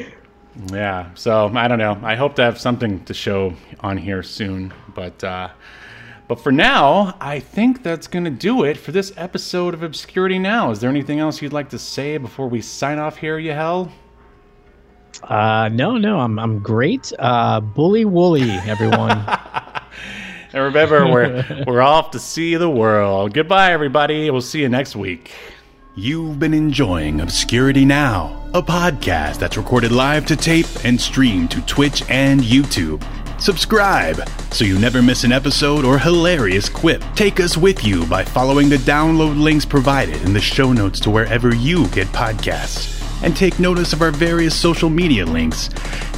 yeah. 0.74 1.12
So 1.14 1.52
I 1.56 1.68
don't 1.68 1.80
know. 1.80 2.00
I 2.04 2.16
hope 2.16 2.36
to 2.36 2.42
have 2.42 2.60
something 2.60 3.06
to 3.06 3.14
show 3.14 3.54
on 3.82 3.98
here 3.98 4.24
soon, 4.24 4.74
but. 4.96 5.24
But 6.30 6.40
for 6.40 6.52
now, 6.52 7.18
I 7.20 7.40
think 7.40 7.82
that's 7.82 8.06
going 8.06 8.24
to 8.24 8.30
do 8.30 8.64
it 8.64 8.78
for 8.78 8.92
this 8.92 9.12
episode 9.18 9.74
of 9.74 9.82
Obscurity 9.82 10.38
Now. 10.38 10.70
Is 10.70 10.80
there 10.80 10.92
anything 10.92 11.20
else 11.20 11.42
you'd 11.42 11.54
like 11.54 11.70
to 11.70 11.80
say 11.80 12.20
before 12.20 12.48
we 12.48 12.62
sign 12.62 13.00
off 13.00 13.18
here, 13.18 13.40
Yahel? 13.40 13.92
Uh, 15.24 15.70
no, 15.74 15.98
no, 15.98 16.20
I'm 16.20 16.38
I'm 16.38 16.60
great. 16.60 17.12
Uh, 17.18 17.60
bully 17.60 18.06
woolly, 18.06 18.52
everyone. 18.68 19.24
And 20.54 20.64
remember, 20.64 21.12
we're, 21.12 21.64
we're 21.66 21.82
off 21.82 22.12
to 22.12 22.20
see 22.20 22.56
the 22.56 22.70
world. 22.70 23.34
Goodbye, 23.34 23.72
everybody. 23.72 24.30
We'll 24.30 24.42
see 24.42 24.62
you 24.62 24.70
next 24.70 24.96
week. 24.96 25.32
You've 25.96 26.38
been 26.38 26.54
enjoying 26.54 27.22
Obscurity 27.22 27.86
Now, 27.86 28.48
a 28.54 28.62
podcast 28.62 29.40
that's 29.40 29.58
recorded 29.58 29.92
live 29.92 30.28
to 30.28 30.36
tape 30.36 30.68
and 30.86 31.02
streamed 31.02 31.50
to 31.52 31.62
Twitch 31.66 32.04
and 32.08 32.40
YouTube. 32.40 33.04
Subscribe 33.40 34.28
so 34.52 34.66
you 34.66 34.78
never 34.78 35.02
miss 35.02 35.24
an 35.24 35.32
episode 35.32 35.86
or 35.86 35.98
hilarious 35.98 36.68
quip. 36.68 37.02
Take 37.16 37.40
us 37.40 37.56
with 37.56 37.86
you 37.86 38.06
by 38.08 38.24
following 38.24 38.68
the 38.68 38.78
download 38.78 39.40
links 39.40 39.66
provided 39.66 40.22
in 40.24 40.34
the 40.34 40.42
show 40.42 40.74
notes 40.74 41.00
to 41.02 41.10
wherever 41.10 41.56
you 41.56 41.88
get 41.90 42.08
podcasts. 42.10 42.98
And 43.24 43.36
take 43.36 43.60
notice 43.60 43.94
of 43.94 44.02
our 44.02 44.12
various 44.12 44.56
social 44.56 44.90
media 44.90 45.26
links 45.26 45.70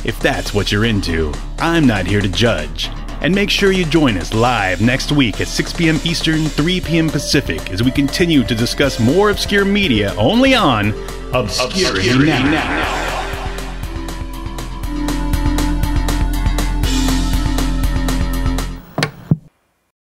if 0.03 0.19
that's 0.19 0.53
what 0.53 0.71
you're 0.71 0.85
into. 0.85 1.31
I'm 1.59 1.85
not 1.85 2.07
here 2.07 2.21
to 2.21 2.29
judge. 2.29 2.89
And 3.21 3.35
make 3.35 3.51
sure 3.51 3.71
you 3.71 3.85
join 3.85 4.17
us 4.17 4.33
live 4.33 4.81
next 4.81 5.11
week 5.11 5.41
at 5.41 5.47
6 5.47 5.73
p.m. 5.73 5.99
Eastern, 6.03 6.45
3 6.45 6.81
p.m. 6.81 7.07
Pacific 7.07 7.69
as 7.69 7.83
we 7.83 7.91
continue 7.91 8.43
to 8.43 8.55
discuss 8.55 8.99
more 8.99 9.29
obscure 9.29 9.63
media 9.63 10.15
only 10.15 10.55
on 10.55 10.91
Obscurity, 11.33 12.17
now. 12.17 13.20